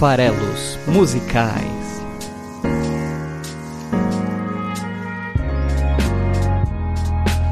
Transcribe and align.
farelos 0.00 0.78
musicais. 0.86 2.00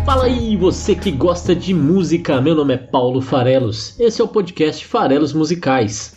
Fala 0.07 0.25
aí, 0.25 0.57
você 0.57 0.95
que 0.95 1.11
gosta 1.11 1.55
de 1.55 1.75
música. 1.75 2.41
Meu 2.41 2.55
nome 2.55 2.73
é 2.73 2.79
Paulo 2.79 3.21
Farelos. 3.21 4.01
Esse 4.01 4.23
é 4.23 4.25
o 4.25 4.29
podcast 4.29 4.87
Farelos 4.87 5.35
Musicais. 5.35 6.17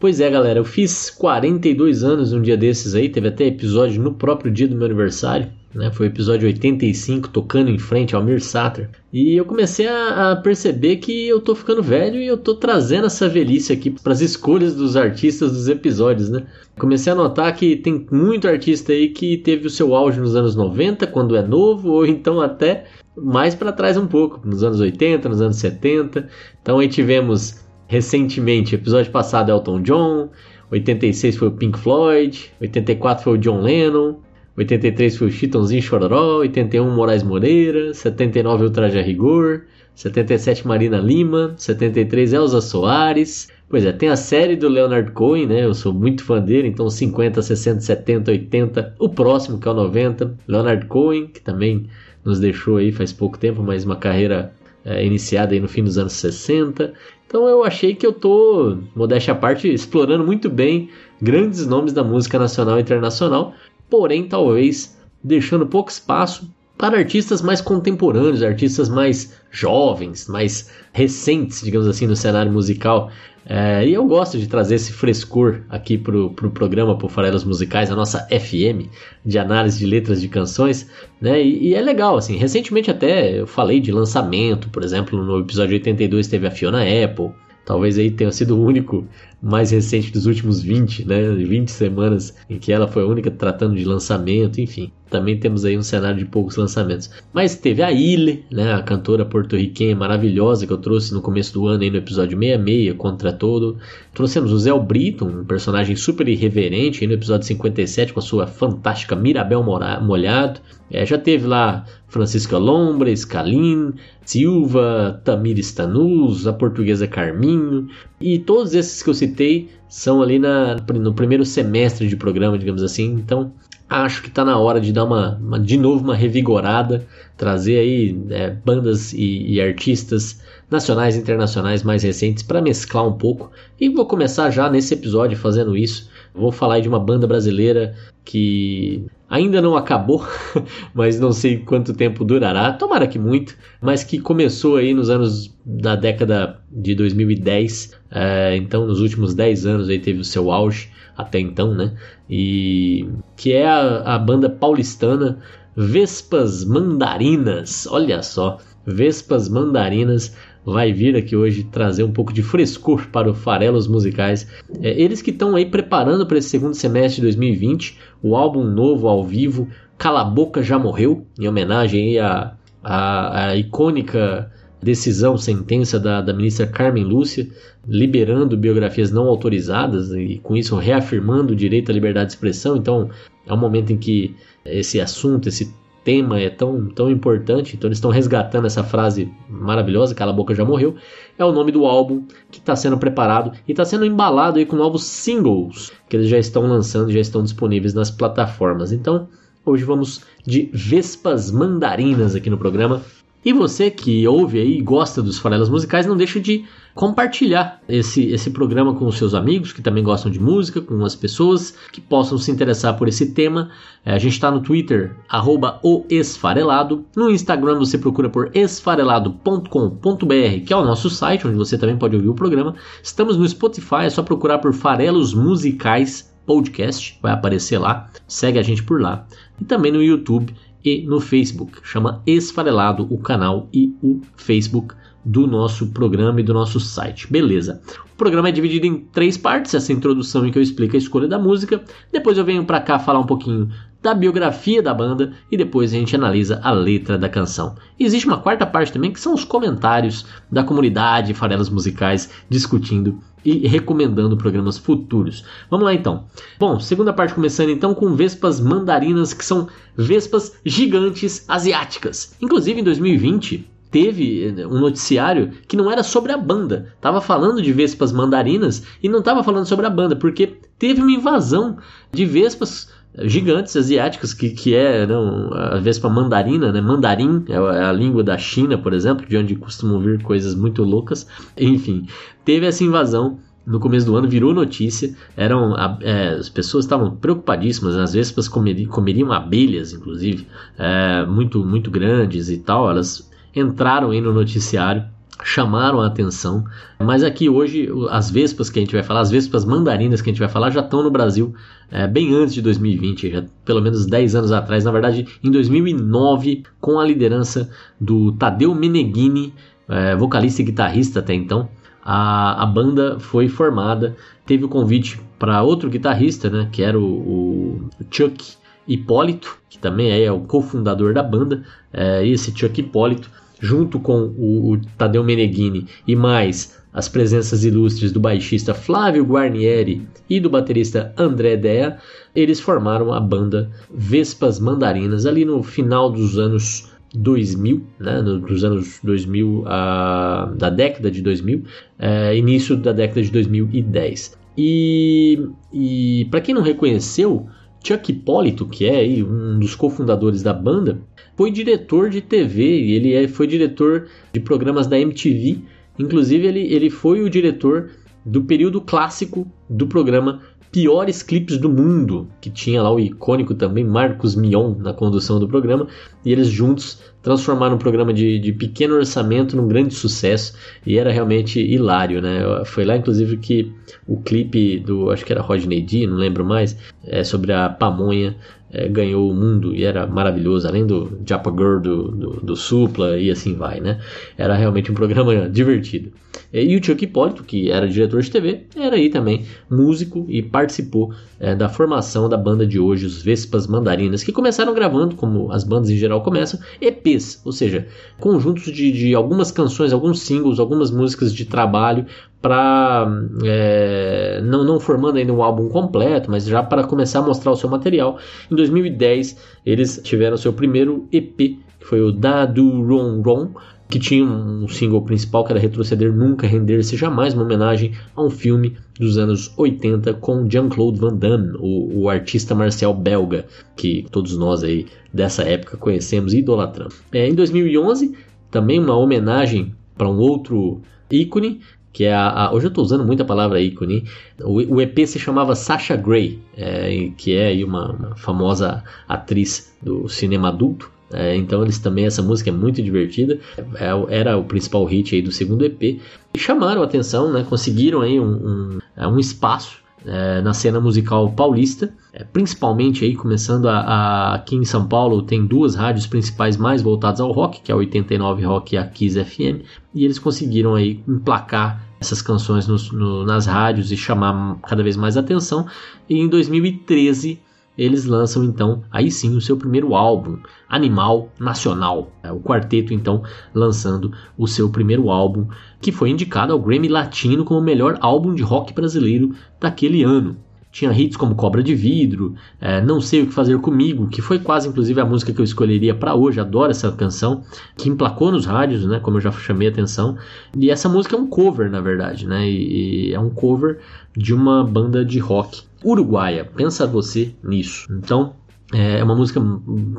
Pois 0.00 0.22
é, 0.22 0.30
galera, 0.30 0.58
eu 0.58 0.64
fiz 0.64 1.10
42 1.10 2.02
anos 2.02 2.32
um 2.32 2.40
dia 2.40 2.56
desses 2.56 2.94
aí, 2.94 3.10
teve 3.10 3.28
até 3.28 3.44
episódio 3.44 4.00
no 4.00 4.14
próprio 4.14 4.50
dia 4.50 4.66
do 4.66 4.74
meu 4.74 4.86
aniversário 4.86 5.57
né? 5.74 5.90
Foi 5.90 6.06
o 6.06 6.10
episódio 6.10 6.46
85, 6.46 7.28
tocando 7.28 7.70
em 7.70 7.78
frente 7.78 8.14
ao 8.14 8.22
Mir 8.22 8.40
Sater. 8.40 8.90
E 9.12 9.36
eu 9.36 9.44
comecei 9.44 9.86
a, 9.86 10.32
a, 10.32 10.36
perceber 10.36 10.96
que 10.96 11.28
eu 11.28 11.40
tô 11.40 11.54
ficando 11.54 11.82
velho 11.82 12.16
e 12.16 12.26
eu 12.26 12.36
tô 12.36 12.54
trazendo 12.54 13.06
essa 13.06 13.28
velhice 13.28 13.72
aqui 13.72 13.90
para 13.90 14.12
as 14.12 14.20
escolhas 14.20 14.74
dos 14.74 14.96
artistas 14.96 15.52
dos 15.52 15.68
episódios, 15.68 16.28
né? 16.30 16.46
Comecei 16.78 17.12
a 17.12 17.16
notar 17.16 17.54
que 17.54 17.76
tem 17.76 18.06
muito 18.10 18.48
artista 18.48 18.92
aí 18.92 19.08
que 19.08 19.36
teve 19.36 19.66
o 19.66 19.70
seu 19.70 19.94
auge 19.94 20.20
nos 20.20 20.34
anos 20.34 20.54
90, 20.54 21.06
quando 21.06 21.36
é 21.36 21.42
novo, 21.42 21.90
ou 21.90 22.06
então 22.06 22.40
até 22.40 22.86
mais 23.16 23.54
para 23.54 23.72
trás 23.72 23.96
um 23.96 24.06
pouco, 24.06 24.40
nos 24.46 24.62
anos 24.62 24.80
80, 24.80 25.28
nos 25.28 25.40
anos 25.40 25.56
70. 25.56 26.28
Então 26.62 26.78
aí 26.78 26.88
tivemos 26.88 27.66
recentemente, 27.86 28.74
episódio 28.74 29.10
passado 29.10 29.50
Elton 29.50 29.80
John, 29.82 30.28
86 30.70 31.36
foi 31.36 31.48
o 31.48 31.52
Pink 31.52 31.78
Floyd, 31.78 32.52
84 32.60 33.24
foi 33.24 33.32
o 33.34 33.38
John 33.38 33.62
Lennon, 33.62 34.16
83 34.58 35.16
foi 35.16 35.28
o 35.28 35.30
Chitãozinho 35.30 35.80
Chororó, 35.80 36.38
81 36.38 36.90
Moraes 36.90 37.22
Moreira, 37.22 37.94
79 37.94 38.64
o 38.64 38.70
Traje 38.70 38.98
a 38.98 39.02
Rigor, 39.02 39.62
77 39.94 40.66
Marina 40.66 40.98
Lima, 40.98 41.54
73 41.56 42.32
Elza 42.32 42.60
Soares. 42.60 43.48
Pois 43.68 43.84
é, 43.84 43.92
tem 43.92 44.08
a 44.08 44.16
série 44.16 44.56
do 44.56 44.68
Leonard 44.68 45.12
Cohen, 45.12 45.46
né? 45.46 45.64
Eu 45.64 45.74
sou 45.74 45.92
muito 45.92 46.24
fã 46.24 46.40
dele, 46.40 46.66
então 46.66 46.90
50, 46.90 47.40
60, 47.40 47.80
70, 47.80 48.30
80. 48.32 48.94
O 48.98 49.08
próximo, 49.08 49.60
que 49.60 49.68
é 49.68 49.70
o 49.70 49.74
90, 49.74 50.36
Leonard 50.48 50.86
Cohen, 50.86 51.28
que 51.28 51.40
também 51.40 51.86
nos 52.24 52.40
deixou 52.40 52.78
aí 52.78 52.90
faz 52.90 53.12
pouco 53.12 53.38
tempo, 53.38 53.62
mas 53.62 53.84
uma 53.84 53.96
carreira 53.96 54.52
é, 54.84 55.06
iniciada 55.06 55.54
aí 55.54 55.60
no 55.60 55.68
fim 55.68 55.84
dos 55.84 55.98
anos 55.98 56.14
60. 56.14 56.94
Então 57.28 57.46
eu 57.46 57.62
achei 57.62 57.94
que 57.94 58.06
eu 58.06 58.12
tô, 58.12 58.78
modéstia 58.96 59.34
à 59.34 59.36
parte, 59.36 59.68
explorando 59.72 60.24
muito 60.24 60.48
bem 60.48 60.88
grandes 61.22 61.64
nomes 61.64 61.92
da 61.92 62.02
música 62.02 62.38
nacional 62.38 62.78
e 62.78 62.80
internacional 62.80 63.54
porém 63.88 64.28
talvez 64.28 64.96
deixando 65.22 65.66
pouco 65.66 65.90
espaço 65.90 66.48
para 66.78 66.96
artistas 66.96 67.42
mais 67.42 67.60
contemporâneos, 67.60 68.42
artistas 68.42 68.88
mais 68.88 69.34
jovens, 69.50 70.28
mais 70.28 70.70
recentes, 70.92 71.60
digamos 71.62 71.88
assim, 71.88 72.06
no 72.06 72.14
cenário 72.14 72.52
musical. 72.52 73.10
É, 73.44 73.86
e 73.86 73.94
eu 73.94 74.04
gosto 74.06 74.38
de 74.38 74.46
trazer 74.46 74.74
esse 74.74 74.92
frescor 74.92 75.62
aqui 75.70 75.96
para 75.96 76.16
o 76.16 76.30
pro 76.30 76.50
programa 76.50 76.96
por 76.96 77.10
Farelas 77.10 77.44
Musicais, 77.44 77.90
a 77.90 77.96
nossa 77.96 78.28
FM 78.28 78.88
de 79.24 79.38
análise 79.38 79.78
de 79.78 79.86
letras 79.86 80.20
de 80.20 80.28
canções, 80.28 80.88
né? 81.20 81.42
E, 81.42 81.68
e, 81.68 81.74
é 81.74 81.80
legal, 81.80 82.16
assim. 82.16 82.36
Recentemente 82.36 82.90
até 82.90 83.40
eu 83.40 83.46
falei 83.46 83.80
de 83.80 83.90
lançamento, 83.90 84.68
por 84.68 84.84
exemplo, 84.84 85.20
no 85.24 85.40
episódio 85.40 85.72
82 85.74 86.28
teve 86.28 86.46
a 86.46 86.50
Fiona 86.50 86.82
Apple. 86.82 87.30
Talvez 87.68 87.98
aí 87.98 88.10
tenha 88.10 88.32
sido 88.32 88.56
o 88.56 88.64
único 88.64 89.06
mais 89.42 89.72
recente 89.72 90.10
dos 90.10 90.24
últimos 90.24 90.62
20, 90.62 91.06
né? 91.06 91.34
20 91.34 91.70
semanas 91.70 92.34
em 92.48 92.58
que 92.58 92.72
ela 92.72 92.88
foi 92.88 93.02
a 93.02 93.06
única 93.06 93.30
tratando 93.30 93.76
de 93.76 93.84
lançamento, 93.84 94.58
enfim. 94.58 94.90
Também 95.10 95.38
temos 95.38 95.64
aí 95.64 95.76
um 95.76 95.82
cenário 95.82 96.18
de 96.18 96.24
poucos 96.24 96.56
lançamentos. 96.56 97.10
Mas 97.32 97.56
teve 97.56 97.82
a 97.82 97.90
Ile, 97.90 98.44
né? 98.50 98.74
A 98.74 98.82
cantora 98.82 99.24
porto-riquenha 99.24 99.96
maravilhosa 99.96 100.66
que 100.66 100.72
eu 100.72 100.78
trouxe 100.78 101.14
no 101.14 101.22
começo 101.22 101.52
do 101.54 101.66
ano 101.66 101.82
aí 101.82 101.90
no 101.90 101.96
episódio 101.96 102.38
66, 102.38 102.96
contra 102.96 103.32
todo. 103.32 103.78
Trouxemos 104.12 104.52
o 104.52 104.58
Zé 104.58 104.76
Brito, 104.78 105.24
um 105.24 105.44
personagem 105.44 105.96
super 105.96 106.28
irreverente 106.28 107.02
aí 107.02 107.06
no 107.06 107.14
episódio 107.14 107.46
57 107.46 108.12
com 108.12 108.20
a 108.20 108.22
sua 108.22 108.46
fantástica 108.46 109.16
Mirabel 109.16 109.62
Molhado. 110.02 110.60
É, 110.90 111.04
já 111.04 111.18
teve 111.18 111.46
lá 111.46 111.84
Francisca 112.08 112.56
Lombra, 112.56 113.14
Scalin, 113.14 113.92
Silva, 114.24 115.20
Tamir 115.24 115.58
Stanus, 115.58 116.46
a 116.46 116.52
portuguesa 116.52 117.06
Carminho, 117.06 117.88
e 118.20 118.38
todos 118.38 118.74
esses 118.74 119.02
que 119.02 119.10
eu 119.10 119.14
citei 119.14 119.68
são 119.88 120.22
ali 120.22 120.38
na, 120.38 120.76
no 120.94 121.14
primeiro 121.14 121.44
semestre 121.44 122.08
de 122.08 122.16
programa, 122.16 122.58
digamos 122.58 122.82
assim. 122.82 123.12
Então, 123.12 123.52
acho 123.88 124.22
que 124.22 124.28
está 124.28 124.44
na 124.44 124.58
hora 124.58 124.80
de 124.80 124.92
dar 124.92 125.04
uma, 125.04 125.36
uma, 125.36 125.58
de 125.58 125.76
novo 125.76 126.04
uma 126.04 126.14
revigorada, 126.14 127.06
trazer 127.36 127.78
aí 127.78 128.20
é, 128.30 128.50
bandas 128.50 129.12
e, 129.12 129.54
e, 129.54 129.60
artistas 129.60 130.40
nacionais 130.70 131.16
e 131.16 131.20
internacionais 131.20 131.82
mais 131.82 132.02
recentes 132.02 132.42
para 132.42 132.60
mesclar 132.60 133.06
um 133.06 133.12
pouco. 133.12 133.50
E 133.80 133.88
vou 133.88 134.06
começar 134.06 134.50
já 134.50 134.68
nesse 134.68 134.92
episódio 134.94 135.38
fazendo 135.38 135.76
isso. 135.76 136.10
Vou 136.34 136.52
falar 136.52 136.80
de 136.80 136.88
uma 136.88 137.00
banda 137.00 137.26
brasileira 137.26 137.94
que 138.24 139.06
ainda 139.28 139.60
não 139.60 139.76
acabou, 139.76 140.26
mas 140.94 141.20
não 141.20 141.32
sei 141.32 141.58
quanto 141.58 141.92
tempo 141.92 142.24
durará, 142.24 142.72
tomara 142.72 143.06
que 143.06 143.18
muito, 143.18 143.56
mas 143.80 144.02
que 144.02 144.18
começou 144.18 144.76
aí 144.76 144.94
nos 144.94 145.10
anos 145.10 145.54
da 145.64 145.94
década 145.94 146.58
de 146.70 146.94
2010, 146.94 147.94
é, 148.10 148.56
então 148.56 148.86
nos 148.86 149.00
últimos 149.00 149.34
10 149.34 149.66
anos 149.66 149.88
aí 149.88 149.98
teve 149.98 150.20
o 150.20 150.24
seu 150.24 150.50
auge 150.50 150.90
até 151.16 151.40
então, 151.40 151.74
né? 151.74 151.94
E 152.30 153.06
que 153.36 153.52
é 153.52 153.66
a, 153.66 154.14
a 154.14 154.18
banda 154.18 154.48
paulistana 154.48 155.38
Vespas 155.76 156.64
Mandarinas, 156.64 157.86
olha 157.90 158.22
só, 158.22 158.58
Vespas 158.86 159.48
Mandarinas 159.48 160.34
vai 160.64 160.92
vir 160.92 161.16
aqui 161.16 161.34
hoje 161.34 161.64
trazer 161.64 162.04
um 162.04 162.12
pouco 162.12 162.32
de 162.32 162.42
frescor 162.42 163.08
para 163.08 163.30
o 163.30 163.34
Farelos 163.34 163.86
Musicais. 163.86 164.46
É, 164.80 165.00
eles 165.00 165.22
que 165.22 165.30
estão 165.30 165.56
aí 165.56 165.66
preparando 165.66 166.26
para 166.26 166.38
esse 166.38 166.50
segundo 166.50 166.74
semestre 166.74 167.16
de 167.16 167.22
2020 167.22 167.98
o 168.22 168.36
álbum 168.36 168.64
novo 168.64 169.08
ao 169.08 169.24
vivo 169.24 169.68
Cala 169.96 170.24
Boca 170.24 170.62
Já 170.62 170.78
Morreu, 170.78 171.26
em 171.38 171.48
homenagem 171.48 172.18
à, 172.18 172.54
à, 172.82 173.46
à 173.46 173.56
icônica 173.56 174.50
decisão, 174.82 175.36
sentença 175.36 175.98
da, 175.98 176.20
da 176.20 176.32
ministra 176.32 176.66
Carmen 176.66 177.02
Lúcia, 177.02 177.48
liberando 177.86 178.56
biografias 178.56 179.10
não 179.10 179.26
autorizadas 179.26 180.12
e 180.12 180.38
com 180.42 180.56
isso 180.56 180.76
reafirmando 180.76 181.52
o 181.52 181.56
direito 181.56 181.90
à 181.90 181.94
liberdade 181.94 182.26
de 182.26 182.32
expressão. 182.34 182.76
Então 182.76 183.10
é 183.46 183.52
um 183.52 183.56
momento 183.56 183.92
em 183.92 183.96
que 183.96 184.36
esse 184.64 185.00
assunto, 185.00 185.48
esse 185.48 185.74
tema 186.08 186.40
é 186.40 186.48
tão, 186.48 186.88
tão 186.88 187.10
importante, 187.10 187.76
então 187.76 187.86
eles 187.86 187.98
estão 187.98 188.10
resgatando 188.10 188.66
essa 188.66 188.82
frase 188.82 189.30
maravilhosa, 189.46 190.14
Cala 190.14 190.32
a 190.32 190.34
Boca 190.34 190.54
Já 190.54 190.64
Morreu, 190.64 190.94
é 191.36 191.44
o 191.44 191.52
nome 191.52 191.70
do 191.70 191.84
álbum 191.84 192.24
que 192.50 192.60
está 192.60 192.74
sendo 192.74 192.96
preparado 192.96 193.52
e 193.68 193.72
está 193.72 193.84
sendo 193.84 194.06
embalado 194.06 194.58
aí 194.58 194.64
com 194.64 194.74
novos 194.74 195.04
singles 195.04 195.92
que 196.08 196.16
eles 196.16 196.30
já 196.30 196.38
estão 196.38 196.62
lançando, 196.62 197.12
já 197.12 197.20
estão 197.20 197.42
disponíveis 197.42 197.92
nas 197.92 198.10
plataformas. 198.10 198.90
Então, 198.90 199.28
hoje 199.66 199.84
vamos 199.84 200.22
de 200.46 200.70
Vespas 200.72 201.50
Mandarinas 201.50 202.34
aqui 202.34 202.48
no 202.48 202.56
programa. 202.56 203.02
E 203.44 203.52
você 203.52 203.90
que 203.90 204.26
ouve 204.26 204.60
aí 204.60 204.78
e 204.78 204.82
gosta 204.82 205.22
dos 205.22 205.38
farelas 205.38 205.68
musicais, 205.68 206.06
não 206.06 206.16
deixe 206.16 206.40
de 206.40 206.64
compartilhar 206.94 207.80
esse, 207.88 208.26
esse 208.26 208.50
programa 208.50 208.92
com 208.92 209.06
os 209.06 209.16
seus 209.16 209.32
amigos 209.32 209.72
que 209.72 209.80
também 209.80 210.02
gostam 210.02 210.32
de 210.32 210.40
música, 210.40 210.80
com 210.80 211.04
as 211.04 211.14
pessoas 211.14 211.76
que 211.92 212.00
possam 212.00 212.36
se 212.36 212.50
interessar 212.50 212.96
por 212.96 213.06
esse 213.06 213.32
tema. 213.32 213.70
É, 214.04 214.12
a 214.12 214.18
gente 214.18 214.32
está 214.32 214.50
no 214.50 214.60
Twitter, 214.60 215.14
arroba 215.28 215.78
o 215.84 216.04
Esfarelado. 216.10 217.04
No 217.14 217.30
Instagram 217.30 217.78
você 217.78 217.96
procura 217.96 218.28
por 218.28 218.50
esfarelado.com.br, 218.52 220.64
que 220.66 220.72
é 220.72 220.76
o 220.76 220.84
nosso 220.84 221.08
site, 221.08 221.46
onde 221.46 221.56
você 221.56 221.78
também 221.78 221.96
pode 221.96 222.16
ouvir 222.16 222.28
o 222.28 222.34
programa. 222.34 222.74
Estamos 223.00 223.36
no 223.36 223.48
Spotify, 223.48 224.06
é 224.06 224.10
só 224.10 224.24
procurar 224.24 224.58
por 224.58 224.72
Farelos 224.72 225.32
Musicais 225.32 226.34
Podcast, 226.44 227.16
vai 227.22 227.32
aparecer 227.32 227.78
lá. 227.78 228.08
Segue 228.26 228.58
a 228.58 228.62
gente 228.62 228.82
por 228.82 229.00
lá. 229.00 229.26
E 229.60 229.64
também 229.64 229.92
no 229.92 230.02
YouTube 230.02 230.52
e 230.88 231.06
no 231.06 231.20
Facebook. 231.20 231.80
Chama 231.82 232.22
Esfarelado 232.26 233.06
o 233.10 233.18
canal 233.18 233.68
e 233.72 233.94
o 234.02 234.20
Facebook 234.36 234.94
do 235.24 235.46
nosso 235.46 235.88
programa 235.88 236.40
e 236.40 236.42
do 236.42 236.54
nosso 236.54 236.80
site. 236.80 237.30
Beleza. 237.30 237.82
O 238.12 238.16
programa 238.16 238.48
é 238.48 238.52
dividido 238.52 238.86
em 238.86 239.00
três 239.12 239.36
partes, 239.36 239.74
essa 239.74 239.92
introdução 239.92 240.46
em 240.46 240.50
que 240.50 240.58
eu 240.58 240.62
explico 240.62 240.96
a 240.96 240.98
escolha 240.98 241.28
da 241.28 241.38
música. 241.38 241.82
Depois 242.10 242.38
eu 242.38 242.44
venho 242.44 242.64
para 242.64 242.80
cá 242.80 242.98
falar 242.98 243.18
um 243.18 243.26
pouquinho 243.26 243.68
da 244.00 244.14
biografia 244.14 244.82
da 244.82 244.94
banda 244.94 245.32
e 245.50 245.56
depois 245.56 245.92
a 245.92 245.96
gente 245.96 246.14
analisa 246.14 246.60
a 246.62 246.70
letra 246.70 247.18
da 247.18 247.28
canção. 247.28 247.76
E 247.98 248.04
existe 248.04 248.26
uma 248.26 248.38
quarta 248.38 248.64
parte 248.64 248.92
também 248.92 249.12
que 249.12 249.20
são 249.20 249.34
os 249.34 249.44
comentários 249.44 250.24
da 250.50 250.62
comunidade 250.62 251.34
farelas 251.34 251.68
musicais 251.68 252.30
discutindo 252.48 253.20
e 253.44 253.66
recomendando 253.66 254.36
programas 254.36 254.78
futuros. 254.78 255.44
Vamos 255.70 255.84
lá 255.84 255.94
então. 255.94 256.24
Bom, 256.58 256.78
segunda 256.80 257.12
parte 257.12 257.34
começando 257.34 257.70
então 257.70 257.94
com 257.94 258.14
vespas 258.14 258.60
mandarinas 258.60 259.32
que 259.32 259.44
são 259.44 259.68
vespas 259.96 260.56
gigantes 260.64 261.44
asiáticas. 261.48 262.34
Inclusive 262.40 262.80
em 262.80 262.84
2020 262.84 263.68
teve 263.90 264.46
eh, 264.46 264.66
um 264.66 264.78
noticiário 264.78 265.52
que 265.66 265.76
não 265.76 265.90
era 265.90 266.02
sobre 266.02 266.32
a 266.32 266.36
banda, 266.36 266.94
tava 267.00 267.20
falando 267.20 267.62
de 267.62 267.72
vespas 267.72 268.12
mandarinas 268.12 268.82
e 269.02 269.08
não 269.08 269.22
tava 269.22 269.42
falando 269.42 269.66
sobre 269.66 269.86
a 269.86 269.90
banda, 269.90 270.14
porque 270.14 270.58
teve 270.78 271.00
uma 271.00 271.12
invasão 271.12 271.78
de 272.12 272.24
vespas 272.24 272.90
gigantes 273.22 273.76
asiáticas, 273.76 274.32
que, 274.32 274.50
que 274.50 274.74
é 274.74 275.06
não, 275.06 275.52
a 275.52 275.78
vespa 275.78 276.08
mandarina, 276.08 276.72
né? 276.72 276.80
Mandarim 276.80 277.44
é 277.48 277.56
a 277.56 277.92
língua 277.92 278.22
da 278.22 278.36
China, 278.38 278.78
por 278.78 278.92
exemplo, 278.92 279.26
de 279.26 279.36
onde 279.36 279.56
costumam 279.56 280.00
vir 280.00 280.22
coisas 280.22 280.54
muito 280.54 280.82
loucas. 280.82 281.26
Enfim, 281.56 282.06
teve 282.44 282.66
essa 282.66 282.84
invasão 282.84 283.38
no 283.66 283.78
começo 283.78 284.06
do 284.06 284.16
ano 284.16 284.28
virou 284.28 284.54
notícia. 284.54 285.14
Eram 285.36 285.74
é, 286.00 286.30
as 286.30 286.48
pessoas 286.48 286.84
estavam 286.84 287.16
preocupadíssimas. 287.16 287.96
Às 287.96 288.14
vezes 288.14 288.48
comeriam, 288.48 288.90
comeriam 288.90 289.32
abelhas, 289.32 289.92
inclusive, 289.92 290.46
é, 290.78 291.26
muito 291.26 291.64
muito 291.64 291.90
grandes 291.90 292.48
e 292.48 292.58
tal. 292.58 292.90
Elas 292.90 293.30
entraram 293.54 294.10
aí 294.10 294.20
no 294.20 294.32
noticiário 294.32 295.04
chamaram 295.44 296.00
a 296.00 296.06
atenção. 296.06 296.64
Mas 296.98 297.22
aqui 297.22 297.48
hoje, 297.48 297.88
as 298.10 298.30
vespas 298.30 298.68
que 298.70 298.78
a 298.78 298.82
gente 298.82 298.92
vai 298.92 299.02
falar, 299.02 299.20
as 299.20 299.30
vespas 299.30 299.64
mandarinas 299.64 300.20
que 300.20 300.30
a 300.30 300.32
gente 300.32 300.40
vai 300.40 300.48
falar, 300.48 300.70
já 300.70 300.80
estão 300.80 301.02
no 301.02 301.10
Brasil 301.10 301.54
é, 301.90 302.06
bem 302.06 302.34
antes 302.34 302.54
de 302.54 302.62
2020, 302.62 303.30
já 303.30 303.44
pelo 303.64 303.80
menos 303.80 304.06
10 304.06 304.34
anos 304.34 304.52
atrás. 304.52 304.84
Na 304.84 304.90
verdade, 304.90 305.26
em 305.42 305.50
2009, 305.50 306.64
com 306.80 306.98
a 306.98 307.04
liderança 307.04 307.70
do 308.00 308.32
Tadeu 308.32 308.74
Meneghini, 308.74 309.54
é, 309.88 310.14
vocalista 310.16 310.60
e 310.62 310.64
guitarrista 310.64 311.20
até 311.20 311.34
então, 311.34 311.68
a, 312.02 312.62
a 312.62 312.66
banda 312.66 313.18
foi 313.20 313.48
formada. 313.48 314.16
Teve 314.44 314.64
o 314.64 314.68
convite 314.68 315.20
para 315.38 315.62
outro 315.62 315.88
guitarrista, 315.88 316.50
né, 316.50 316.68
que 316.72 316.82
era 316.82 316.98
o, 316.98 317.04
o 317.04 317.90
Chuck 318.10 318.56
Hipólito, 318.86 319.58
que 319.68 319.78
também 319.78 320.10
é 320.10 320.32
o 320.32 320.40
cofundador 320.40 321.12
da 321.12 321.22
banda. 321.22 321.62
É, 321.92 322.26
esse 322.26 322.50
Chuck 322.56 322.80
Hipólito 322.80 323.30
junto 323.60 323.98
com 323.98 324.32
o, 324.36 324.72
o 324.72 324.80
Tadeu 324.96 325.24
Meneghini 325.24 325.86
e 326.06 326.14
mais 326.14 326.78
as 326.92 327.08
presenças 327.08 327.64
ilustres 327.64 328.12
do 328.12 328.20
baixista 328.20 328.74
Flávio 328.74 329.24
Guarnieri 329.24 330.02
e 330.28 330.40
do 330.40 330.50
baterista 330.50 331.12
André 331.16 331.56
Dea, 331.56 331.98
eles 332.34 332.60
formaram 332.60 333.12
a 333.12 333.20
banda 333.20 333.70
Vespas 333.92 334.58
Mandarinas 334.58 335.26
ali 335.26 335.44
no 335.44 335.62
final 335.62 336.10
dos 336.10 336.38
anos 336.38 336.90
2000, 337.14 337.82
né, 337.98 338.22
dos 338.22 338.64
anos 338.64 339.00
2000, 339.02 339.64
a, 339.66 340.52
da 340.56 340.70
década 340.70 341.10
de 341.10 341.22
2000, 341.22 341.62
é, 341.98 342.36
início 342.36 342.76
da 342.76 342.92
década 342.92 343.22
de 343.22 343.30
2010. 343.30 344.36
E, 344.56 345.48
e 345.72 346.26
para 346.30 346.40
quem 346.40 346.54
não 346.54 346.62
reconheceu, 346.62 347.46
Chuck 347.82 348.10
Hipólito, 348.10 348.66
que 348.66 348.86
é 348.86 349.04
um 349.22 349.58
dos 349.58 349.74
cofundadores 349.74 350.42
da 350.42 350.52
banda, 350.52 351.00
foi 351.38 351.52
diretor 351.52 352.10
de 352.10 352.20
TV 352.20 352.64
e 352.64 352.94
ele 352.94 353.14
é, 353.14 353.28
foi 353.28 353.46
diretor 353.46 354.08
de 354.32 354.40
programas 354.40 354.88
da 354.88 354.98
MTV. 354.98 355.60
Inclusive, 355.96 356.48
ele, 356.48 356.74
ele 356.74 356.90
foi 356.90 357.22
o 357.22 357.30
diretor 357.30 357.92
do 358.26 358.42
período 358.42 358.80
clássico 358.80 359.46
do 359.70 359.86
programa 359.86 360.40
Piores 360.72 361.22
Clipes 361.22 361.56
do 361.56 361.68
Mundo, 361.68 362.28
que 362.40 362.50
tinha 362.50 362.82
lá 362.82 362.92
o 362.92 363.00
icônico 363.00 363.54
também 363.54 363.84
Marcos 363.84 364.34
Mion 364.34 364.74
na 364.78 364.92
condução 364.92 365.38
do 365.38 365.48
programa, 365.48 365.86
e 366.24 366.32
eles 366.32 366.48
juntos 366.48 367.00
transformaram 367.22 367.76
um 367.76 367.78
programa 367.78 368.12
de, 368.12 368.38
de 368.38 368.52
pequeno 368.52 368.96
orçamento 368.96 369.56
num 369.56 369.66
grande 369.66 369.94
sucesso, 369.94 370.54
e 370.84 370.98
era 370.98 371.10
realmente 371.10 371.60
hilário, 371.60 372.20
né? 372.20 372.40
Foi 372.66 372.84
lá, 372.84 372.96
inclusive, 372.96 373.38
que 373.38 373.72
o 374.06 374.20
clipe 374.20 374.78
do, 374.80 375.10
acho 375.10 375.24
que 375.24 375.32
era 375.32 375.40
Rodney 375.40 375.80
D, 375.82 376.06
não 376.06 376.16
lembro 376.16 376.44
mais, 376.44 376.76
é, 377.04 377.24
sobre 377.24 377.52
a 377.52 377.68
pamonha, 377.68 378.36
é, 378.70 378.88
ganhou 378.88 379.30
o 379.30 379.34
mundo 379.34 379.74
e 379.74 379.84
era 379.84 380.06
maravilhoso, 380.06 380.66
além 380.68 380.86
do 380.86 381.18
Japa 381.24 381.50
Girl 381.50 381.78
do, 381.78 382.10
do, 382.10 382.30
do, 382.40 382.56
Supla 382.56 383.18
e 383.18 383.30
assim 383.30 383.54
vai, 383.54 383.80
né? 383.80 383.98
Era 384.36 384.54
realmente 384.54 384.90
um 384.90 384.94
programa 384.94 385.48
divertido. 385.48 386.12
E 386.52 386.76
o 386.76 386.82
Chuck 386.82 387.04
Hipólito, 387.04 387.42
que 387.42 387.70
era 387.70 387.88
diretor 387.88 388.22
de 388.22 388.30
TV, 388.30 388.62
era 388.74 388.96
aí 388.96 389.10
também 389.10 389.44
músico 389.68 390.24
e 390.28 390.42
participou 390.42 391.12
é, 391.38 391.54
da 391.54 391.68
formação 391.68 392.28
da 392.28 392.36
banda 392.36 392.66
de 392.66 392.78
hoje, 392.78 393.04
os 393.04 393.20
Vespas 393.22 393.66
Mandarinas, 393.66 394.22
que 394.22 394.32
começaram 394.32 394.74
gravando, 394.74 395.14
como 395.14 395.52
as 395.52 395.62
bandas 395.62 395.90
em 395.90 395.96
geral 395.96 396.22
começam, 396.22 396.58
EPs, 396.80 397.42
ou 397.44 397.52
seja, 397.52 397.86
conjuntos 398.18 398.64
de, 398.64 398.90
de 398.90 399.14
algumas 399.14 399.50
canções, 399.50 399.92
alguns 399.92 400.20
singles, 400.20 400.58
algumas 400.58 400.90
músicas 400.90 401.34
de 401.34 401.44
trabalho 401.44 402.06
para 402.40 403.08
é, 403.44 404.40
não, 404.44 404.64
não 404.64 404.78
formando 404.78 405.16
ainda 405.16 405.32
um 405.32 405.42
álbum 405.42 405.68
completo, 405.68 406.30
mas 406.30 406.46
já 406.46 406.62
para 406.62 406.84
começar 406.84 407.18
a 407.18 407.22
mostrar 407.22 407.52
o 407.52 407.56
seu 407.56 407.68
material. 407.68 408.18
Em 408.50 408.54
2010 408.54 409.36
eles 409.66 410.00
tiveram 410.02 410.36
seu 410.36 410.52
primeiro 410.52 411.08
EP, 411.12 411.36
que 411.36 411.58
foi 411.80 412.00
o 412.00 412.12
Dadu 412.12 412.82
Ron 412.82 413.20
Ron, 413.22 413.48
que 413.88 413.98
tinha 413.98 414.24
um 414.24 414.68
single 414.68 415.02
principal 415.02 415.44
que 415.44 415.52
era 415.52 415.60
Retroceder 415.60 416.12
Nunca, 416.12 416.46
Render-se 416.46 416.96
Jamais, 416.96 417.32
uma 417.32 417.42
homenagem 417.42 417.92
a 418.14 418.22
um 418.22 418.28
filme 418.28 418.76
dos 418.98 419.16
anos 419.16 419.52
80 419.56 420.14
com 420.14 420.48
Jean-Claude 420.48 421.00
Van 421.00 421.14
Damme, 421.14 421.56
o, 421.58 422.02
o, 422.02 422.08
artista 422.08 422.54
marcial 422.54 422.92
belga, 422.92 423.46
que 423.76 424.06
todos 424.10 424.36
nós 424.36 424.62
aí 424.62 424.86
dessa 425.12 425.42
época 425.42 425.78
conhecemos 425.78 426.34
e 426.34 426.38
idolatramos. 426.38 427.00
É, 427.12 427.26
em 427.26 427.34
2011, 427.34 428.14
também 428.50 428.78
uma 428.78 428.96
homenagem 428.96 429.72
para 429.96 430.08
um 430.08 430.18
outro 430.18 430.82
ícone, 431.10 431.60
que 431.92 432.04
é 432.04 432.14
a, 432.14 432.28
a, 432.28 432.52
hoje 432.52 432.66
eu 432.66 432.68
estou 432.68 432.84
usando 432.84 433.04
muito 433.04 433.22
a 433.22 433.26
palavra 433.26 433.60
ícone. 433.60 434.04
O, 434.40 434.76
o 434.76 434.80
EP 434.80 435.06
se 435.06 435.18
chamava 435.18 435.54
Sasha 435.54 435.96
Grey, 435.96 436.38
é, 436.56 437.10
que 437.16 437.36
é 437.36 437.64
uma, 437.64 437.92
uma, 437.92 438.16
famosa 438.16 438.84
atriz 439.08 439.74
do 439.82 440.08
cinema 440.08 440.48
adulto. 440.48 440.90
É, 441.10 441.34
então 441.34 441.62
eles 441.62 441.78
também 441.78 442.04
essa 442.04 442.22
música 442.22 442.50
é 442.50 442.52
muito 442.52 442.82
divertida. 442.82 443.38
É, 443.76 444.16
era 444.16 444.36
o 444.36 444.44
principal 444.44 444.84
hit 444.84 445.14
aí 445.14 445.22
do 445.22 445.32
segundo 445.32 445.64
EP 445.64 446.00
e 446.34 446.38
chamaram 446.38 446.82
a 446.82 446.84
atenção, 446.84 447.32
né? 447.32 447.44
Conseguiram 447.48 448.02
aí 448.02 448.20
um, 448.20 448.26
um, 448.26 448.78
é, 448.96 449.06
um 449.06 449.18
espaço 449.18 449.78
é, 450.06 450.40
na 450.40 450.54
cena 450.54 450.80
musical 450.80 451.30
paulista, 451.32 451.92
é, 452.12 452.24
principalmente 452.24 453.04
aí 453.04 453.14
começando 453.14 453.68
a, 453.68 453.78
a, 453.78 454.34
aqui 454.34 454.56
em 454.56 454.64
São 454.64 454.86
Paulo 454.86 455.22
tem 455.22 455.46
duas 455.46 455.74
rádios 455.74 456.06
principais 456.06 456.56
mais 456.56 456.82
voltadas 456.82 457.20
ao 457.20 457.32
rock, 457.32 457.60
que 457.60 457.70
é 457.70 457.74
a 457.74 457.78
89 457.78 458.44
Rock 458.44 458.74
e 458.74 458.78
a 458.78 458.86
Kiss 458.86 459.22
FM, 459.22 459.64
e 459.94 460.04
eles 460.04 460.18
conseguiram 460.18 460.74
aí 460.74 461.02
emplacar 461.06 461.82
essas 462.00 462.22
canções 462.22 462.66
no, 462.66 463.24
nas 463.24 463.46
rádios 463.46 463.90
e 463.90 463.96
chamar 463.96 464.56
cada 464.62 464.82
vez 464.82 464.96
mais 464.96 465.16
atenção. 465.16 465.66
E 466.08 466.16
em 466.16 466.28
2013 466.28 467.40
eles 467.78 468.04
lançam 468.04 468.42
então 468.42 468.82
aí 468.90 469.10
sim 469.10 469.36
o 469.36 469.40
seu 469.40 469.56
primeiro 469.56 469.94
álbum, 469.94 470.38
Animal 470.68 471.30
Nacional. 471.38 472.10
É, 472.22 472.32
o 472.32 472.40
quarteto 472.40 472.92
então 472.92 473.22
lançando 473.54 474.12
o 474.36 474.48
seu 474.48 474.68
primeiro 474.68 475.08
álbum, 475.08 475.46
que 475.80 475.92
foi 475.92 476.10
indicado 476.10 476.52
ao 476.52 476.58
Grammy 476.58 476.88
Latino 476.88 477.44
como 477.44 477.60
o 477.60 477.62
melhor 477.62 477.96
álbum 478.00 478.34
de 478.34 478.42
rock 478.42 478.74
brasileiro 478.74 479.32
daquele 479.60 480.02
ano. 480.02 480.36
Tinha 480.70 480.92
hits 480.92 481.16
como 481.16 481.34
Cobra 481.34 481.62
de 481.62 481.74
Vidro, 481.74 482.34
é, 482.60 482.80
Não 482.80 483.00
Sei 483.00 483.22
O 483.22 483.26
Que 483.26 483.32
Fazer 483.32 483.58
Comigo, 483.58 484.06
que 484.08 484.20
foi 484.20 484.38
quase 484.38 484.68
inclusive 484.68 485.00
a 485.00 485.04
música 485.04 485.32
que 485.32 485.40
eu 485.40 485.44
escolheria 485.44 485.94
para 485.94 486.14
hoje, 486.14 486.40
adoro 486.40 486.70
essa 486.70 486.92
canção, 486.92 487.42
que 487.76 487.88
emplacou 487.88 488.30
nos 488.30 488.46
rádios, 488.46 488.84
né, 488.84 489.00
como 489.00 489.16
eu 489.16 489.20
já 489.20 489.32
chamei 489.32 489.68
a 489.68 489.70
atenção. 489.70 490.16
E 490.56 490.70
essa 490.70 490.88
música 490.88 491.16
é 491.16 491.18
um 491.18 491.26
cover, 491.26 491.70
na 491.70 491.80
verdade, 491.80 492.26
né, 492.26 492.48
e, 492.48 493.08
e 493.08 493.14
é 493.14 493.20
um 493.20 493.30
cover 493.30 493.78
de 494.16 494.34
uma 494.34 494.62
banda 494.62 495.04
de 495.04 495.18
rock 495.18 495.62
uruguaia. 495.84 496.44
Pensa 496.44 496.86
você 496.86 497.34
nisso. 497.42 497.86
Então, 497.90 498.34
é 498.72 499.02
uma 499.02 499.14
música, 499.14 499.40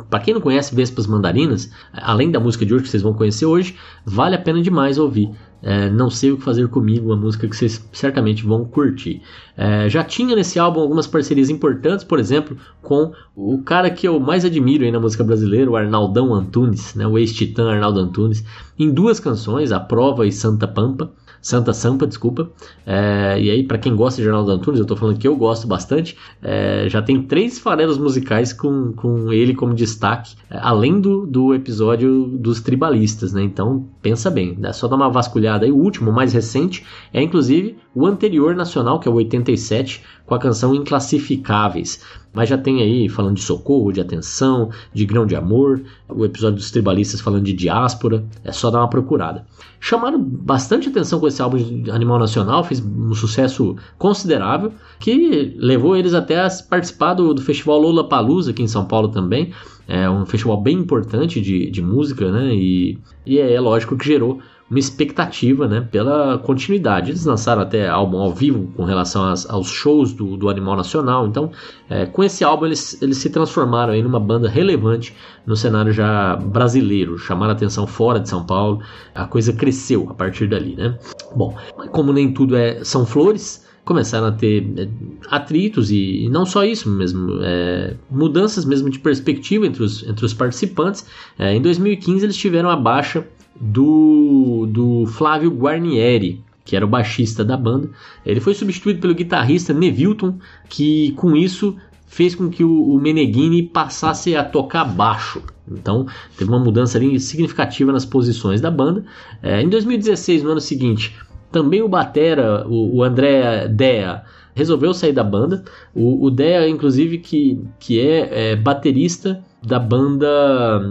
para 0.09 0.19
quem 0.19 0.33
não 0.33 0.41
conhece 0.41 0.75
Vespas 0.75 1.07
Mandarinas, 1.07 1.71
além 1.91 2.29
da 2.29 2.39
música 2.39 2.63
de 2.63 2.73
hoje 2.73 2.83
que 2.83 2.89
vocês 2.89 3.01
vão 3.01 3.13
conhecer 3.13 3.45
hoje, 3.45 3.75
vale 4.05 4.35
a 4.35 4.39
pena 4.39 4.61
demais 4.61 4.99
ouvir. 4.99 5.31
É, 5.61 5.89
não 5.89 6.09
sei 6.09 6.31
o 6.31 6.37
que 6.37 6.43
fazer 6.43 6.67
comigo, 6.69 7.07
uma 7.07 7.15
música 7.15 7.47
que 7.47 7.55
vocês 7.55 7.85
certamente 7.91 8.45
vão 8.45 8.63
curtir. 8.63 9.21
É, 9.57 9.89
já 9.89 10.03
tinha 10.03 10.35
nesse 10.35 10.57
álbum 10.57 10.79
algumas 10.79 11.05
parcerias 11.05 11.49
importantes, 11.49 12.05
por 12.05 12.17
exemplo, 12.17 12.55
com 12.81 13.11
o 13.35 13.61
cara 13.61 13.89
que 13.89 14.07
eu 14.07 14.19
mais 14.19 14.45
admiro 14.45 14.85
aí 14.85 14.91
na 14.91 14.99
música 14.99 15.23
brasileira, 15.23 15.69
o 15.69 15.75
Arnaldão 15.75 16.33
Antunes, 16.33 16.95
né, 16.95 17.05
o 17.05 17.17
ex-titã 17.17 17.69
Arnaldo 17.69 17.99
Antunes, 17.99 18.43
em 18.77 18.89
duas 18.89 19.19
canções, 19.19 19.71
A 19.71 19.79
Prova 19.79 20.25
e 20.25 20.31
Santa 20.31 20.67
Pampa. 20.67 21.11
Santa 21.41 21.73
Sampa, 21.73 22.05
desculpa. 22.05 22.49
É, 22.85 23.39
e 23.39 23.49
aí, 23.49 23.63
para 23.63 23.77
quem 23.77 23.95
gosta 23.95 24.21
de 24.21 24.27
Arnaldo 24.27 24.51
Antunes, 24.51 24.79
eu 24.79 24.85
tô 24.85 24.95
falando 24.95 25.17
que 25.17 25.27
eu 25.27 25.35
gosto 25.35 25.67
bastante. 25.67 26.17
É, 26.41 26.87
já 26.89 27.01
tem 27.01 27.21
três 27.23 27.59
farelos 27.59 27.97
musicais 27.97 28.51
com, 28.51 28.91
com 28.93 29.31
ele 29.31 29.53
como 29.53 29.73
destaque, 29.73 30.35
é, 30.49 30.57
além 30.61 30.99
do, 30.99 31.25
do 31.25 31.53
episódio 31.53 32.25
dos 32.25 32.61
tribalistas, 32.61 33.33
né? 33.33 33.41
Então, 33.41 33.85
pensa 34.01 34.29
bem, 34.29 34.57
é 34.63 34.73
só 34.73 34.87
dar 34.87 34.95
uma 34.95 35.09
vasculhada 35.09 35.65
aí. 35.65 35.71
O 35.71 35.77
último, 35.77 36.11
o 36.11 36.13
mais 36.13 36.33
recente, 36.33 36.85
é 37.13 37.21
inclusive 37.21 37.77
o 37.95 38.05
anterior 38.05 38.55
nacional, 38.55 38.99
que 38.99 39.07
é 39.07 39.11
o 39.11 39.15
87, 39.15 40.03
com 40.25 40.35
a 40.35 40.39
canção 40.39 40.75
Inclassificáveis. 40.75 42.01
Mas 42.31 42.49
já 42.49 42.57
tem 42.57 42.81
aí 42.81 43.09
falando 43.09 43.35
de 43.35 43.41
socorro, 43.41 43.91
de 43.91 43.99
atenção, 43.99 44.69
de 44.93 45.05
grão 45.05 45.25
de 45.25 45.35
amor, 45.35 45.81
o 46.07 46.23
episódio 46.23 46.57
dos 46.57 46.69
tribalistas 46.69 47.19
falando 47.19 47.43
de 47.43 47.53
diáspora, 47.53 48.23
é 48.43 48.51
só 48.51 48.69
dar 48.69 48.79
uma 48.79 48.89
procurada. 48.89 49.45
Chamaram 49.79 50.19
bastante 50.21 50.89
atenção 50.89 51.19
com 51.19 51.27
esse 51.27 51.41
álbum 51.41 51.57
de 51.57 51.89
Animal 51.89 52.19
Nacional, 52.19 52.63
fez 52.63 52.83
um 52.83 53.13
sucesso 53.13 53.77
considerável, 53.97 54.73
que 54.99 55.55
levou 55.57 55.95
eles 55.95 56.13
até 56.13 56.39
a 56.39 56.49
participar 56.69 57.13
do, 57.13 57.33
do 57.33 57.41
festival 57.41 57.79
Lola 57.79 58.07
Palusa 58.07 58.51
aqui 58.51 58.61
em 58.61 58.67
São 58.67 58.85
Paulo 58.85 59.07
também. 59.07 59.53
É 59.87 60.09
um 60.09 60.25
festival 60.25 60.61
bem 60.61 60.77
importante 60.77 61.41
de, 61.41 61.71
de 61.71 61.81
música, 61.81 62.31
né? 62.31 62.53
E, 62.53 62.99
e 63.25 63.39
é, 63.39 63.53
é 63.53 63.59
lógico 63.59 63.97
que 63.97 64.05
gerou 64.05 64.39
uma 64.69 64.79
expectativa 64.79 65.67
né, 65.67 65.81
pela 65.81 66.37
continuidade. 66.37 67.09
Eles 67.09 67.25
lançaram 67.25 67.61
até 67.61 67.89
álbum 67.89 68.19
ao 68.19 68.31
vivo 68.31 68.71
com 68.75 68.83
relação 68.83 69.25
às, 69.25 69.49
aos 69.49 69.67
shows 69.67 70.13
do, 70.13 70.37
do 70.37 70.47
Animal 70.47 70.75
Nacional. 70.75 71.25
Então, 71.27 71.51
é, 71.89 72.05
com 72.05 72.23
esse 72.23 72.43
álbum, 72.43 72.67
eles, 72.67 73.01
eles 73.01 73.17
se 73.17 73.29
transformaram 73.29 73.95
em 73.95 74.05
uma 74.05 74.19
banda 74.19 74.47
relevante 74.47 75.15
no 75.45 75.55
cenário 75.55 75.91
já 75.91 76.35
brasileiro, 76.35 77.17
chamaram 77.17 77.53
atenção 77.53 77.87
fora 77.87 78.19
de 78.19 78.29
São 78.29 78.45
Paulo. 78.45 78.81
A 79.15 79.25
coisa 79.25 79.51
cresceu 79.51 80.07
a 80.09 80.13
partir 80.13 80.47
dali. 80.47 80.75
Né? 80.75 80.97
Bom, 81.35 81.55
como 81.91 82.13
nem 82.13 82.31
tudo 82.31 82.55
é, 82.55 82.83
são 82.83 83.05
flores 83.05 83.67
começaram 83.89 84.27
a 84.27 84.31
ter 84.31 84.71
é, 84.77 84.87
atritos 85.31 85.89
e, 85.89 86.25
e, 86.25 86.29
não 86.29 86.45
só 86.45 86.63
isso 86.63 86.87
mesmo, 86.87 87.39
é, 87.41 87.95
mudanças 88.07 88.63
mesmo 88.63 88.87
de 88.87 88.99
perspectiva 88.99 89.65
entre 89.65 89.81
os, 89.81 90.07
entre 90.07 90.23
os 90.23 90.31
participantes. 90.31 91.07
É, 91.39 91.55
em 91.55 91.61
2015 91.61 92.23
eles 92.23 92.37
tiveram 92.37 92.69
a 92.69 92.75
baixa 92.75 93.25
do, 93.55 94.67
do 94.69 95.05
Flávio 95.07 95.51
Guarnieri, 95.51 96.43
que 96.63 96.75
era 96.75 96.85
o 96.85 96.89
baixista 96.89 97.43
da 97.43 97.57
banda. 97.57 97.89
Ele 98.25 98.39
foi 98.39 98.53
substituído 98.53 98.99
pelo 98.99 99.15
guitarrista 99.15 99.73
Nevilton, 99.73 100.37
que 100.69 101.11
com 101.13 101.35
isso 101.35 101.75
fez 102.07 102.33
com 102.35 102.49
que 102.49 102.63
o, 102.63 102.83
o 102.91 102.99
Meneghini 102.99 103.63
passasse 103.63 104.35
a 104.35 104.43
tocar 104.43 104.83
baixo. 104.83 105.41
Então 105.71 106.07
teve 106.37 106.49
uma 106.49 106.59
mudança 106.59 106.97
ali 106.97 107.19
significativa 107.19 107.91
nas 107.91 108.05
posições 108.05 108.59
da 108.59 108.71
banda. 108.71 109.05
É, 109.41 109.61
em 109.61 109.69
2016, 109.69 110.43
no 110.43 110.51
ano 110.51 110.61
seguinte, 110.61 111.15
também 111.51 111.81
o 111.81 111.89
Batera, 111.89 112.67
o, 112.67 112.97
o 112.97 113.03
André 113.03 113.67
Dea, 113.67 114.23
resolveu 114.55 114.93
sair 114.93 115.13
da 115.13 115.23
banda. 115.23 115.63
O, 115.93 116.25
o 116.25 116.31
Dea, 116.31 116.67
inclusive, 116.67 117.19
que, 117.19 117.61
que 117.79 117.99
é, 117.99 118.51
é 118.51 118.55
baterista 118.55 119.43
da 119.61 119.79
banda 119.79 120.27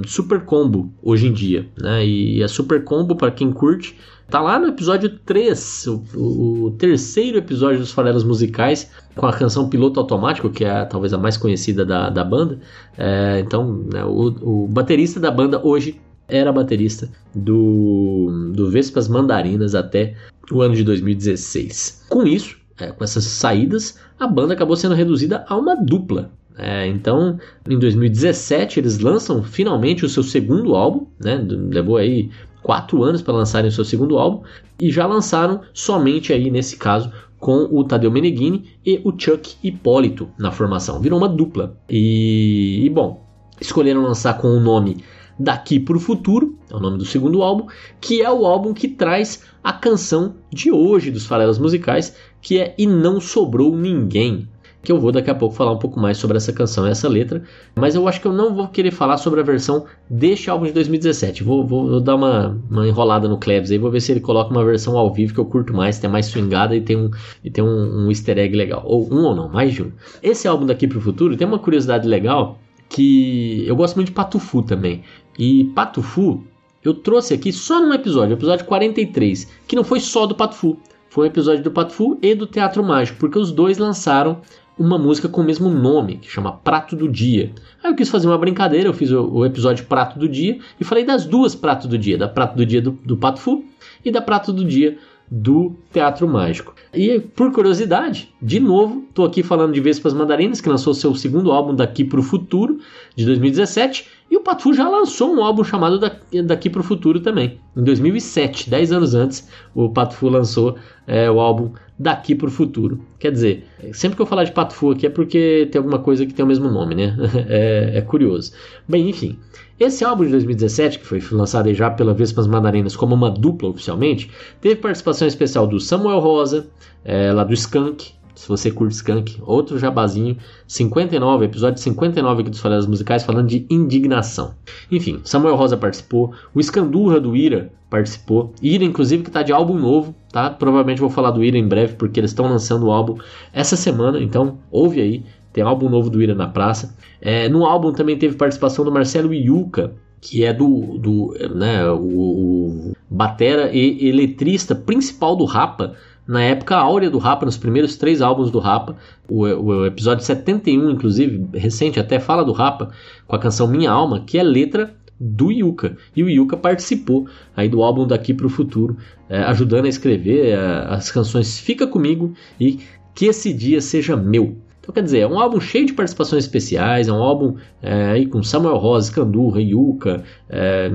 Super 0.06 0.44
Combo 0.44 0.92
hoje 1.02 1.26
em 1.26 1.32
dia, 1.32 1.68
né? 1.80 2.04
E 2.06 2.42
a 2.42 2.48
Super 2.48 2.84
Combo, 2.84 3.16
para 3.16 3.30
quem 3.30 3.50
curte, 3.50 3.96
tá 4.28 4.40
lá 4.40 4.58
no 4.58 4.68
episódio 4.68 5.08
3, 5.24 5.86
o, 5.86 6.66
o, 6.66 6.70
terceiro 6.72 7.38
episódio 7.38 7.78
dos 7.78 7.92
Farelas 7.92 8.24
Musicais, 8.24 8.90
com 9.16 9.26
a 9.26 9.32
canção 9.32 9.68
Piloto 9.68 9.98
Automático, 9.98 10.50
que 10.50 10.64
é 10.64 10.84
talvez 10.84 11.12
a 11.12 11.18
mais 11.18 11.36
conhecida 11.36 11.84
da, 11.84 12.10
da 12.10 12.24
banda. 12.24 12.58
É, 12.96 13.40
então, 13.40 13.84
né, 13.92 14.04
o, 14.04 14.64
o 14.64 14.68
baterista 14.68 15.18
da 15.18 15.30
banda 15.30 15.60
hoje 15.64 16.00
era 16.28 16.52
baterista 16.52 17.08
do, 17.34 18.52
do 18.54 18.70
Vespas 18.70 19.08
Mandarinas 19.08 19.74
até 19.74 20.14
o 20.52 20.60
ano 20.60 20.74
de 20.74 20.84
2016. 20.84 22.04
Com 22.10 22.24
isso, 22.24 22.56
é, 22.78 22.88
com 22.88 23.02
essas 23.02 23.24
saídas, 23.24 23.98
a 24.20 24.26
banda 24.26 24.52
acabou 24.52 24.76
sendo 24.76 24.94
reduzida 24.94 25.44
a 25.48 25.56
uma 25.56 25.74
dupla. 25.74 26.30
É, 26.58 26.86
então, 26.88 27.38
em 27.68 27.78
2017, 27.78 28.80
eles 28.80 28.98
lançam 28.98 29.44
finalmente 29.44 30.04
o 30.04 30.08
seu 30.08 30.24
segundo 30.24 30.74
álbum, 30.74 31.06
né? 31.20 31.36
levou 31.46 31.96
aí 31.96 32.30
quatro 32.62 33.04
anos 33.04 33.22
para 33.22 33.34
lançarem 33.34 33.68
o 33.68 33.72
seu 33.72 33.84
segundo 33.84 34.18
álbum, 34.18 34.42
e 34.80 34.90
já 34.90 35.06
lançaram 35.06 35.60
somente 35.72 36.32
aí, 36.32 36.50
nesse 36.50 36.76
caso, 36.76 37.12
com 37.38 37.68
o 37.70 37.84
Tadeu 37.84 38.10
Meneghini 38.10 38.64
e 38.84 39.00
o 39.04 39.12
Chuck 39.16 39.56
Hipólito 39.62 40.28
na 40.36 40.50
formação. 40.50 41.00
Virou 41.00 41.18
uma 41.18 41.28
dupla. 41.28 41.78
E, 41.88 42.84
e 42.84 42.90
bom, 42.90 43.24
escolheram 43.60 44.02
lançar 44.02 44.36
com 44.38 44.48
o 44.48 44.60
nome 44.60 44.96
Daqui 45.38 45.78
para 45.78 45.96
o 45.96 46.00
Futuro, 46.00 46.58
é 46.68 46.74
o 46.74 46.80
nome 46.80 46.98
do 46.98 47.04
segundo 47.04 47.42
álbum, 47.42 47.68
que 48.00 48.20
é 48.20 48.30
o 48.30 48.44
álbum 48.44 48.74
que 48.74 48.88
traz 48.88 49.44
a 49.62 49.72
canção 49.72 50.34
de 50.52 50.72
hoje 50.72 51.12
dos 51.12 51.26
Farelas 51.26 51.60
Musicais, 51.60 52.16
que 52.42 52.58
é 52.58 52.74
E 52.76 52.88
Não 52.88 53.20
Sobrou 53.20 53.76
Ninguém. 53.76 54.48
Que 54.88 54.92
eu 54.92 54.98
vou 54.98 55.12
daqui 55.12 55.28
a 55.28 55.34
pouco 55.34 55.54
falar 55.54 55.72
um 55.72 55.78
pouco 55.78 56.00
mais 56.00 56.16
sobre 56.16 56.38
essa 56.38 56.50
canção 56.50 56.88
e 56.88 56.90
essa 56.90 57.06
letra, 57.10 57.42
mas 57.76 57.94
eu 57.94 58.08
acho 58.08 58.22
que 58.22 58.26
eu 58.26 58.32
não 58.32 58.54
vou 58.54 58.68
querer 58.68 58.90
falar 58.90 59.18
sobre 59.18 59.38
a 59.38 59.42
versão 59.42 59.84
deste 60.08 60.48
álbum 60.48 60.64
de 60.64 60.72
2017. 60.72 61.44
Vou, 61.44 61.62
vou, 61.62 61.90
vou 61.90 62.00
dar 62.00 62.14
uma, 62.14 62.58
uma, 62.70 62.88
enrolada 62.88 63.28
no 63.28 63.36
Klebs 63.36 63.70
aí, 63.70 63.76
vou 63.76 63.90
ver 63.90 64.00
se 64.00 64.12
ele 64.12 64.20
coloca 64.20 64.50
uma 64.50 64.64
versão 64.64 64.96
ao 64.96 65.12
vivo 65.12 65.34
que 65.34 65.40
eu 65.40 65.44
curto 65.44 65.74
mais, 65.74 65.98
tem 65.98 66.08
mais 66.08 66.24
swingada 66.24 66.74
e 66.74 66.80
tem 66.80 66.96
um, 66.96 67.10
e 67.44 67.50
tem 67.50 67.62
um, 67.62 68.06
um 68.06 68.08
easter 68.08 68.38
egg 68.38 68.56
legal. 68.56 68.82
Ou 68.86 69.12
um 69.12 69.24
ou 69.24 69.36
não, 69.36 69.50
mais 69.50 69.74
de 69.74 69.82
um. 69.82 69.92
Esse 70.22 70.48
álbum 70.48 70.64
daqui 70.64 70.88
para 70.88 70.96
o 70.96 71.02
futuro 71.02 71.36
tem 71.36 71.46
uma 71.46 71.58
curiosidade 71.58 72.08
legal 72.08 72.58
que 72.88 73.66
eu 73.66 73.76
gosto 73.76 73.96
muito 73.96 74.08
de 74.08 74.14
Patufu 74.14 74.62
também. 74.62 75.02
E 75.38 75.64
Patufu 75.74 76.42
eu 76.82 76.94
trouxe 76.94 77.34
aqui 77.34 77.52
só 77.52 77.78
num 77.78 77.92
episódio, 77.92 78.32
episódio 78.32 78.64
43, 78.64 79.52
que 79.66 79.76
não 79.76 79.84
foi 79.84 80.00
só 80.00 80.24
do 80.24 80.34
Patufu, 80.34 80.78
foi 81.10 81.24
um 81.26 81.30
episódio 81.30 81.62
do 81.62 81.70
Patufu 81.70 82.18
e 82.22 82.34
do 82.34 82.46
Teatro 82.46 82.82
Mágico, 82.82 83.18
porque 83.18 83.38
os 83.38 83.50
dois 83.50 83.76
lançaram 83.76 84.40
uma 84.78 84.98
música 84.98 85.28
com 85.28 85.40
o 85.40 85.44
mesmo 85.44 85.68
nome, 85.68 86.16
que 86.16 86.30
chama 86.30 86.52
Prato 86.52 86.94
do 86.94 87.08
Dia. 87.08 87.50
Aí 87.82 87.90
eu 87.90 87.96
quis 87.96 88.08
fazer 88.08 88.26
uma 88.26 88.38
brincadeira, 88.38 88.88
eu 88.88 88.94
fiz 88.94 89.10
o, 89.10 89.22
o 89.28 89.46
episódio 89.46 89.84
Prato 89.86 90.18
do 90.18 90.28
Dia 90.28 90.58
e 90.80 90.84
falei 90.84 91.04
das 91.04 91.24
duas 91.24 91.54
Prato 91.54 91.88
do 91.88 91.98
Dia, 91.98 92.16
da 92.16 92.28
Prato 92.28 92.56
do 92.56 92.64
Dia 92.64 92.80
do, 92.80 92.92
do 92.92 93.16
Patufu 93.16 93.64
e 94.04 94.10
da 94.10 94.20
Prato 94.20 94.52
do 94.52 94.64
Dia 94.64 94.96
do 95.30 95.74
Teatro 95.92 96.26
Mágico. 96.26 96.74
E 96.94 97.20
por 97.20 97.52
curiosidade, 97.52 98.32
de 98.40 98.58
novo, 98.58 99.04
estou 99.08 99.26
aqui 99.26 99.42
falando 99.42 99.74
de 99.74 99.80
Vespas 99.80 100.14
Mandarinas, 100.14 100.60
que 100.60 100.68
lançou 100.68 100.94
seu 100.94 101.14
segundo 101.14 101.52
álbum 101.52 101.74
Daqui 101.74 102.04
para 102.04 102.20
o 102.20 102.22
Futuro, 102.22 102.78
de 103.14 103.26
2017, 103.26 104.06
e 104.30 104.36
o 104.36 104.40
Patu 104.40 104.74
já 104.74 104.88
lançou 104.88 105.34
um 105.34 105.42
álbum 105.42 105.64
chamado 105.64 105.98
Daqui 106.44 106.68
para 106.68 106.80
o 106.80 106.84
Futuro 106.84 107.20
também, 107.20 107.58
em 107.76 107.82
2007, 107.82 108.68
10 108.68 108.92
anos 108.92 109.14
antes, 109.14 109.48
o 109.74 109.88
Patu 109.88 110.28
lançou 110.28 110.76
é, 111.06 111.30
o 111.30 111.40
álbum 111.40 111.72
Daqui 111.98 112.34
para 112.34 112.46
o 112.46 112.50
Futuro. 112.50 113.00
Quer 113.18 113.32
dizer, 113.32 113.66
sempre 113.92 114.16
que 114.16 114.22
eu 114.22 114.26
falar 114.26 114.44
de 114.44 114.52
Patu 114.52 114.90
aqui 114.90 115.06
é 115.06 115.10
porque 115.10 115.68
tem 115.72 115.78
alguma 115.78 115.98
coisa 115.98 116.26
que 116.26 116.34
tem 116.34 116.44
o 116.44 116.48
mesmo 116.48 116.68
nome, 116.68 116.94
né? 116.94 117.16
é, 117.48 117.92
é 117.98 118.00
curioso. 118.02 118.52
Bem, 118.86 119.08
enfim, 119.08 119.38
esse 119.80 120.04
álbum 120.04 120.24
de 120.24 120.30
2017, 120.30 120.98
que 120.98 121.06
foi 121.06 121.22
lançado 121.32 121.72
já 121.72 121.90
pela 121.90 122.12
Vespas 122.12 122.46
Mandarinas 122.46 122.94
como 122.94 123.14
uma 123.14 123.30
dupla 123.30 123.70
oficialmente, 123.70 124.30
teve 124.60 124.76
participação 124.76 125.26
especial 125.26 125.66
do 125.66 125.80
Samuel 125.80 126.18
Rosa, 126.18 126.68
é, 127.04 127.32
lá 127.32 127.44
do 127.44 127.54
Skank, 127.54 128.12
se 128.38 128.46
você 128.46 128.70
curte 128.70 128.94
Skunk, 128.94 129.42
outro 129.44 129.80
jabazinho, 129.80 130.36
59, 130.64 131.44
episódio 131.44 131.82
59 131.82 132.42
aqui 132.42 132.50
dos 132.50 132.60
Falhas 132.60 132.86
Musicais, 132.86 133.24
falando 133.24 133.48
de 133.48 133.66
indignação. 133.68 134.54
Enfim, 134.92 135.20
Samuel 135.24 135.56
Rosa 135.56 135.76
participou, 135.76 136.32
o 136.54 136.60
Escandurra 136.60 137.18
do 137.18 137.34
Ira 137.34 137.72
participou, 137.90 138.54
Ira 138.62 138.84
inclusive 138.84 139.24
que 139.24 139.28
está 139.28 139.42
de 139.42 139.52
álbum 139.52 139.76
novo, 139.76 140.14
tá? 140.30 140.50
Provavelmente 140.50 141.00
vou 141.00 141.10
falar 141.10 141.32
do 141.32 141.42
Ira 141.42 141.58
em 141.58 141.66
breve, 141.66 141.96
porque 141.96 142.20
eles 142.20 142.30
estão 142.30 142.46
lançando 142.48 142.86
o 142.86 142.92
álbum 142.92 143.18
essa 143.52 143.74
semana, 143.74 144.20
então 144.22 144.58
ouve 144.70 145.00
aí, 145.00 145.24
tem 145.52 145.64
álbum 145.64 145.88
novo 145.88 146.08
do 146.08 146.22
Ira 146.22 146.36
na 146.36 146.46
praça. 146.46 146.96
É, 147.20 147.48
no 147.48 147.66
álbum 147.66 147.92
também 147.92 148.16
teve 148.16 148.36
participação 148.36 148.84
do 148.84 148.92
Marcelo 148.92 149.34
Iuca, 149.34 149.94
que 150.20 150.44
é 150.44 150.52
do, 150.52 150.96
do 150.96 151.34
né, 151.56 151.90
o, 151.90 151.98
o 151.98 152.92
batera 153.10 153.70
e 153.72 154.08
eletrista 154.08 154.76
principal 154.76 155.34
do 155.34 155.44
Rapa, 155.44 155.94
na 156.28 156.42
época 156.42 156.76
áurea 156.76 157.08
do 157.08 157.16
Rapa, 157.16 157.46
nos 157.46 157.56
primeiros 157.56 157.96
três 157.96 158.20
álbuns 158.20 158.50
do 158.50 158.58
Rapa, 158.58 158.96
o, 159.26 159.44
o, 159.44 159.86
episódio 159.86 160.22
71, 160.22 160.90
inclusive, 160.90 161.48
recente, 161.54 161.98
até 161.98 162.20
fala 162.20 162.44
do 162.44 162.52
Rapa, 162.52 162.90
com 163.26 163.34
a 163.34 163.38
canção 163.38 163.66
Minha 163.66 163.90
Alma, 163.90 164.20
que 164.20 164.36
é 164.36 164.42
letra 164.42 164.94
do 165.18 165.50
Yuka. 165.50 165.96
E 166.14 166.22
o 166.22 166.28
Yuka 166.28 166.54
participou 166.54 167.26
aí 167.56 167.66
do 167.66 167.82
álbum 167.82 168.06
Daqui 168.06 168.34
para 168.34 168.46
o 168.46 168.50
Futuro, 168.50 168.98
é, 169.26 169.38
ajudando 169.44 169.86
a 169.86 169.88
escrever 169.88 170.50
é, 170.50 170.56
as 170.90 171.10
canções 171.10 171.58
Fica 171.58 171.86
Comigo 171.86 172.34
e 172.60 172.78
Que 173.14 173.24
Esse 173.24 173.50
Dia 173.50 173.80
Seja 173.80 174.14
Meu. 174.14 174.54
Então, 174.80 174.92
quer 174.92 175.02
dizer, 175.02 175.20
é 175.20 175.26
um 175.26 175.38
álbum 175.38 175.58
cheio 175.60 175.86
de 175.86 175.94
participações 175.94 176.44
especiais, 176.44 177.08
é 177.08 177.12
um 177.12 177.22
álbum 177.22 177.56
é, 177.82 178.10
aí 178.10 178.26
com 178.26 178.42
Samuel 178.42 178.76
Rose, 178.76 179.10
Candurra, 179.10 179.62
Yuka, 179.62 180.22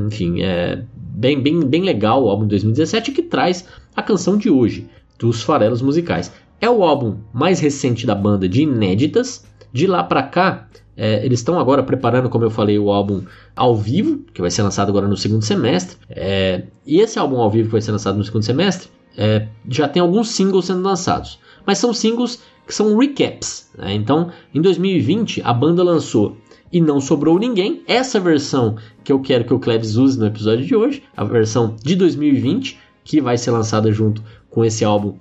enfim, 0.08 0.44
é 0.44 0.84
bem, 0.96 1.42
bem, 1.42 1.60
bem 1.60 1.82
legal 1.84 2.24
o 2.24 2.30
álbum 2.30 2.44
de 2.44 2.50
2017 2.50 3.12
que 3.12 3.22
traz 3.22 3.68
a 3.96 4.02
canção 4.02 4.36
de 4.36 4.50
hoje, 4.50 4.88
dos 5.18 5.42
farelos 5.42 5.82
musicais. 5.82 6.32
É 6.60 6.70
o 6.70 6.84
álbum 6.84 7.18
mais 7.34 7.60
recente 7.60 8.06
da 8.06 8.16
banda 8.16 8.48
de 8.48 8.62
inéditas. 8.62 9.46
De 9.72 9.88
lá 9.88 10.04
para 10.04 10.24
cá, 10.24 10.68
é, 10.96 11.26
eles 11.26 11.40
estão 11.40 11.60
agora 11.60 11.82
preparando, 11.82 12.30
como 12.30 12.46
eu 12.46 12.50
falei, 12.50 12.78
o 12.78 12.92
álbum 12.92 13.24
ao 13.56 13.76
vivo, 13.76 14.20
que 14.34 14.42
vai 14.42 14.52
ser 14.52 14.62
lançado 14.62 14.90
agora 14.90 15.08
no 15.08 15.18
segundo 15.18 15.44
semestre. 15.44 15.98
É, 16.10 16.64
e 16.86 17.00
esse 17.00 17.18
álbum 17.18 17.38
ao 17.38 17.50
vivo 17.50 17.68
que 17.68 17.72
vai 17.72 17.82
ser 17.82 17.92
lançado 17.92 18.18
no 18.18 18.24
segundo 18.24 18.44
semestre 18.44 18.90
é, 19.18 19.48
já 19.68 19.88
tem 19.88 20.02
alguns 20.02 20.30
singles 20.30 20.66
sendo 20.66 20.84
lançados. 20.84 21.40
Mas 21.66 21.78
são 21.78 21.94
singles 21.94 22.42
que 22.68 22.74
são 22.74 22.98
recaps. 22.98 23.70
Né? 23.78 23.94
Então, 23.94 24.30
em 24.54 24.62
2020, 24.62 25.42
a 25.44 25.54
banda 25.54 25.84
lançou 25.84 26.38
E 26.72 26.80
Não 26.80 27.00
Sobrou 27.00 27.40
Ninguém, 27.40 27.84
essa 27.88 28.20
versão 28.20 28.78
que 29.04 29.12
eu 29.12 29.20
quero 29.20 29.46
que 29.46 29.54
o 29.54 29.60
Cleves 29.60 29.96
use 29.96 30.18
no 30.20 30.28
episódio 30.28 30.66
de 30.66 30.76
hoje, 30.76 31.04
a 31.16 31.24
versão 31.24 31.76
de 31.84 31.96
2020, 31.96 32.80
que 33.04 33.20
vai 33.20 33.38
ser 33.38 33.52
lançada 33.52 33.92
junto 33.92 34.24
com 34.54 34.64
esse 34.64 34.86
álbum, 34.86 35.16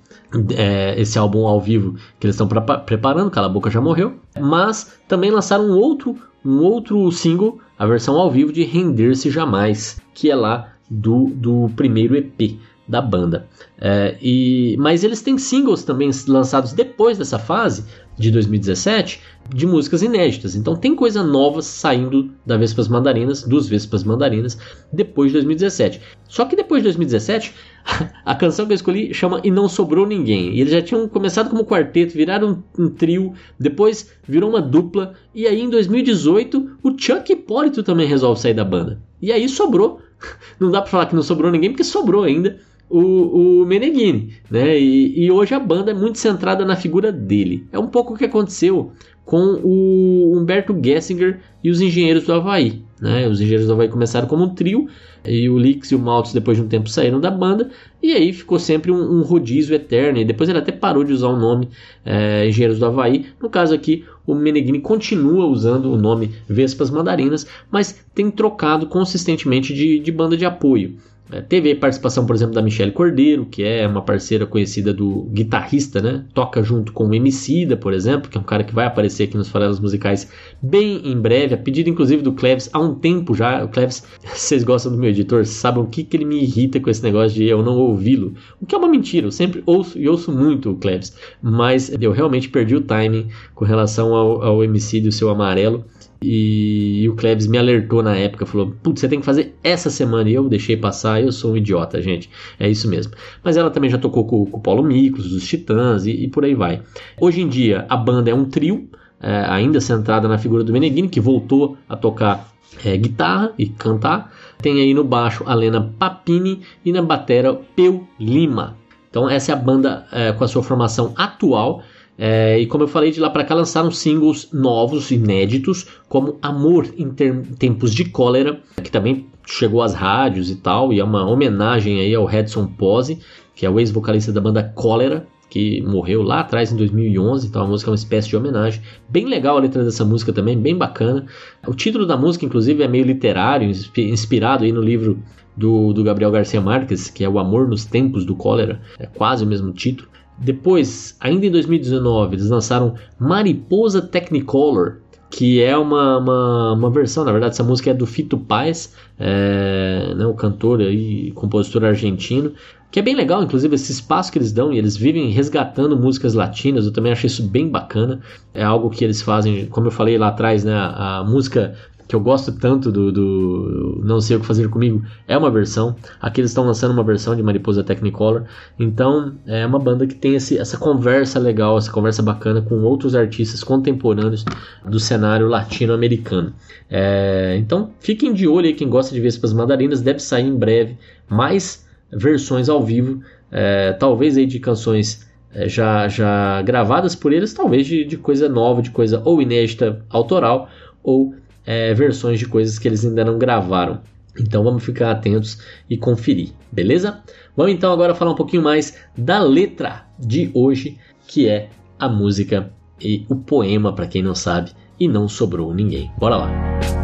é, 0.55 0.93
esse 0.99 1.17
álbum 1.17 1.47
ao 1.47 1.59
vivo 1.59 1.95
que 2.19 2.27
eles 2.27 2.35
estão 2.39 2.47
preparando, 2.85 3.31
Cala 3.31 3.47
a 3.47 3.49
Boca 3.49 3.69
já 3.69 3.81
morreu, 3.81 4.13
mas 4.39 4.93
também 5.07 5.31
lançaram 5.31 5.65
um 5.65 5.75
outro, 5.75 6.15
um 6.45 6.59
outro 6.59 7.11
single, 7.11 7.59
a 7.77 7.85
versão 7.87 8.15
ao 8.15 8.29
vivo 8.29 8.53
de 8.53 8.63
Render-se 8.63 9.31
Jamais, 9.31 9.99
que 10.13 10.29
é 10.29 10.35
lá 10.35 10.73
do, 10.89 11.31
do 11.33 11.71
primeiro 11.75 12.15
EP 12.15 12.59
da 12.87 13.01
banda. 13.01 13.47
É, 13.79 14.15
e, 14.21 14.75
mas 14.77 15.03
eles 15.03 15.21
têm 15.21 15.37
singles 15.37 15.83
também 15.83 16.11
lançados 16.27 16.73
depois 16.73 17.17
dessa 17.17 17.39
fase, 17.39 17.85
de 18.17 18.31
2017 18.31 19.21
de 19.53 19.67
músicas 19.67 20.01
inéditas. 20.01 20.55
Então 20.55 20.75
tem 20.75 20.95
coisa 20.95 21.23
nova 21.23 21.61
saindo 21.61 22.31
da 22.45 22.57
Vespas 22.57 22.87
Mandarinas, 22.87 23.43
dos 23.43 23.67
Vespas 23.67 24.03
Mandarinas, 24.03 24.57
depois 24.91 25.29
de 25.29 25.33
2017. 25.33 26.01
Só 26.27 26.45
que 26.45 26.55
depois 26.55 26.81
de 26.81 26.85
2017, 26.85 27.53
a 28.25 28.35
canção 28.35 28.65
que 28.65 28.71
eu 28.71 28.75
escolhi 28.75 29.13
chama 29.13 29.41
E 29.43 29.51
Não 29.51 29.67
Sobrou 29.67 30.05
Ninguém. 30.05 30.53
E 30.53 30.61
eles 30.61 30.71
já 30.71 30.81
tinham 30.81 31.07
começado 31.07 31.49
como 31.49 31.65
quarteto, 31.65 32.13
viraram 32.13 32.63
um, 32.77 32.85
um 32.85 32.89
trio, 32.89 33.33
depois 33.59 34.11
virou 34.27 34.49
uma 34.49 34.61
dupla, 34.61 35.13
e 35.33 35.45
aí 35.45 35.61
em 35.61 35.69
2018 35.69 36.77
o 36.81 36.97
Chuck 36.97 37.31
Hipólito 37.31 37.83
também 37.83 38.07
resolve 38.07 38.39
sair 38.39 38.53
da 38.53 38.65
banda. 38.65 39.01
E 39.21 39.31
aí 39.31 39.47
sobrou. 39.49 40.01
Não 40.59 40.71
dá 40.71 40.81
pra 40.81 40.89
falar 40.89 41.05
que 41.07 41.15
não 41.15 41.21
sobrou 41.21 41.51
ninguém, 41.51 41.71
porque 41.71 41.83
sobrou 41.83 42.23
ainda 42.23 42.57
o, 42.89 43.61
o 43.61 43.65
Meneghini, 43.65 44.33
né? 44.49 44.77
E, 44.77 45.25
e, 45.25 45.31
hoje 45.31 45.53
a 45.53 45.59
banda 45.59 45.91
é 45.91 45.93
muito 45.93 46.19
centrada 46.19 46.63
na 46.65 46.75
figura 46.75 47.11
dele. 47.11 47.67
É 47.71 47.79
um 47.79 47.87
pouco 47.87 48.13
o 48.13 48.17
que 48.17 48.25
aconteceu 48.25 48.91
com 49.25 49.59
o 49.63 50.37
Humberto 50.37 50.77
Gessinger 50.83 51.39
e 51.63 51.69
os 51.69 51.81
Engenheiros 51.81 52.25
do 52.25 52.33
Havaí. 52.33 52.83
Né? 52.99 53.27
Os 53.27 53.39
Engenheiros 53.39 53.67
do 53.67 53.73
Havaí 53.73 53.87
começaram 53.87 54.27
como 54.27 54.43
um 54.43 54.53
trio, 54.53 54.87
e 55.25 55.49
o 55.49 55.57
Lix 55.57 55.91
e 55.91 55.95
o 55.95 55.99
Maltz 55.99 56.33
depois 56.33 56.57
de 56.57 56.63
um 56.63 56.67
tempo 56.67 56.89
saíram 56.89 57.19
da 57.19 57.31
banda, 57.31 57.69
e 58.01 58.11
aí 58.11 58.33
ficou 58.33 58.59
sempre 58.59 58.91
um, 58.91 59.19
um 59.19 59.21
rodízio 59.21 59.73
eterno, 59.73 60.19
e 60.19 60.25
depois 60.25 60.49
ele 60.49 60.59
até 60.59 60.71
parou 60.71 61.03
de 61.03 61.13
usar 61.13 61.29
o 61.29 61.37
nome 61.37 61.69
é, 62.05 62.47
Engenheiros 62.47 62.79
do 62.79 62.85
Havaí. 62.85 63.27
No 63.41 63.49
caso 63.49 63.73
aqui, 63.73 64.03
o 64.27 64.35
Meneghini 64.35 64.79
continua 64.79 65.45
usando 65.45 65.91
o 65.91 65.97
nome 65.97 66.31
Vespas 66.47 66.89
Mandarinas, 66.89 67.47
mas 67.71 68.03
tem 68.13 68.29
trocado 68.29 68.87
consistentemente 68.87 69.73
de, 69.73 69.99
de 69.99 70.11
banda 70.11 70.35
de 70.35 70.45
apoio. 70.45 70.97
É, 71.33 71.41
teve 71.41 71.73
participação, 71.73 72.27
por 72.27 72.35
exemplo, 72.35 72.53
da 72.53 72.61
Michelle 72.61 72.91
Cordeiro, 72.91 73.47
que 73.47 73.63
é 73.63 73.87
uma 73.87 74.03
parceira 74.03 74.45
conhecida 74.45 74.93
do 74.93 75.23
guitarrista, 75.31 75.99
né? 75.99 76.25
Toca 76.31 76.61
junto 76.61 76.93
com 76.93 77.07
o 77.07 77.13
Emicida, 77.13 77.75
por 77.75 77.91
exemplo, 77.91 78.29
que 78.29 78.37
é 78.37 78.41
um 78.41 78.43
cara 78.43 78.63
que 78.63 78.73
vai 78.73 78.85
aparecer 78.85 79.23
aqui 79.23 79.35
nos 79.35 79.49
farelos 79.49 79.79
musicais 79.79 80.29
bem 80.61 81.01
em 81.03 81.19
breve, 81.19 81.55
a 81.55 81.57
pedido 81.57 81.89
inclusive 81.89 82.21
do 82.21 82.33
Cleves 82.33 82.69
há 82.71 82.79
um 82.79 82.93
tempo 82.93 83.33
já. 83.33 83.63
O 83.63 83.67
Cleves, 83.67 84.03
vocês 84.23 84.63
gostam 84.63 84.91
do 84.91 84.97
meu 84.99 85.09
editor, 85.09 85.43
sabem 85.43 85.81
o 85.81 85.87
que, 85.87 86.03
que 86.03 86.15
ele 86.15 86.25
me 86.25 86.43
irrita 86.43 86.79
com 86.79 86.89
esse 86.91 87.01
negócio 87.01 87.35
de 87.35 87.45
eu 87.45 87.63
não 87.63 87.79
ouvi-lo. 87.79 88.35
O 88.61 88.65
que 88.67 88.75
é 88.75 88.77
uma 88.77 88.87
mentira, 88.87 89.25
eu 89.25 89.31
sempre 89.31 89.63
ouço 89.65 89.97
e 89.97 90.07
ouço 90.07 90.31
muito 90.31 90.69
o 90.69 90.75
Cleves, 90.75 91.15
mas 91.41 91.91
eu 91.99 92.11
realmente 92.11 92.47
perdi 92.47 92.75
o 92.75 92.81
timing 92.81 93.29
com 93.55 93.65
relação 93.65 94.13
ao, 94.13 94.43
ao 94.43 94.63
Emicida 94.63 95.07
e 95.07 95.09
o 95.09 95.11
seu 95.11 95.31
amarelo. 95.31 95.83
E, 96.23 97.09
o 97.09 97.15
Klebs 97.15 97.47
me 97.47 97.57
alertou 97.57 98.01
na 98.01 98.15
época, 98.15 98.45
falou: 98.45 98.73
Putz, 98.81 99.01
você 99.01 99.07
tem 99.07 99.19
que 99.19 99.25
fazer 99.25 99.55
essa 99.63 99.89
semana. 99.89 100.29
E 100.29 100.33
eu 100.33 100.47
deixei 100.47 100.77
passar, 100.77 101.21
eu 101.21 101.31
sou 101.31 101.53
um 101.53 101.57
idiota, 101.57 102.01
gente. 102.01 102.29
É 102.59 102.69
isso 102.69 102.89
mesmo. 102.89 103.13
Mas 103.43 103.57
ela 103.57 103.69
também 103.69 103.89
já 103.89 103.97
tocou 103.97 104.25
com, 104.25 104.45
com 104.45 104.57
o 104.57 104.61
Paulo 104.61 104.83
Miklos, 104.83 105.29
dos 105.29 105.47
Titãs 105.47 106.05
e, 106.05 106.11
e, 106.11 106.27
por 106.27 106.45
aí 106.45 106.55
vai. 106.55 106.81
Hoje 107.19 107.41
em 107.41 107.47
dia, 107.47 107.85
a 107.89 107.97
banda 107.97 108.29
é 108.29 108.33
um 108.33 108.45
trio, 108.45 108.89
é, 109.21 109.45
ainda 109.49 109.81
centrada 109.81 110.27
na 110.27 110.37
figura 110.37 110.63
do 110.63 110.71
Meneghini, 110.71 111.09
que 111.09 111.19
voltou 111.19 111.77
a 111.87 111.95
tocar 111.95 112.53
é, 112.83 112.95
guitarra 112.95 113.51
e 113.57 113.67
cantar. 113.67 114.33
Tem 114.61 114.79
aí 114.79 114.93
no 114.93 115.03
baixo 115.03 115.43
a 115.45 115.53
Lena 115.53 115.93
Papini 115.99 116.61
e 116.85 116.91
na 116.91 117.01
batera 117.01 117.53
Peu 117.75 118.07
Lima. 118.19 118.77
Então, 119.09 119.29
essa 119.29 119.51
é 119.51 119.53
a 119.53 119.57
banda 119.57 120.07
é, 120.11 120.31
com 120.31 120.43
a 120.43 120.47
sua 120.47 120.63
formação 120.63 121.13
atual. 121.15 121.83
É, 122.17 122.59
e 122.59 122.67
como 122.67 122.83
eu 122.83 122.87
falei, 122.87 123.11
de 123.11 123.19
lá 123.19 123.29
para 123.29 123.43
cá 123.43 123.55
lançaram 123.55 123.89
singles 123.91 124.49
novos, 124.51 125.09
inéditos, 125.11 125.87
como 126.07 126.37
Amor 126.41 126.87
em 126.97 127.09
Tempos 127.09 127.93
de 127.93 128.05
Cólera, 128.05 128.61
que 128.83 128.91
também 128.91 129.27
chegou 129.45 129.81
às 129.81 129.93
rádios 129.93 130.49
e 130.49 130.55
tal, 130.55 130.93
e 130.93 130.99
é 130.99 131.03
uma 131.03 131.27
homenagem 131.27 131.99
aí 131.99 132.13
ao 132.13 132.25
Redson 132.25 132.67
Pose, 132.67 133.19
que 133.55 133.65
é 133.65 133.69
o 133.69 133.79
ex-vocalista 133.79 134.31
da 134.31 134.41
banda 134.41 134.63
Cólera, 134.63 135.27
que 135.49 135.81
morreu 135.83 136.23
lá 136.23 136.39
atrás 136.39 136.71
em 136.71 136.75
2011, 136.75 137.47
então 137.47 137.61
a 137.61 137.67
música 137.67 137.89
é 137.89 137.91
uma 137.91 137.95
espécie 137.95 138.27
de 138.27 138.35
homenagem. 138.35 138.81
Bem 139.07 139.25
legal 139.25 139.57
a 139.57 139.59
letra 139.59 139.83
dessa 139.83 140.03
música 140.03 140.33
também, 140.33 140.57
bem 140.57 140.75
bacana. 140.75 141.27
O 141.67 141.75
título 141.75 142.07
da 142.07 142.17
música, 142.17 142.43
inclusive, 142.43 142.81
é 142.81 142.87
meio 142.87 143.05
literário, 143.05 143.71
inspirado 143.97 144.63
aí 144.63 144.71
no 144.71 144.81
livro 144.81 145.19
do, 145.55 145.93
do 145.93 146.03
Gabriel 146.03 146.31
Garcia 146.31 146.59
Marques, 146.59 147.07
que 147.07 147.23
é 147.23 147.29
O 147.29 147.37
Amor 147.37 147.67
nos 147.67 147.85
Tempos 147.85 148.25
do 148.25 148.35
Cólera, 148.35 148.81
é 148.97 149.05
quase 149.05 149.43
o 149.43 149.47
mesmo 149.47 149.71
título. 149.71 150.09
Depois, 150.37 151.15
ainda 151.19 151.45
em 151.45 151.51
2019, 151.51 152.35
eles 152.35 152.49
lançaram 152.49 152.95
Mariposa 153.19 154.01
Technicolor, 154.01 154.97
que 155.29 155.61
é 155.63 155.75
uma, 155.75 156.19
uma, 156.19 156.73
uma, 156.73 156.89
versão, 156.91 157.23
na 157.23 157.31
verdade, 157.31 157.53
essa 157.53 157.63
música 157.63 157.89
é 157.89 157.93
do 157.93 158.05
Fito 158.05 158.37
Paz, 158.37 158.93
é, 159.19 160.13
né, 160.15 160.25
o 160.27 160.33
cantor 160.35 160.81
e 160.81 161.31
compositor 161.31 161.83
argentino, 161.85 162.53
que 162.91 162.99
é 162.99 163.01
bem 163.01 163.15
legal, 163.15 163.41
inclusive, 163.41 163.73
esse 163.73 163.91
espaço 163.91 164.31
que 164.31 164.37
eles 164.37 164.51
dão 164.51 164.71
e 164.71 164.77
eles 164.77 164.95
vivem 164.95 165.31
resgatando 165.31 165.97
músicas 165.97 166.35
latinas, 166.35 166.85
eu 166.85 166.93
também 166.93 167.11
achei 167.11 167.25
isso 167.25 167.41
bem 167.41 167.67
bacana, 167.67 168.19
é 168.53 168.63
algo 168.63 168.91
que 168.91 169.03
eles 169.03 169.23
fazem, 169.23 169.65
como 169.65 169.87
eu 169.87 169.91
falei 169.91 170.15
lá 170.19 170.27
atrás, 170.27 170.63
né, 170.63 170.75
a 170.75 171.25
música 171.27 171.73
que 172.13 172.15
eu 172.15 172.19
gosto 172.21 172.51
tanto 172.51 172.91
do, 172.91 173.11
do, 173.11 174.01
Não 174.05 174.21
Sei 174.21 174.37
O 174.37 174.39
Que 174.39 174.45
Fazer 174.45 174.69
Comigo, 174.69 175.03
é 175.27 175.35
uma 175.35 175.49
versão. 175.49 175.95
Aqui 176.21 176.41
eles 176.41 176.51
estão 176.51 176.63
lançando 176.63 176.91
uma 176.91 177.03
versão 177.03 177.35
de 177.35 177.41
Mariposa 177.41 177.83
Technicolor. 177.83 178.43
Então 178.77 179.33
é 179.47 179.65
uma 179.65 179.79
banda 179.79 180.05
que 180.05 180.13
tem 180.13 180.35
esse, 180.35 180.59
essa 180.59 180.77
conversa 180.77 181.39
legal, 181.39 181.75
essa 181.75 181.91
conversa 181.91 182.21
bacana 182.21 182.61
com 182.61 182.75
outros 182.83 183.15
artistas 183.15 183.63
contemporâneos 183.63 184.45
do 184.85 184.99
cenário 184.99 185.47
latino-americano. 185.47 186.53
É, 186.87 187.55
então 187.57 187.89
fiquem 187.99 188.31
de 188.31 188.47
olho 188.47 188.67
aí, 188.67 188.75
quem 188.75 188.87
gosta 188.87 189.11
de 189.11 189.19
Vespas 189.19 189.51
Mandarinas, 189.51 189.99
deve 189.99 190.19
sair 190.19 190.45
em 190.45 190.55
breve 190.55 190.99
mais 191.27 191.83
versões 192.11 192.69
ao 192.69 192.83
vivo, 192.83 193.23
é, 193.51 193.91
talvez 193.93 194.37
aí 194.37 194.45
de 194.45 194.59
canções 194.59 195.27
é, 195.51 195.67
já, 195.67 196.07
já 196.07 196.61
gravadas 196.61 197.15
por 197.15 197.33
eles, 197.33 197.55
talvez 197.55 197.87
de, 197.87 198.05
de 198.05 198.17
coisa 198.17 198.47
nova, 198.47 198.83
de 198.83 198.91
coisa 198.91 199.19
ou 199.25 199.41
inédita 199.41 200.05
autoral 200.11 200.69
ou 201.03 201.33
é, 201.65 201.93
versões 201.93 202.39
de 202.39 202.47
coisas 202.47 202.77
que 202.79 202.87
eles 202.87 203.05
ainda 203.05 203.23
não 203.25 203.37
gravaram. 203.37 204.01
Então 204.39 204.63
vamos 204.63 204.83
ficar 204.83 205.11
atentos 205.11 205.59
e 205.89 205.95
conferir, 205.95 206.49
beleza? 206.71 207.21
Vamos 207.55 207.73
então 207.73 207.93
agora 207.93 208.15
falar 208.15 208.31
um 208.31 208.35
pouquinho 208.35 208.63
mais 208.63 208.97
da 209.15 209.39
letra 209.39 210.05
de 210.17 210.49
hoje, 210.53 210.97
que 211.27 211.47
é 211.47 211.69
a 211.99 212.09
música 212.09 212.71
e 212.99 213.25
o 213.29 213.35
poema, 213.35 213.93
para 213.93 214.07
quem 214.07 214.23
não 214.23 214.33
sabe, 214.33 214.71
e 214.99 215.07
não 215.07 215.27
sobrou 215.27 215.73
ninguém. 215.73 216.11
Bora 216.17 216.37
lá! 216.37 217.02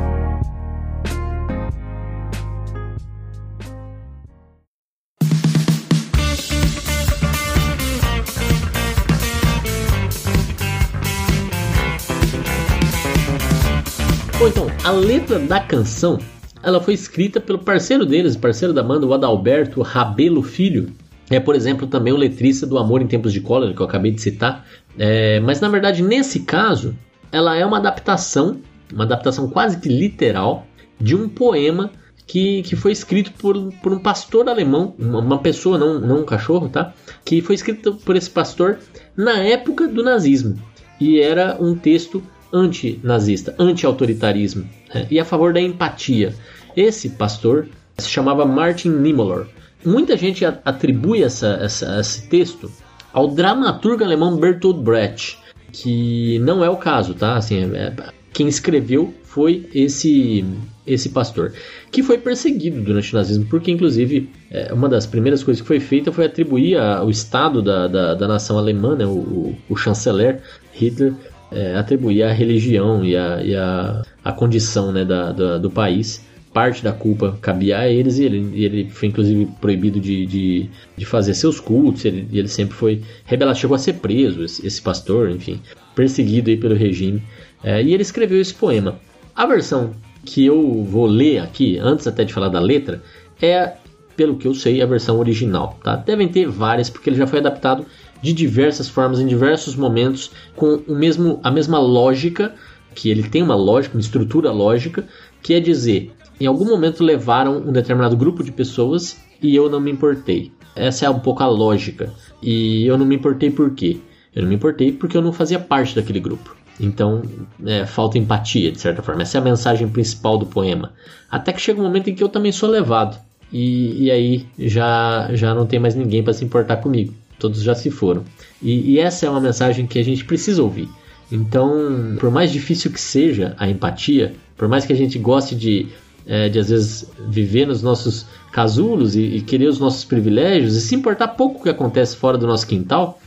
A 14.83 14.91
letra 14.91 15.39
da 15.39 15.59
canção 15.59 16.17
ela 16.61 16.81
foi 16.81 16.93
escrita 16.93 17.39
pelo 17.39 17.59
parceiro 17.59 18.05
deles, 18.05 18.35
parceiro 18.35 18.73
da 18.73 18.83
banda, 18.83 19.05
o 19.05 19.13
Adalberto 19.13 19.81
Rabelo 19.81 20.41
Filho. 20.41 20.91
É, 21.29 21.39
por 21.39 21.55
exemplo, 21.55 21.87
também 21.87 22.11
o 22.11 22.17
letrista 22.17 22.65
do 22.65 22.77
Amor 22.77 23.01
em 23.01 23.07
Tempos 23.07 23.31
de 23.31 23.39
Cólera, 23.39 23.73
que 23.73 23.81
eu 23.81 23.85
acabei 23.85 24.11
de 24.11 24.21
citar. 24.21 24.65
É, 24.97 25.39
mas 25.39 25.61
na 25.61 25.69
verdade, 25.69 26.01
nesse 26.01 26.41
caso, 26.41 26.95
ela 27.31 27.55
é 27.55 27.65
uma 27.65 27.77
adaptação, 27.77 28.59
uma 28.91 29.03
adaptação 29.03 29.49
quase 29.49 29.79
que 29.79 29.87
literal, 29.87 30.65
de 30.99 31.15
um 31.15 31.29
poema 31.29 31.91
que, 32.27 32.61
que 32.63 32.75
foi 32.75 32.91
escrito 32.91 33.31
por, 33.33 33.55
por 33.81 33.93
um 33.93 33.99
pastor 33.99 34.49
alemão, 34.49 34.93
uma, 34.99 35.19
uma 35.19 35.37
pessoa, 35.39 35.77
não, 35.77 35.99
não 35.99 36.21
um 36.21 36.25
cachorro, 36.25 36.67
tá? 36.67 36.93
Que 37.23 37.41
foi 37.41 37.55
escrito 37.55 37.93
por 37.93 38.15
esse 38.15 38.29
pastor 38.29 38.79
na 39.15 39.37
época 39.39 39.87
do 39.87 40.03
nazismo. 40.03 40.57
E 40.99 41.19
era 41.19 41.57
um 41.59 41.75
texto 41.75 42.21
anti-nazista, 42.53 43.55
anti-autoritarismo 43.57 44.67
né? 44.93 45.07
e 45.09 45.19
a 45.19 45.25
favor 45.25 45.53
da 45.53 45.62
empatia. 45.62 46.33
Esse 46.75 47.09
pastor 47.09 47.67
se 47.97 48.09
chamava 48.09 48.45
Martin 48.45 48.89
Niemöller. 48.89 49.47
Muita 49.85 50.17
gente 50.17 50.43
atribui 50.45 51.23
essa, 51.23 51.59
essa, 51.62 51.99
esse 51.99 52.27
texto 52.27 52.71
ao 53.13 53.27
dramaturgo 53.27 54.03
alemão 54.03 54.38
Bertolt 54.38 54.77
Brecht, 54.77 55.38
que 55.71 56.39
não 56.39 56.63
é 56.63 56.69
o 56.69 56.77
caso, 56.77 57.13
tá? 57.13 57.35
Assim, 57.35 57.63
é, 57.75 57.93
quem 58.33 58.47
escreveu 58.47 59.13
foi 59.23 59.69
esse 59.73 60.45
esse 60.88 61.09
pastor, 61.09 61.53
que 61.91 62.01
foi 62.01 62.17
perseguido 62.17 62.81
durante 62.81 63.13
o 63.13 63.15
nazismo, 63.15 63.45
porque 63.45 63.69
inclusive 63.69 64.27
é, 64.49 64.73
uma 64.73 64.89
das 64.89 65.05
primeiras 65.05 65.43
coisas 65.43 65.62
que 65.62 65.67
foi 65.67 65.79
feita 65.79 66.12
foi 66.12 66.25
atribuir 66.25 66.77
ao 66.79 67.12
Estado 67.12 67.62
da, 67.62 67.88
da, 67.88 68.15
da 68.15 68.27
nação 68.27 68.57
alemã, 68.57 68.95
né, 68.95 69.05
o, 69.05 69.55
o 69.69 69.75
chanceler 69.75 70.41
Hitler, 70.73 71.13
é, 71.51 71.75
atribuir 71.75 72.23
a 72.23 72.31
religião 72.31 73.03
e 73.03 73.15
a, 73.15 73.41
e 73.43 74.31
condição 74.33 74.91
né, 74.91 75.03
da, 75.03 75.31
da, 75.31 75.57
do 75.57 75.69
país. 75.69 76.27
Parte 76.53 76.83
da 76.83 76.91
culpa 76.91 77.38
cabia 77.41 77.77
a 77.77 77.88
eles 77.88 78.17
e 78.17 78.23
ele, 78.23 78.51
e 78.53 78.65
ele 78.65 78.89
foi 78.89 79.07
inclusive 79.07 79.47
proibido 79.62 79.99
de, 79.99 80.25
de, 80.25 80.69
de 80.97 81.05
fazer 81.05 81.35
seus 81.35 81.59
cultos. 81.59 82.05
Ele, 82.05 82.27
ele 82.33 82.47
sempre 82.47 82.75
foi 82.75 83.01
rebelado, 83.25 83.57
chegou 83.57 83.75
a 83.75 83.79
ser 83.79 83.93
preso, 83.93 84.43
esse, 84.43 84.65
esse 84.65 84.81
pastor, 84.81 85.29
enfim, 85.29 85.62
perseguido 85.93 86.49
aí 86.49 86.57
pelo 86.57 86.75
regime. 86.75 87.21
É, 87.63 87.81
e 87.83 87.93
ele 87.93 88.01
escreveu 88.01 88.41
esse 88.41 88.53
poema. 88.53 88.99
A 89.35 89.45
versão 89.45 89.93
que 90.25 90.45
eu 90.45 90.83
vou 90.83 91.05
ler 91.05 91.39
aqui, 91.39 91.77
antes 91.77 92.07
até 92.07 92.23
de 92.23 92.33
falar 92.33 92.49
da 92.49 92.59
letra, 92.59 93.01
é, 93.41 93.73
pelo 94.15 94.35
que 94.35 94.47
eu 94.47 94.53
sei, 94.53 94.81
a 94.81 94.85
versão 94.85 95.17
original. 95.19 95.79
Tá? 95.83 95.95
Devem 95.95 96.27
ter 96.27 96.47
várias, 96.47 96.89
porque 96.89 97.09
ele 97.09 97.17
já 97.17 97.27
foi 97.27 97.39
adaptado 97.39 97.85
de 98.21 98.34
diversas 98.34 98.89
formas, 98.89 99.19
em 99.19 99.27
diversos 99.27 99.75
momentos, 99.75 100.32
com 100.55 100.82
o 100.88 100.95
mesmo, 100.95 101.39
a 101.43 101.51
mesma 101.51 101.79
lógica, 101.79 102.53
que 102.93 103.10
ele 103.10 103.23
tem 103.23 103.41
uma 103.41 103.55
lógica, 103.55 103.95
uma 103.95 104.01
estrutura 104.01 104.51
lógica, 104.51 105.08
que 105.41 105.53
é 105.53 105.60
dizer, 105.60 106.12
em 106.39 106.45
algum 106.45 106.65
momento 106.65 107.03
levaram 107.03 107.58
um 107.58 107.71
determinado 107.71 108.15
grupo 108.15 108.43
de 108.43 108.51
pessoas 108.51 109.17
e 109.41 109.55
eu 109.55 109.69
não 109.69 109.79
me 109.79 109.91
importei. 109.91 110.51
Essa 110.75 111.05
é 111.05 111.10
um 111.10 111.19
pouco 111.19 111.43
a 111.43 111.47
lógica. 111.47 112.13
E 112.41 112.86
eu 112.86 112.97
não 112.97 113.05
me 113.05 113.15
importei 113.15 113.49
por 113.51 113.71
quê? 113.71 113.97
Eu 114.34 114.43
não 114.43 114.49
me 114.49 114.55
importei 114.55 114.91
porque 114.91 115.17
eu 115.17 115.21
não 115.21 115.34
fazia 115.34 115.60
parte 115.60 115.95
daquele 115.95 116.19
grupo. 116.19 116.55
Então, 116.79 117.21
é, 117.65 117.86
falta 117.86 118.17
empatia, 118.17 118.71
de 118.71 118.79
certa 118.79 119.01
forma. 119.01 119.21
Essa 119.21 119.38
é 119.38 119.41
a 119.41 119.43
mensagem 119.43 119.89
principal 119.89 120.38
do 120.38 120.45
poema. 120.45 120.93
Até 121.29 121.51
que 121.51 121.60
chega 121.60 121.82
um 121.82 121.84
momento 121.84 122.10
em 122.10 122.15
que 122.15 122.23
eu 122.23 122.29
também 122.29 122.51
sou 122.51 122.69
levado. 122.69 123.19
E, 123.51 124.05
e 124.05 124.12
aí 124.12 124.45
já, 124.58 125.29
já 125.34 125.53
não 125.53 125.65
tem 125.65 125.79
mais 125.79 125.95
ninguém 125.95 126.23
para 126.23 126.34
se 126.34 126.45
importar 126.45 126.77
comigo. 126.77 127.13
Todos 127.39 127.62
já 127.62 127.73
se 127.73 127.89
foram. 127.89 128.23
E, 128.62 128.91
e 128.91 128.99
essa 128.99 129.25
é 129.25 129.30
uma 129.30 129.41
mensagem 129.41 129.88
que 129.88 129.97
a 129.97 130.04
gente 130.04 130.25
precisa 130.25 130.62
ouvir. 130.62 130.89
Então, 131.32 132.15
por 132.19 132.30
mais 132.32 132.52
difícil 132.52 132.91
que 132.91 132.99
seja 132.99 133.56
a 133.58 133.69
empatia, 133.69 134.34
por 134.58 134.67
mais 134.67 134.86
que 134.86 134.93
a 134.93 134.95
gente 134.95 135.17
goste 135.17 135.56
de, 135.56 135.88
é, 136.28 136.49
de 136.49 136.60
às 136.60 136.69
vezes 136.69 137.10
viver 137.30 137.67
nos 137.67 137.82
nossos 137.82 138.25
casulos 138.52 139.15
e, 139.15 139.21
e, 139.21 139.41
querer 139.41 139.67
os 139.67 139.80
nossos 139.80 140.04
privilégios 140.04 140.75
e 140.75 140.82
se 140.82 140.95
importar 140.95 141.30
pouco 141.30 141.60
o 141.60 141.63
que 141.63 141.69
acontece 141.69 142.15
fora 142.15 142.38
do 142.38 142.47
nosso 142.47 142.67
quintal, 142.67 143.19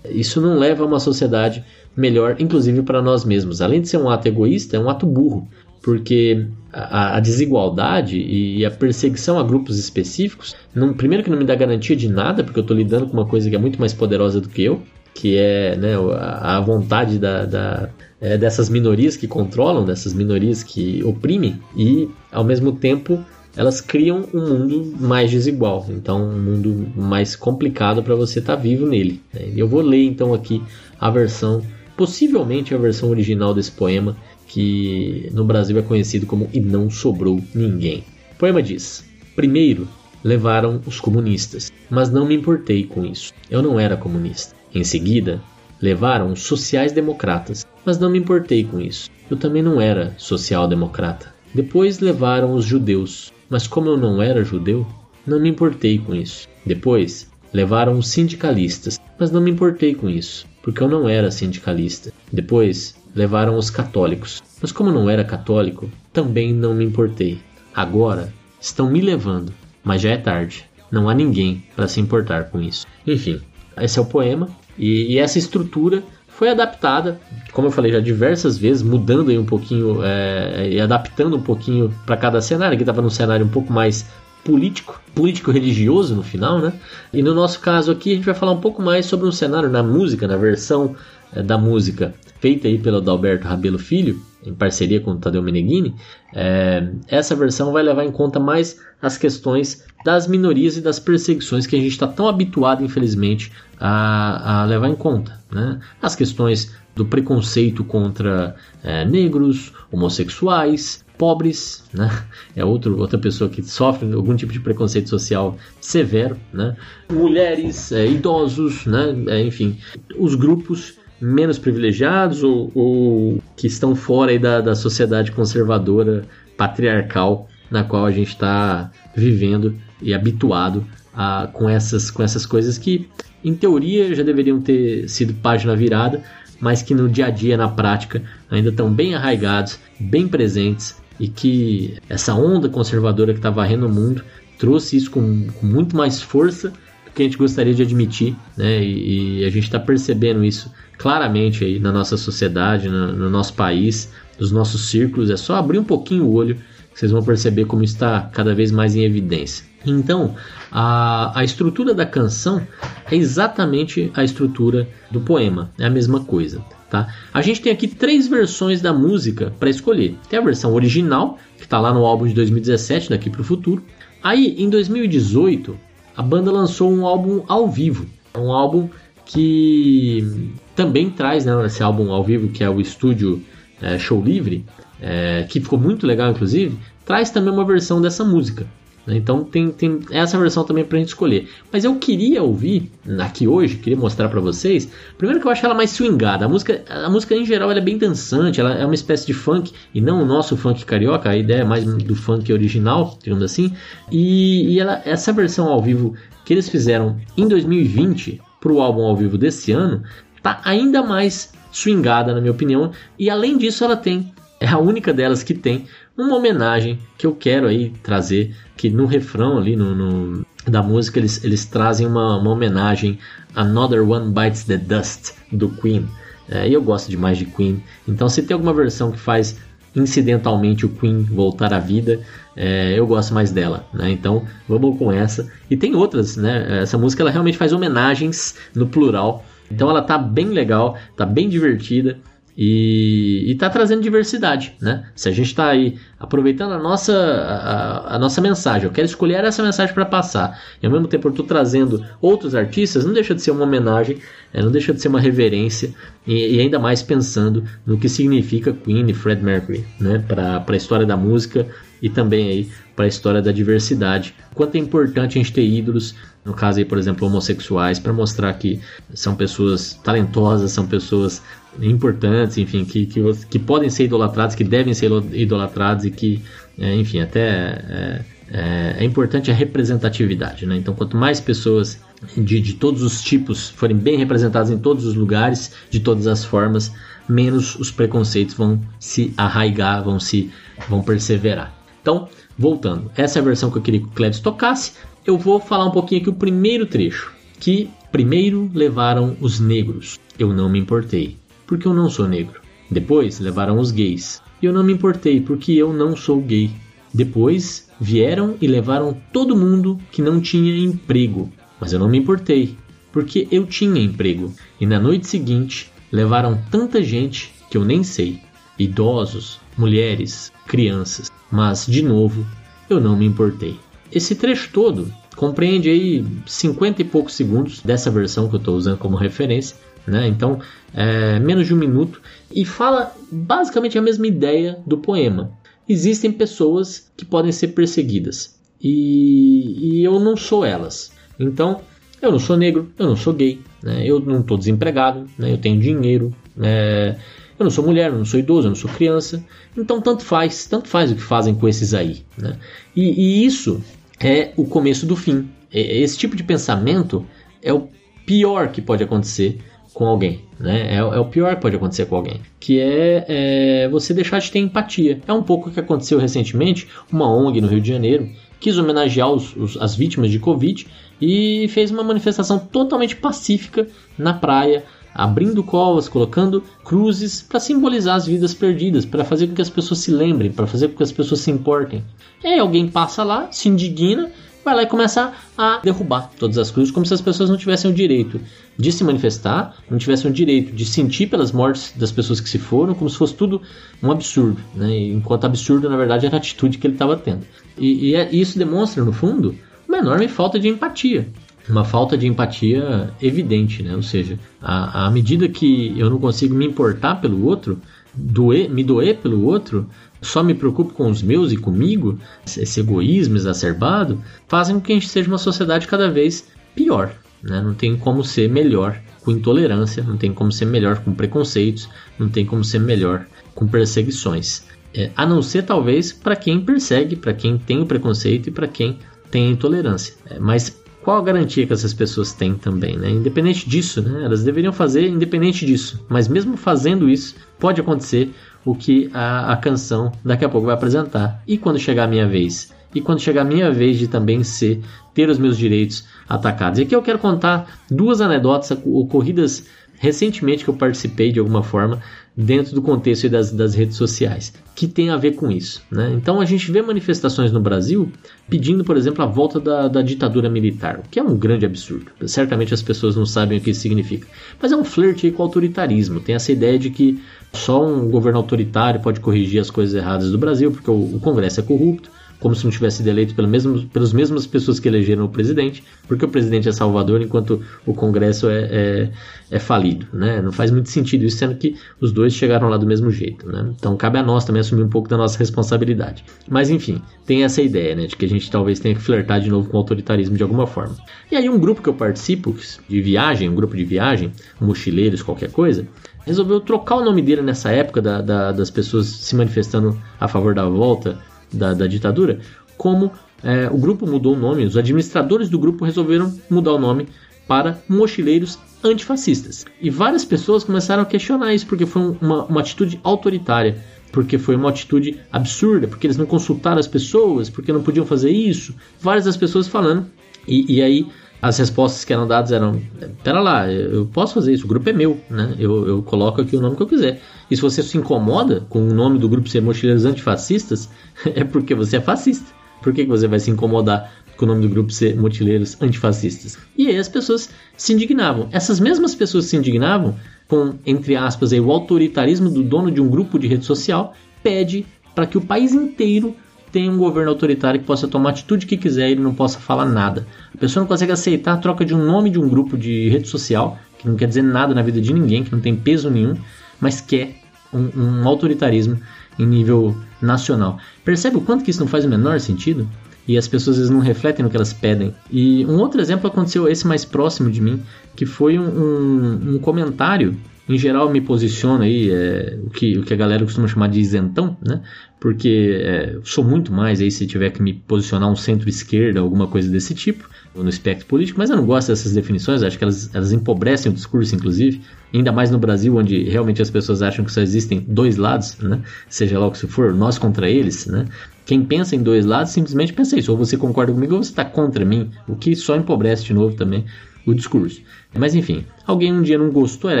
isso 0.10 0.40
não 0.40 0.58
leva 0.58 0.82
a 0.82 0.86
uma 0.86 1.00
sociedade 1.00 1.64
melhor, 1.96 2.36
inclusive 2.38 2.82
para 2.82 3.00
nós 3.00 3.24
mesmos. 3.24 3.62
Além 3.62 3.80
de 3.80 3.88
ser 3.88 3.98
um 3.98 4.10
ato 4.10 4.26
egoísta, 4.26 4.76
é 4.76 4.80
um 4.80 4.90
ato 4.90 5.06
burro, 5.06 5.48
porque 5.84 6.46
a, 6.72 7.18
a 7.18 7.20
desigualdade 7.20 8.18
e 8.18 8.64
a 8.64 8.70
perseguição 8.70 9.38
a 9.38 9.42
grupos 9.42 9.78
específicos, 9.78 10.56
não, 10.74 10.94
primeiro 10.94 11.22
que 11.22 11.28
não 11.28 11.36
me 11.36 11.44
dá 11.44 11.54
garantia 11.54 11.94
de 11.94 12.08
nada, 12.08 12.42
porque 12.42 12.58
eu 12.58 12.62
estou 12.62 12.74
lidando 12.76 13.06
com 13.06 13.12
uma 13.12 13.26
coisa 13.26 13.50
que 13.50 13.54
é 13.54 13.58
muito 13.58 13.78
mais 13.78 13.92
poderosa 13.92 14.40
do 14.40 14.48
que 14.48 14.62
eu, 14.64 14.82
que 15.12 15.36
é 15.36 15.76
né, 15.76 15.90
a, 16.18 16.58
vontade 16.60 17.18
da, 17.18 17.44
da 17.44 17.90
é, 18.18 18.38
dessas 18.38 18.70
minorias 18.70 19.14
que 19.14 19.28
controlam, 19.28 19.84
dessas 19.84 20.14
minorias 20.14 20.62
que 20.62 21.04
oprimem, 21.04 21.60
e 21.76 22.08
ao 22.32 22.42
mesmo 22.42 22.72
tempo 22.72 23.22
elas 23.54 23.82
criam 23.82 24.24
um 24.32 24.40
mundo 24.40 24.94
mais 24.98 25.30
desigual, 25.30 25.86
então 25.90 26.24
um 26.24 26.40
mundo 26.40 26.88
mais 26.96 27.36
complicado 27.36 28.02
para 28.02 28.14
você 28.14 28.38
estar 28.38 28.56
tá 28.56 28.62
vivo 28.62 28.86
nele. 28.86 29.20
Né? 29.32 29.52
Eu 29.54 29.68
vou 29.68 29.82
ler 29.82 30.04
então 30.04 30.32
aqui 30.32 30.62
a 30.98 31.10
versão 31.10 31.62
possivelmente 31.96 32.74
a 32.74 32.78
versão 32.78 33.10
original 33.10 33.54
desse 33.54 33.70
poema, 33.70 34.16
que 34.54 35.28
no 35.32 35.44
Brasil 35.44 35.76
é 35.76 35.82
conhecido 35.82 36.26
como 36.26 36.48
E 36.52 36.60
Não 36.60 36.88
Sobrou 36.88 37.42
Ninguém. 37.52 38.04
O 38.30 38.36
poema 38.38 38.62
diz: 38.62 39.04
Primeiro 39.34 39.88
levaram 40.22 40.80
os 40.86 41.00
comunistas, 41.00 41.72
mas 41.90 42.08
não 42.08 42.24
me 42.24 42.36
importei 42.36 42.84
com 42.84 43.04
isso. 43.04 43.32
Eu 43.50 43.60
não 43.60 43.80
era 43.80 43.96
comunista. 43.96 44.54
Em 44.72 44.84
seguida, 44.84 45.42
levaram 45.82 46.30
os 46.30 46.42
sociais-democratas, 46.42 47.66
mas 47.84 47.98
não 47.98 48.08
me 48.08 48.18
importei 48.20 48.62
com 48.62 48.80
isso. 48.80 49.10
Eu 49.28 49.36
também 49.36 49.60
não 49.60 49.80
era 49.80 50.14
social-democrata. 50.18 51.34
Depois 51.52 51.98
levaram 51.98 52.54
os 52.54 52.64
judeus, 52.64 53.32
mas 53.50 53.66
como 53.66 53.88
eu 53.88 53.96
não 53.96 54.22
era 54.22 54.44
judeu, 54.44 54.86
não 55.26 55.40
me 55.40 55.48
importei 55.48 55.98
com 55.98 56.14
isso. 56.14 56.48
Depois 56.64 57.28
levaram 57.52 57.98
os 57.98 58.06
sindicalistas, 58.06 59.00
mas 59.18 59.32
não 59.32 59.40
me 59.40 59.50
importei 59.50 59.96
com 59.96 60.08
isso 60.08 60.46
porque 60.64 60.82
eu 60.82 60.88
não 60.88 61.06
era 61.06 61.30
sindicalista. 61.30 62.10
Depois 62.32 62.96
levaram 63.14 63.56
os 63.56 63.70
católicos, 63.70 64.42
mas 64.60 64.72
como 64.72 64.90
não 64.90 65.08
era 65.08 65.24
católico, 65.24 65.90
também 66.12 66.52
não 66.52 66.74
me 66.74 66.84
importei. 66.84 67.40
Agora 67.74 68.32
estão 68.60 68.90
me 68.90 69.00
levando, 69.00 69.52
mas 69.82 70.02
já 70.02 70.10
é 70.10 70.16
tarde. 70.16 70.64
Não 70.90 71.08
há 71.08 71.14
ninguém 71.14 71.64
para 71.74 71.88
se 71.88 72.00
importar 72.00 72.44
com 72.44 72.60
isso. 72.60 72.86
Enfim, 73.06 73.40
esse 73.80 73.98
é 73.98 74.02
o 74.02 74.06
poema 74.06 74.48
e, 74.78 75.14
e 75.14 75.18
essa 75.18 75.38
estrutura 75.38 76.02
foi 76.28 76.48
adaptada, 76.48 77.20
como 77.52 77.68
eu 77.68 77.72
falei 77.72 77.92
já 77.92 78.00
diversas 78.00 78.58
vezes, 78.58 78.82
mudando 78.82 79.30
aí 79.30 79.38
um 79.38 79.44
pouquinho 79.44 80.00
é, 80.02 80.68
e 80.72 80.80
adaptando 80.80 81.36
um 81.36 81.40
pouquinho 81.40 81.94
para 82.04 82.16
cada 82.16 82.40
cenário. 82.40 82.74
Aqui 82.74 82.82
estava 82.82 83.00
num 83.00 83.10
cenário 83.10 83.46
um 83.46 83.48
pouco 83.48 83.72
mais 83.72 84.06
político, 84.44 85.00
político-religioso 85.14 86.14
no 86.14 86.22
final, 86.22 86.58
né? 86.58 86.72
E 87.12 87.22
no 87.22 87.34
nosso 87.34 87.60
caso 87.60 87.92
aqui 87.92 88.12
a 88.12 88.14
gente 88.16 88.24
vai 88.24 88.34
falar 88.34 88.52
um 88.52 88.60
pouco 88.60 88.82
mais 88.82 89.06
sobre 89.06 89.26
um 89.26 89.32
cenário 89.32 89.68
na 89.70 89.82
música, 89.82 90.26
na 90.26 90.36
versão 90.36 90.96
é, 91.32 91.42
da 91.42 91.56
música 91.56 92.12
feita 92.44 92.68
aí 92.68 92.76
pelo 92.76 92.98
Adalberto 92.98 93.48
Rabelo 93.48 93.78
Filho, 93.78 94.20
em 94.44 94.52
parceria 94.52 95.00
com 95.00 95.12
o 95.12 95.16
Tadeu 95.16 95.42
Meneghini. 95.42 95.94
É, 96.34 96.90
essa 97.08 97.34
versão 97.34 97.72
vai 97.72 97.82
levar 97.82 98.04
em 98.04 98.12
conta 98.12 98.38
mais 98.38 98.78
as 99.00 99.16
questões 99.16 99.82
das 100.04 100.28
minorias 100.28 100.76
e 100.76 100.82
das 100.82 100.98
perseguições 100.98 101.66
que 101.66 101.74
a 101.74 101.78
gente 101.78 101.92
está 101.92 102.06
tão 102.06 102.28
habituado, 102.28 102.84
infelizmente, 102.84 103.50
a, 103.80 104.60
a 104.60 104.64
levar 104.66 104.88
em 104.88 104.94
conta. 104.94 105.40
Né? 105.50 105.80
As 106.02 106.14
questões 106.14 106.76
do 106.94 107.06
preconceito 107.06 107.82
contra 107.82 108.54
é, 108.82 109.06
negros, 109.06 109.72
homossexuais, 109.90 111.02
pobres, 111.16 111.82
né? 111.94 112.10
É 112.54 112.62
outro, 112.62 112.98
outra 112.98 113.18
pessoa 113.18 113.48
que 113.48 113.62
sofre 113.62 114.12
algum 114.12 114.36
tipo 114.36 114.52
de 114.52 114.60
preconceito 114.60 115.08
social 115.08 115.56
severo, 115.80 116.36
né? 116.52 116.76
Mulheres, 117.10 117.90
é, 117.90 118.06
idosos, 118.06 118.84
né? 118.84 119.14
É, 119.28 119.42
enfim, 119.42 119.78
os 120.18 120.34
grupos 120.34 120.98
menos 121.20 121.58
privilegiados 121.58 122.42
ou, 122.42 122.70
ou 122.74 123.42
que 123.56 123.66
estão 123.66 123.94
fora 123.94 124.38
da, 124.38 124.60
da 124.60 124.74
sociedade 124.74 125.32
conservadora 125.32 126.24
patriarcal 126.56 127.48
na 127.70 127.82
qual 127.82 128.06
a 128.06 128.10
gente 128.10 128.28
está 128.28 128.90
vivendo 129.16 129.74
e 130.00 130.12
habituado 130.12 130.84
a, 131.14 131.48
com, 131.52 131.68
essas, 131.68 132.10
com 132.10 132.22
essas 132.22 132.44
coisas 132.44 132.76
que, 132.76 133.08
em 133.44 133.54
teoria, 133.54 134.14
já 134.14 134.22
deveriam 134.22 134.60
ter 134.60 135.08
sido 135.08 135.34
página 135.34 135.74
virada, 135.74 136.22
mas 136.60 136.82
que 136.82 136.94
no 136.94 137.08
dia 137.08 137.26
a 137.26 137.30
dia, 137.30 137.56
na 137.56 137.68
prática, 137.68 138.22
ainda 138.50 138.70
estão 138.70 138.92
bem 138.92 139.14
arraigados, 139.14 139.78
bem 139.98 140.28
presentes 140.28 140.96
e 141.18 141.28
que 141.28 141.96
essa 142.08 142.34
onda 142.34 142.68
conservadora 142.68 143.32
que 143.32 143.38
está 143.38 143.50
varrendo 143.50 143.86
o 143.86 143.92
mundo 143.92 144.24
trouxe 144.58 144.96
isso 144.96 145.10
com, 145.10 145.46
com, 145.48 145.66
muito 145.66 145.96
mais 145.96 146.20
força 146.20 146.72
que 147.14 147.22
a 147.22 147.24
gente 147.24 147.38
gostaria 147.38 147.74
de 147.74 147.82
admitir, 147.82 148.36
né? 148.56 148.82
E, 148.82 149.40
e 149.40 149.44
a 149.44 149.50
gente 149.50 149.64
está 149.64 149.78
percebendo 149.78 150.44
isso 150.44 150.72
claramente 150.98 151.64
aí 151.64 151.78
na 151.78 151.92
nossa 151.92 152.16
sociedade, 152.16 152.88
no, 152.88 153.12
no, 153.12 153.30
nosso 153.30 153.54
país, 153.54 154.12
nos 154.38 154.50
nossos 154.50 154.88
círculos. 154.88 155.30
É 155.30 155.36
só 155.36 155.54
abrir 155.56 155.78
um 155.78 155.84
pouquinho 155.84 156.24
o 156.24 156.34
olho 156.34 156.56
vocês 156.94 157.10
vão 157.10 157.22
perceber 157.22 157.64
como 157.64 157.82
está 157.82 158.30
cada 158.32 158.54
vez 158.54 158.70
mais 158.70 158.94
em 158.94 159.02
evidência. 159.02 159.66
Então, 159.84 160.36
a, 160.70 161.38
a 161.38 161.44
estrutura 161.44 161.92
da 161.92 162.06
canção 162.06 162.64
é 163.10 163.16
exatamente 163.16 164.10
a 164.14 164.22
estrutura 164.22 164.88
do 165.10 165.20
poema, 165.20 165.72
é 165.78 165.84
a 165.84 165.90
mesma 165.90 166.20
coisa. 166.20 166.64
Tá? 166.88 167.12
A 167.32 167.42
gente 167.42 167.60
tem 167.60 167.72
aqui 167.72 167.88
três 167.88 168.28
versões 168.28 168.80
da 168.80 168.92
música 168.92 169.52
para 169.58 169.68
escolher. 169.68 170.16
Tem 170.28 170.38
a 170.38 170.42
versão 170.42 170.72
original, 170.72 171.38
que 171.58 171.64
está 171.64 171.80
lá 171.80 171.92
no 171.92 172.04
álbum 172.04 172.26
de 172.26 172.34
2017, 172.34 173.10
daqui 173.10 173.28
para 173.28 173.40
o 173.40 173.44
futuro. 173.44 173.84
Aí, 174.22 174.54
em 174.56 174.70
2018, 174.70 175.76
a 176.16 176.22
banda 176.22 176.50
lançou 176.50 176.92
um 176.92 177.06
álbum 177.06 177.42
ao 177.48 177.68
vivo. 177.68 178.06
Um 178.36 178.52
álbum 178.52 178.88
que 179.24 180.52
também 180.76 181.10
traz 181.10 181.44
né, 181.44 181.66
esse 181.66 181.82
álbum 181.82 182.12
ao 182.12 182.22
vivo, 182.22 182.48
que 182.48 182.62
é 182.62 182.68
o 182.68 182.80
estúdio 182.80 183.42
é, 183.80 183.98
Show 183.98 184.22
Livre, 184.22 184.64
é, 185.00 185.46
que 185.48 185.60
ficou 185.60 185.78
muito 185.78 186.06
legal, 186.06 186.30
inclusive, 186.30 186.78
traz 187.04 187.30
também 187.30 187.52
uma 187.52 187.64
versão 187.64 188.00
dessa 188.00 188.24
música. 188.24 188.66
Né? 189.06 189.16
Então 189.16 189.44
tem, 189.44 189.70
tem 189.70 190.00
essa 190.10 190.38
versão 190.38 190.64
também 190.64 190.84
pra 190.84 190.98
gente 190.98 191.08
escolher. 191.08 191.48
Mas 191.72 191.84
eu 191.84 191.94
queria 191.96 192.42
ouvir 192.42 192.90
aqui 193.18 193.46
hoje, 193.46 193.76
queria 193.76 193.98
mostrar 193.98 194.28
para 194.28 194.40
vocês. 194.40 194.88
Primeiro 195.18 195.40
que 195.40 195.46
eu 195.46 195.50
acho 195.52 195.64
ela 195.64 195.74
mais 195.74 195.90
swingada. 195.90 196.44
A 196.44 196.48
música, 196.48 196.82
a 196.88 197.10
música 197.10 197.34
em 197.34 197.44
geral 197.44 197.70
é 197.70 197.80
bem 197.80 197.98
dançante, 197.98 198.60
ela 198.60 198.74
é 198.74 198.84
uma 198.84 198.94
espécie 198.94 199.26
de 199.26 199.34
funk 199.34 199.72
e 199.94 200.00
não 200.00 200.22
o 200.22 200.26
nosso 200.26 200.56
funk 200.56 200.84
carioca. 200.84 201.30
A 201.30 201.36
ideia 201.36 201.60
é 201.60 201.64
mais 201.64 201.84
do 201.84 202.14
funk 202.14 202.52
original, 202.52 203.18
digamos 203.22 203.42
assim. 203.42 203.72
E, 204.10 204.74
e 204.74 204.80
ela, 204.80 205.02
essa 205.04 205.32
versão 205.32 205.68
ao 205.68 205.82
vivo 205.82 206.14
que 206.44 206.52
eles 206.52 206.68
fizeram 206.68 207.16
em 207.36 207.48
2020 207.48 208.40
pro 208.60 208.80
álbum 208.80 209.02
ao 209.02 209.16
vivo 209.16 209.36
desse 209.36 209.72
ano 209.72 210.02
tá 210.42 210.60
ainda 210.64 211.02
mais 211.02 211.52
swingada, 211.72 212.34
na 212.34 212.40
minha 212.40 212.52
opinião. 212.52 212.92
E 213.18 213.28
além 213.28 213.56
disso, 213.58 213.84
ela 213.84 213.96
tem 213.96 214.32
é 214.64 214.68
a 214.68 214.78
única 214.78 215.12
delas 215.12 215.42
que 215.42 215.52
tem 215.52 215.84
uma 216.16 216.36
homenagem 216.36 216.98
que 217.18 217.26
eu 217.26 217.34
quero 217.34 217.66
aí 217.66 217.90
trazer, 218.02 218.56
que 218.78 218.88
no 218.88 219.04
refrão 219.04 219.58
ali 219.58 219.76
no, 219.76 219.94
no 219.94 220.46
da 220.66 220.82
música 220.82 221.18
eles, 221.18 221.44
eles 221.44 221.66
trazem 221.66 222.06
uma, 222.06 222.38
uma, 222.38 222.50
homenagem 222.50 223.18
a 223.54 223.60
Another 223.60 224.02
One 224.08 224.32
Bites 224.32 224.64
the 224.64 224.78
Dust 224.78 225.34
do 225.52 225.68
Queen. 225.68 226.08
É, 226.48 226.66
eu 226.66 226.80
gosto 226.80 227.10
demais 227.10 227.36
de 227.36 227.44
Queen, 227.44 227.82
então 228.08 228.26
se 228.26 228.42
tem 228.42 228.54
alguma 228.54 228.72
versão 228.72 229.12
que 229.12 229.18
faz 229.18 229.58
incidentalmente 229.94 230.86
o 230.86 230.88
Queen 230.88 231.22
voltar 231.24 231.74
à 231.74 231.78
vida, 231.78 232.20
é, 232.56 232.98
eu 232.98 233.06
gosto 233.06 233.34
mais 233.34 233.52
dela, 233.52 233.86
né? 233.92 234.10
Então 234.10 234.44
vamos 234.66 234.98
com 234.98 235.12
essa. 235.12 235.50
E 235.70 235.76
tem 235.76 235.94
outras, 235.94 236.36
né? 236.36 236.80
Essa 236.80 236.96
música 236.96 237.22
ela 237.22 237.30
realmente 237.30 237.58
faz 237.58 237.72
homenagens 237.72 238.56
no 238.74 238.86
plural. 238.86 239.44
Então 239.70 239.90
ela 239.90 240.02
tá 240.02 240.16
bem 240.16 240.48
legal, 240.48 240.96
tá 241.16 241.26
bem 241.26 241.48
divertida 241.48 242.18
e 242.56 243.50
está 243.50 243.68
trazendo 243.68 244.00
diversidade, 244.00 244.74
né? 244.80 245.06
Se 245.16 245.28
a 245.28 245.32
gente 245.32 245.46
está 245.46 245.68
aí 245.68 245.98
aproveitando 246.18 246.72
a 246.72 246.78
nossa, 246.78 247.12
a, 247.12 248.14
a, 248.14 248.18
nossa 248.18 248.40
mensagem, 248.40 248.86
eu 248.86 248.92
quero 248.92 249.06
escolher 249.06 249.42
essa 249.44 249.62
mensagem 249.62 249.92
para 249.92 250.04
passar, 250.04 250.60
e 250.80 250.86
ao 250.86 250.92
mesmo 250.92 251.08
tempo 251.08 251.26
eu 251.26 251.30
estou 251.30 251.44
trazendo 251.44 252.04
outros 252.20 252.54
artistas, 252.54 253.04
não 253.04 253.12
deixa 253.12 253.34
de 253.34 253.42
ser 253.42 253.50
uma 253.50 253.64
homenagem, 253.64 254.18
é, 254.52 254.62
não 254.62 254.70
deixa 254.70 254.94
de 254.94 255.02
ser 255.02 255.08
uma 255.08 255.20
reverência, 255.20 255.92
e, 256.24 256.56
e, 256.56 256.60
ainda 256.60 256.78
mais 256.78 257.02
pensando 257.02 257.64
no 257.84 257.98
que 257.98 258.08
significa 258.08 258.72
Queen 258.72 259.10
e 259.10 259.14
Fred 259.14 259.42
Mercury, 259.42 259.84
né? 260.00 260.24
Para 260.26 260.64
a 260.66 260.76
história 260.76 261.04
da 261.04 261.16
música 261.16 261.66
e 262.00 262.08
também 262.08 262.48
aí 262.48 262.68
para 262.94 263.06
a 263.06 263.08
história 263.08 263.42
da 263.42 263.50
diversidade. 263.50 264.34
Quanto 264.54 264.76
é 264.76 264.78
importante 264.78 265.38
a 265.38 265.42
gente 265.42 265.52
ter 265.52 265.66
ídolos, 265.66 266.14
no 266.44 266.54
caso 266.54 266.78
aí, 266.78 266.84
por 266.84 266.98
exemplo, 266.98 267.26
homossexuais, 267.26 267.98
para 267.98 268.12
mostrar 268.12 268.52
que 268.54 268.80
são 269.12 269.34
pessoas 269.34 269.94
talentosas, 270.04 270.70
são 270.70 270.86
pessoas 270.86 271.42
importantes, 271.80 272.58
enfim, 272.58 272.84
que, 272.84 273.06
que, 273.06 273.20
que 273.50 273.58
podem 273.58 273.90
ser 273.90 274.04
idolatrados, 274.04 274.54
que 274.54 274.64
devem 274.64 274.94
ser 274.94 275.10
idolatrados 275.32 276.04
e 276.04 276.10
que, 276.10 276.42
é, 276.78 276.94
enfim, 276.94 277.20
até 277.20 277.40
é, 277.40 278.24
é, 278.50 278.96
é, 278.98 279.04
importante 279.04 279.50
a 279.50 279.54
representatividade, 279.54 280.66
né? 280.66 280.76
Então, 280.76 280.94
quanto 280.94 281.16
mais 281.16 281.40
pessoas 281.40 282.00
de, 282.36 282.60
de 282.60 282.74
todos 282.74 283.02
os 283.02 283.22
tipos 283.22 283.70
forem 283.70 283.96
bem 283.96 284.16
representadas 284.16 284.70
em 284.70 284.78
todos 284.78 285.04
os 285.04 285.14
lugares, 285.14 285.72
de 285.90 286.00
todas 286.00 286.26
as 286.26 286.44
formas, 286.44 286.92
menos 287.28 287.74
os 287.76 287.90
preconceitos 287.90 288.54
vão 288.54 288.80
se 288.98 289.32
arraigar, 289.36 290.04
vão 290.04 290.20
se 290.20 290.50
vão 290.88 291.02
perseverar. 291.02 291.74
Então, 292.00 292.28
voltando, 292.56 293.10
essa 293.16 293.38
é 293.38 293.42
a 293.42 293.44
versão 293.44 293.70
que 293.70 293.78
eu 293.78 293.82
queria 293.82 294.00
que 294.00 294.06
o 294.06 294.10
Cleves 294.10 294.40
tocasse. 294.40 294.92
Eu 295.26 295.38
vou 295.38 295.58
falar 295.58 295.86
um 295.86 295.90
pouquinho 295.90 296.20
aqui 296.20 296.28
o 296.28 296.34
primeiro 296.34 296.84
trecho, 296.84 297.32
que 297.58 297.88
primeiro 298.12 298.70
levaram 298.74 299.36
os 299.40 299.58
negros. 299.58 300.20
Eu 300.38 300.52
não 300.52 300.68
me 300.68 300.78
importei 300.78 301.38
porque 301.66 301.86
eu 301.86 301.94
não 301.94 302.08
sou 302.08 302.28
negro. 302.28 302.60
Depois 302.90 303.40
levaram 303.40 303.78
os 303.78 303.90
gays, 303.90 304.42
e 304.60 304.66
eu 304.66 304.72
não 304.72 304.82
me 304.82 304.92
importei 304.92 305.40
porque 305.40 305.72
eu 305.72 305.92
não 305.92 306.16
sou 306.16 306.40
gay. 306.40 306.70
Depois 307.12 307.88
vieram 308.00 308.56
e 308.60 308.66
levaram 308.66 309.16
todo 309.32 309.56
mundo 309.56 309.98
que 310.10 310.20
não 310.20 310.40
tinha 310.40 310.76
emprego, 310.76 311.50
mas 311.80 311.92
eu 311.92 311.98
não 311.98 312.08
me 312.08 312.18
importei 312.18 312.76
porque 313.12 313.46
eu 313.50 313.64
tinha 313.64 314.02
emprego. 314.02 314.52
E 314.80 314.84
na 314.84 314.98
noite 314.98 315.28
seguinte 315.28 315.92
levaram 316.10 316.60
tanta 316.70 317.02
gente 317.02 317.52
que 317.70 317.76
eu 317.76 317.84
nem 317.84 318.02
sei, 318.02 318.40
idosos, 318.78 319.60
mulheres, 319.78 320.52
crianças, 320.66 321.30
mas 321.50 321.86
de 321.86 322.02
novo 322.02 322.44
eu 322.90 323.00
não 323.00 323.16
me 323.16 323.24
importei. 323.24 323.78
Esse 324.10 324.34
trecho 324.34 324.70
todo 324.72 325.12
compreende 325.36 325.88
aí 325.88 326.24
50 326.46 327.02
e 327.02 327.04
poucos 327.04 327.34
segundos 327.34 327.80
dessa 327.82 328.10
versão 328.10 328.48
que 328.48 328.54
eu 328.54 328.58
estou 328.58 328.76
usando 328.76 328.98
como 328.98 329.16
referência 329.16 329.76
né? 330.06 330.28
Então, 330.28 330.60
é, 330.92 331.38
menos 331.38 331.66
de 331.66 331.74
um 331.74 331.76
minuto 331.76 332.20
e 332.52 332.64
fala 332.64 333.14
basicamente 333.30 333.98
a 333.98 334.02
mesma 334.02 334.26
ideia 334.26 334.78
do 334.86 334.98
poema. 334.98 335.52
Existem 335.88 336.32
pessoas 336.32 337.10
que 337.16 337.24
podem 337.24 337.52
ser 337.52 337.68
perseguidas 337.68 338.58
e, 338.80 339.98
e 339.98 340.04
eu 340.04 340.18
não 340.18 340.36
sou 340.36 340.64
elas. 340.64 341.12
Então, 341.38 341.80
eu 342.22 342.30
não 342.30 342.38
sou 342.38 342.56
negro, 342.56 342.90
eu 342.98 343.06
não 343.06 343.16
sou 343.16 343.32
gay, 343.32 343.60
né? 343.82 344.06
eu 344.06 344.18
não 344.20 344.40
estou 344.40 344.56
desempregado, 344.56 345.28
né? 345.38 345.52
eu 345.52 345.58
tenho 345.58 345.80
dinheiro, 345.80 346.34
né? 346.56 347.18
eu 347.58 347.64
não 347.64 347.70
sou 347.70 347.84
mulher, 347.84 348.10
eu 348.10 348.18
não 348.18 348.24
sou 348.24 348.40
idoso, 348.40 348.66
eu 348.66 348.70
não 348.70 348.76
sou 348.76 348.90
criança. 348.90 349.44
Então, 349.76 350.00
tanto 350.00 350.24
faz, 350.24 350.66
tanto 350.66 350.88
faz 350.88 351.12
o 351.12 351.16
que 351.16 351.22
fazem 351.22 351.54
com 351.54 351.68
esses 351.68 351.92
aí. 351.92 352.24
Né? 352.38 352.56
E, 352.96 353.42
e 353.42 353.44
isso 353.44 353.82
é 354.18 354.52
o 354.56 354.64
começo 354.64 355.06
do 355.06 355.16
fim. 355.16 355.48
Esse 355.72 356.16
tipo 356.16 356.36
de 356.36 356.44
pensamento 356.44 357.26
é 357.60 357.72
o 357.72 357.88
pior 358.24 358.68
que 358.68 358.80
pode 358.80 359.02
acontecer 359.02 359.58
com 359.94 360.06
alguém, 360.06 360.40
né? 360.58 360.94
É, 360.94 360.96
é, 360.96 361.20
o 361.20 361.24
pior 361.24 361.54
que 361.54 361.62
pode 361.62 361.76
acontecer 361.76 362.06
com 362.06 362.16
alguém, 362.16 362.40
que 362.58 362.80
é, 362.80 363.24
é, 363.28 363.88
você 363.88 364.12
deixar 364.12 364.40
de 364.40 364.50
ter 364.50 364.58
empatia. 364.58 365.20
É 365.26 365.32
um 365.32 365.42
pouco 365.42 365.70
o 365.70 365.72
que 365.72 365.80
aconteceu 365.80 366.18
recentemente, 366.18 366.88
uma 367.10 367.32
ONG 367.32 367.60
no 367.60 367.68
Rio 367.68 367.80
de 367.80 367.88
Janeiro 367.88 368.28
quis 368.64 368.78
homenagear 368.78 369.30
os, 369.30 369.54
os, 369.54 369.76
as 369.76 369.94
vítimas 369.94 370.30
de 370.30 370.38
Covid 370.38 370.86
e 371.20 371.68
fez 371.68 371.90
uma 371.90 372.02
manifestação 372.02 372.58
totalmente 372.58 373.14
pacífica 373.14 373.86
na 374.16 374.32
praia, 374.32 374.84
abrindo 375.14 375.62
covas, 375.62 376.08
colocando 376.08 376.64
cruzes 376.82 377.42
para 377.42 377.60
simbolizar 377.60 378.16
as 378.16 378.26
vidas 378.26 378.54
perdidas, 378.54 379.04
para 379.04 379.22
fazer 379.22 379.48
com 379.48 379.54
que 379.54 379.60
as 379.60 379.68
pessoas 379.68 380.00
se 380.00 380.10
lembrem, 380.10 380.50
para 380.50 380.66
fazer 380.66 380.88
com 380.88 380.96
que 380.96 381.02
as 381.02 381.12
pessoas 381.12 381.40
se 381.40 381.50
importem. 381.50 382.02
E 382.42 382.46
aí 382.46 382.58
alguém 382.58 382.88
passa 382.88 383.22
lá, 383.22 383.48
se 383.52 383.68
indigna 383.68 384.30
vai 384.64 384.74
lá 384.74 384.82
e 384.82 384.86
começa 384.86 385.32
a 385.56 385.80
derrubar 385.82 386.30
todas 386.38 386.56
as 386.56 386.70
cruzes, 386.70 386.90
como 386.90 387.04
se 387.04 387.12
as 387.12 387.20
pessoas 387.20 387.50
não 387.50 387.56
tivessem 387.56 387.90
o 387.90 387.94
direito 387.94 388.40
de 388.78 388.90
se 388.90 389.04
manifestar, 389.04 389.76
não 389.90 389.98
tivessem 389.98 390.30
o 390.30 390.34
direito 390.34 390.72
de 390.72 390.84
sentir 390.84 391.26
pelas 391.26 391.52
mortes 391.52 391.92
das 391.96 392.10
pessoas 392.10 392.40
que 392.40 392.48
se 392.48 392.58
foram, 392.58 392.94
como 392.94 393.08
se 393.10 393.16
fosse 393.16 393.34
tudo 393.34 393.60
um 394.02 394.10
absurdo, 394.10 394.60
né? 394.74 394.96
enquanto 394.96 395.44
absurdo 395.44 395.88
na 395.88 395.96
verdade 395.96 396.26
era 396.26 396.36
a 396.36 396.38
atitude 396.38 396.78
que 396.78 396.86
ele 396.86 396.94
estava 396.94 397.16
tendo. 397.16 397.46
E, 397.78 398.10
e, 398.10 398.14
é, 398.14 398.28
isso 398.34 398.58
demonstra, 398.58 399.04
no 399.04 399.12
fundo, 399.12 399.54
uma 399.86 399.98
enorme 399.98 400.28
falta 400.28 400.58
de 400.58 400.68
empatia. 400.68 401.28
Uma 401.68 401.84
falta 401.84 402.16
de 402.16 402.26
empatia 402.26 403.10
evidente, 403.22 403.82
né? 403.82 403.96
Ou 403.96 404.02
seja, 404.02 404.38
à 404.60 405.10
medida 405.10 405.48
que 405.48 405.98
eu 405.98 406.10
não 406.10 406.18
consigo 406.18 406.54
me 406.54 406.66
importar 406.66 407.14
pelo 407.22 407.42
outro, 407.46 407.80
doer, 408.14 408.68
me 408.70 408.84
doer 408.84 409.16
pelo 409.16 409.44
outro, 409.44 409.88
só 410.24 410.42
me 410.42 410.54
preocupo 410.54 410.94
com 410.94 411.10
os 411.10 411.22
meus 411.22 411.52
e 411.52 411.56
comigo, 411.56 412.18
esse 412.46 412.80
egoísmo 412.80 413.36
exacerbado, 413.36 414.22
fazem 414.48 414.76
com 414.76 414.82
que 414.82 414.92
a 414.92 414.96
gente 414.96 415.08
seja 415.08 415.28
uma 415.28 415.38
sociedade 415.38 415.86
cada 415.86 416.10
vez 416.10 416.48
pior. 416.74 417.14
Né? 417.42 417.60
Não 417.60 417.74
tem 417.74 417.96
como 417.96 418.24
ser 418.24 418.48
melhor 418.48 419.00
com 419.22 419.30
intolerância, 419.30 420.02
não 420.02 420.16
tem 420.16 420.32
como 420.32 420.50
ser 420.50 420.66
melhor 420.66 420.98
com 420.98 421.14
preconceitos, 421.14 421.88
não 422.18 422.28
tem 422.28 422.44
como 422.44 422.64
ser 422.64 422.78
melhor 422.78 423.26
com 423.54 423.66
perseguições. 423.66 424.64
É, 424.92 425.10
a 425.16 425.26
não 425.26 425.42
ser 425.42 425.62
talvez 425.62 426.12
para 426.12 426.36
quem 426.36 426.60
persegue, 426.60 427.16
para 427.16 427.32
quem 427.32 427.58
tem 427.58 427.80
o 427.80 427.86
preconceito 427.86 428.48
e 428.48 428.52
para 428.52 428.68
quem 428.68 428.98
tem 429.30 429.48
a 429.48 429.50
intolerância. 429.50 430.14
É, 430.26 430.38
mas 430.38 430.84
qual 431.04 431.18
a 431.18 431.22
garantia 431.22 431.66
que 431.66 431.72
essas 431.72 431.92
pessoas 431.92 432.32
têm 432.32 432.54
também, 432.54 432.96
né? 432.96 433.10
Independente 433.10 433.68
disso, 433.68 434.00
né? 434.00 434.24
Elas 434.24 434.42
deveriam 434.42 434.72
fazer 434.72 435.06
independente 435.06 435.66
disso. 435.66 436.02
Mas 436.08 436.28
mesmo 436.28 436.56
fazendo 436.56 437.10
isso, 437.10 437.34
pode 437.58 437.78
acontecer 437.78 438.32
o 438.64 438.74
que 438.74 439.10
a, 439.12 439.52
a 439.52 439.56
canção 439.56 440.12
daqui 440.24 440.44
a 440.44 440.48
pouco 440.48 440.66
vai 440.66 440.74
apresentar. 440.74 441.42
E 441.46 441.58
quando 441.58 441.78
chegar 441.78 442.04
a 442.04 442.08
minha 442.08 442.26
vez? 442.26 442.72
E 442.94 443.00
quando 443.00 443.20
chegar 443.20 443.42
a 443.42 443.44
minha 443.44 443.72
vez 443.72 443.98
de 443.98 444.06
também 444.06 444.44
ser, 444.44 444.80
ter 445.12 445.28
os 445.28 445.38
meus 445.38 445.58
direitos 445.58 446.06
atacados. 446.28 446.78
E 446.78 446.82
aqui 446.82 446.94
eu 446.94 447.02
quero 447.02 447.18
contar 447.18 447.80
duas 447.90 448.20
anedotas 448.20 448.70
ocorridas 448.84 449.66
recentemente 449.98 450.64
que 450.64 450.70
eu 450.70 450.74
participei 450.74 451.32
de 451.32 451.38
alguma 451.38 451.62
forma 451.62 452.00
dentro 452.36 452.74
do 452.74 452.82
contexto 452.82 453.28
das, 453.28 453.52
das 453.52 453.74
redes 453.74 453.96
sociais, 453.96 454.52
que 454.74 454.88
tem 454.88 455.10
a 455.10 455.16
ver 455.16 455.32
com 455.32 455.50
isso. 455.50 455.82
Né? 455.90 456.12
Então 456.14 456.40
a 456.40 456.44
gente 456.44 456.70
vê 456.70 456.82
manifestações 456.82 457.52
no 457.52 457.60
Brasil 457.60 458.10
pedindo, 458.48 458.84
por 458.84 458.96
exemplo, 458.96 459.22
a 459.22 459.26
volta 459.26 459.60
da, 459.60 459.86
da 459.86 460.02
ditadura 460.02 460.50
militar, 460.50 460.98
o 460.98 461.08
que 461.08 461.20
é 461.20 461.22
um 461.22 461.36
grande 461.36 461.64
absurdo. 461.64 462.06
Certamente 462.26 462.74
as 462.74 462.82
pessoas 462.82 463.14
não 463.14 463.24
sabem 463.24 463.58
o 463.58 463.60
que 463.60 463.70
isso 463.70 463.80
significa. 463.80 464.26
Mas 464.60 464.72
é 464.72 464.76
um 464.76 464.84
flerte 464.84 465.30
com 465.30 465.42
o 465.42 465.46
autoritarismo. 465.46 466.20
Tem 466.20 466.34
essa 466.34 466.50
ideia 466.50 466.78
de 466.78 466.90
que 466.90 467.22
só 467.52 467.86
um 467.86 468.10
governo 468.10 468.38
autoritário 468.38 469.00
pode 469.00 469.20
corrigir 469.20 469.60
as 469.60 469.70
coisas 469.70 469.94
erradas 469.94 470.32
do 470.32 470.38
Brasil, 470.38 470.72
porque 470.72 470.90
o, 470.90 471.16
o 471.16 471.20
Congresso 471.20 471.60
é 471.60 471.62
corrupto 471.62 472.10
como 472.44 472.54
se 472.54 472.62
não 472.62 472.70
tivesse 472.70 472.98
sido 472.98 473.08
eleito 473.08 473.34
pelo 473.34 473.48
mesmo, 473.48 473.88
pelas 473.88 474.12
mesmas 474.12 474.46
pessoas 474.46 474.78
que 474.78 474.86
elegeram 474.86 475.24
o 475.24 475.30
presidente, 475.30 475.82
porque 476.06 476.26
o 476.26 476.28
presidente 476.28 476.68
é 476.68 476.72
salvador 476.72 477.22
enquanto 477.22 477.62
o 477.86 477.94
Congresso 477.94 478.50
é, 478.50 478.68
é, 478.70 479.10
é, 479.50 479.58
falido. 479.58 480.06
Né? 480.12 480.42
Não 480.42 480.52
faz 480.52 480.70
muito 480.70 480.90
sentido 480.90 481.24
isso, 481.24 481.38
sendo 481.38 481.54
que 481.54 481.74
os 481.98 482.12
dois 482.12 482.34
chegaram 482.34 482.68
lá 482.68 482.76
do 482.76 482.84
mesmo 482.86 483.10
jeito. 483.10 483.50
Né? 483.50 483.72
Então 483.74 483.96
cabe 483.96 484.18
a 484.18 484.22
nós 484.22 484.44
também 484.44 484.60
assumir 484.60 484.82
um 484.82 484.90
pouco 484.90 485.08
da 485.08 485.16
nossa 485.16 485.38
responsabilidade. 485.38 486.22
Mas 486.46 486.68
enfim, 486.68 487.00
tem 487.24 487.44
essa 487.44 487.62
ideia 487.62 487.96
né, 487.96 488.06
de 488.06 488.14
que 488.14 488.26
a 488.26 488.28
gente 488.28 488.50
talvez 488.50 488.78
tenha 488.78 488.94
que 488.94 489.00
flertar 489.00 489.40
de 489.40 489.48
novo 489.48 489.70
com 489.70 489.78
o 489.78 489.80
autoritarismo 489.80 490.36
de 490.36 490.42
alguma 490.42 490.66
forma. 490.66 490.98
E 491.32 491.36
aí 491.36 491.48
um 491.48 491.58
grupo 491.58 491.80
que 491.80 491.88
eu 491.88 491.94
participo 491.94 492.54
de 492.86 493.00
viagem, 493.00 493.48
um 493.48 493.54
grupo 493.54 493.74
de 493.74 493.84
viagem, 493.84 494.30
mochileiros, 494.60 495.22
qualquer 495.22 495.50
coisa, 495.50 495.88
resolveu 496.26 496.60
trocar 496.60 496.96
o 496.96 497.04
nome 497.06 497.22
dele 497.22 497.40
nessa 497.40 497.70
época 497.70 498.02
da, 498.02 498.20
da, 498.20 498.52
das 498.52 498.70
pessoas 498.70 499.06
se 499.06 499.34
manifestando 499.34 499.98
a 500.20 500.28
favor 500.28 500.54
da 500.54 500.66
volta 500.68 501.18
da, 501.54 501.74
da 501.74 501.86
ditadura, 501.86 502.40
como 502.76 503.12
é, 503.42 503.68
o 503.70 503.76
grupo 503.76 504.06
mudou 504.06 504.34
o 504.34 504.38
nome, 504.38 504.64
os 504.64 504.76
administradores 504.76 505.48
do 505.48 505.58
grupo 505.58 505.84
resolveram 505.84 506.34
mudar 506.48 506.72
o 506.72 506.78
nome 506.78 507.08
para 507.46 507.78
Mochileiros 507.88 508.58
Antifascistas. 508.82 509.64
E 509.80 509.90
várias 509.90 510.24
pessoas 510.24 510.64
começaram 510.64 511.02
a 511.02 511.06
questionar 511.06 511.54
isso, 511.54 511.66
porque 511.66 511.86
foi 511.86 512.16
uma, 512.20 512.44
uma 512.44 512.60
atitude 512.60 513.00
autoritária, 513.02 513.78
porque 514.12 514.38
foi 514.38 514.56
uma 514.56 514.70
atitude 514.70 515.20
absurda, 515.32 515.88
porque 515.88 516.06
eles 516.06 516.16
não 516.16 516.26
consultaram 516.26 516.78
as 516.78 516.86
pessoas, 516.86 517.50
porque 517.50 517.72
não 517.72 517.82
podiam 517.82 518.06
fazer 518.06 518.30
isso. 518.30 518.74
Várias 519.00 519.24
das 519.24 519.36
pessoas 519.36 519.66
falando. 519.66 520.06
E, 520.46 520.76
e 520.76 520.82
aí 520.82 521.06
as 521.44 521.58
respostas 521.58 522.06
que 522.06 522.12
eram 522.12 522.26
dadas 522.26 522.52
eram: 522.52 522.80
pera 523.22 523.38
lá, 523.40 523.70
eu 523.70 524.06
posso 524.06 524.32
fazer 524.32 524.54
isso, 524.54 524.64
o 524.64 524.68
grupo 524.68 524.88
é 524.88 524.92
meu, 524.94 525.20
né? 525.28 525.54
Eu, 525.58 525.86
eu 525.86 526.02
coloco 526.02 526.40
aqui 526.40 526.56
o 526.56 526.60
nome 526.60 526.74
que 526.74 526.82
eu 526.82 526.86
quiser. 526.86 527.20
E 527.50 527.54
se 527.54 527.60
você 527.60 527.82
se 527.82 527.98
incomoda 527.98 528.64
com 528.70 528.80
o 528.80 528.94
nome 528.94 529.18
do 529.18 529.28
grupo 529.28 529.46
ser 529.46 529.60
Mochileiros 529.60 530.06
Antifascistas, 530.06 530.88
é 531.26 531.44
porque 531.44 531.74
você 531.74 531.98
é 531.98 532.00
fascista. 532.00 532.46
Por 532.82 532.94
que, 532.94 533.04
que 533.04 533.10
você 533.10 533.28
vai 533.28 533.38
se 533.38 533.50
incomodar 533.50 534.10
com 534.38 534.46
o 534.46 534.48
nome 534.48 534.62
do 534.62 534.68
grupo 534.70 534.90
ser 534.90 535.14
Motileiros 535.16 535.80
Antifascistas. 535.80 536.58
E 536.76 536.88
aí 536.88 536.96
as 536.98 537.08
pessoas 537.08 537.50
se 537.76 537.92
indignavam. 537.92 538.48
Essas 538.50 538.80
mesmas 538.80 539.14
pessoas 539.14 539.44
se 539.44 539.56
indignavam 539.56 540.16
com, 540.48 540.74
entre 540.84 541.14
aspas, 541.14 541.52
aí, 541.52 541.60
o 541.60 541.70
autoritarismo 541.70 542.50
do 542.50 542.62
dono 542.62 542.90
de 542.90 543.00
um 543.00 543.08
grupo 543.08 543.38
de 543.38 543.46
rede 543.46 543.64
social, 543.64 544.12
pede 544.42 544.84
para 545.14 545.26
que 545.26 545.38
o 545.38 545.40
país 545.40 545.72
inteiro 545.72 546.34
tenha 546.74 546.90
um 546.90 546.98
governo 546.98 547.30
autoritário 547.30 547.78
que 547.78 547.86
possa 547.86 548.08
tomar 548.08 548.30
a 548.30 548.32
atitude 548.32 548.66
que 548.66 548.76
quiser 548.76 549.08
e 549.08 549.12
ele 549.12 549.22
não 549.22 549.32
possa 549.32 549.60
falar 549.60 549.84
nada. 549.84 550.26
A 550.52 550.58
pessoa 550.58 550.82
não 550.82 550.88
consegue 550.88 551.12
aceitar 551.12 551.52
a 551.52 551.56
troca 551.56 551.84
de 551.84 551.94
um 551.94 552.04
nome 552.04 552.30
de 552.30 552.40
um 552.40 552.48
grupo 552.48 552.76
de 552.76 553.08
rede 553.10 553.28
social, 553.28 553.78
que 553.96 554.08
não 554.08 554.16
quer 554.16 554.26
dizer 554.26 554.42
nada 554.42 554.74
na 554.74 554.82
vida 554.82 555.00
de 555.00 555.14
ninguém, 555.14 555.44
que 555.44 555.52
não 555.52 555.60
tem 555.60 555.76
peso 555.76 556.10
nenhum, 556.10 556.34
mas 556.80 557.00
quer 557.00 557.36
um, 557.72 557.90
um 557.96 558.26
autoritarismo 558.26 558.98
em 559.38 559.46
nível 559.46 559.96
nacional. 560.20 560.78
Percebe 561.04 561.36
o 561.36 561.42
quanto 561.42 561.62
que 561.62 561.70
isso 561.70 561.78
não 561.78 561.86
faz 561.86 562.04
o 562.04 562.08
menor 562.08 562.40
sentido? 562.40 562.88
E 563.28 563.38
as 563.38 563.46
pessoas 563.46 563.76
às 563.76 563.82
vezes 563.82 563.94
não 563.94 564.00
refletem 564.00 564.42
no 564.42 564.50
que 564.50 564.56
elas 564.56 564.72
pedem. 564.72 565.14
E 565.30 565.64
um 565.66 565.78
outro 565.78 566.00
exemplo 566.00 566.26
aconteceu, 566.26 566.66
esse 566.66 566.84
mais 566.88 567.04
próximo 567.04 567.52
de 567.52 567.60
mim, 567.60 567.80
que 568.16 568.26
foi 568.26 568.58
um, 568.58 568.64
um, 568.64 569.54
um 569.54 569.58
comentário 569.60 570.36
em 570.68 570.78
geral 570.78 571.10
me 571.10 571.20
posiciono 571.20 571.82
aí 571.82 572.10
é, 572.10 572.58
o, 572.64 572.70
que, 572.70 572.98
o 572.98 573.02
que 573.04 573.12
a 573.12 573.16
galera 573.16 573.44
costuma 573.44 573.68
chamar 573.68 573.88
de 573.88 574.00
isentão, 574.00 574.56
né? 574.66 574.80
Porque 575.20 575.78
é, 575.82 576.18
sou 576.22 576.42
muito 576.42 576.72
mais 576.72 577.00
aí 577.00 577.10
se 577.10 577.26
tiver 577.26 577.50
que 577.50 577.62
me 577.62 577.74
posicionar 577.74 578.30
um 578.30 578.36
centro-esquerda, 578.36 579.20
alguma 579.20 579.46
coisa 579.46 579.70
desse 579.70 579.94
tipo, 579.94 580.28
no 580.54 580.68
espectro 580.68 581.06
político, 581.06 581.38
mas 581.38 581.50
eu 581.50 581.56
não 581.56 581.66
gosto 581.66 581.88
dessas 581.88 582.12
definições, 582.12 582.62
acho 582.62 582.78
que 582.78 582.84
elas, 582.84 583.14
elas 583.14 583.32
empobrecem 583.32 583.90
o 583.90 583.94
discurso, 583.94 584.34
inclusive, 584.34 584.80
ainda 585.12 585.32
mais 585.32 585.50
no 585.50 585.58
Brasil, 585.58 585.96
onde 585.96 586.22
realmente 586.24 586.62
as 586.62 586.70
pessoas 586.70 587.02
acham 587.02 587.24
que 587.24 587.32
só 587.32 587.40
existem 587.40 587.84
dois 587.86 588.16
lados, 588.16 588.56
né? 588.58 588.80
Seja 589.08 589.38
lá 589.38 589.46
o 589.46 589.50
que 589.50 589.66
for, 589.66 589.94
nós 589.94 590.18
contra 590.18 590.48
eles, 590.48 590.86
né? 590.86 591.06
Quem 591.44 591.62
pensa 591.62 591.94
em 591.94 592.02
dois 592.02 592.24
lados 592.24 592.52
simplesmente 592.52 592.92
pensa 592.92 593.18
isso, 593.18 593.30
ou 593.30 593.36
você 593.36 593.56
concorda 593.56 593.92
comigo 593.92 594.14
ou 594.14 594.22
você 594.22 594.30
está 594.30 594.44
contra 594.44 594.84
mim, 594.84 595.10
o 595.28 595.36
que 595.36 595.54
só 595.54 595.76
empobrece 595.76 596.24
de 596.24 596.32
novo 596.32 596.56
também 596.56 596.84
o 597.26 597.34
discurso. 597.34 597.80
Mas 598.16 598.34
enfim, 598.34 598.64
alguém 598.86 599.12
um 599.12 599.22
dia 599.22 599.38
não 599.38 599.50
gostou, 599.50 599.90
era 599.90 600.00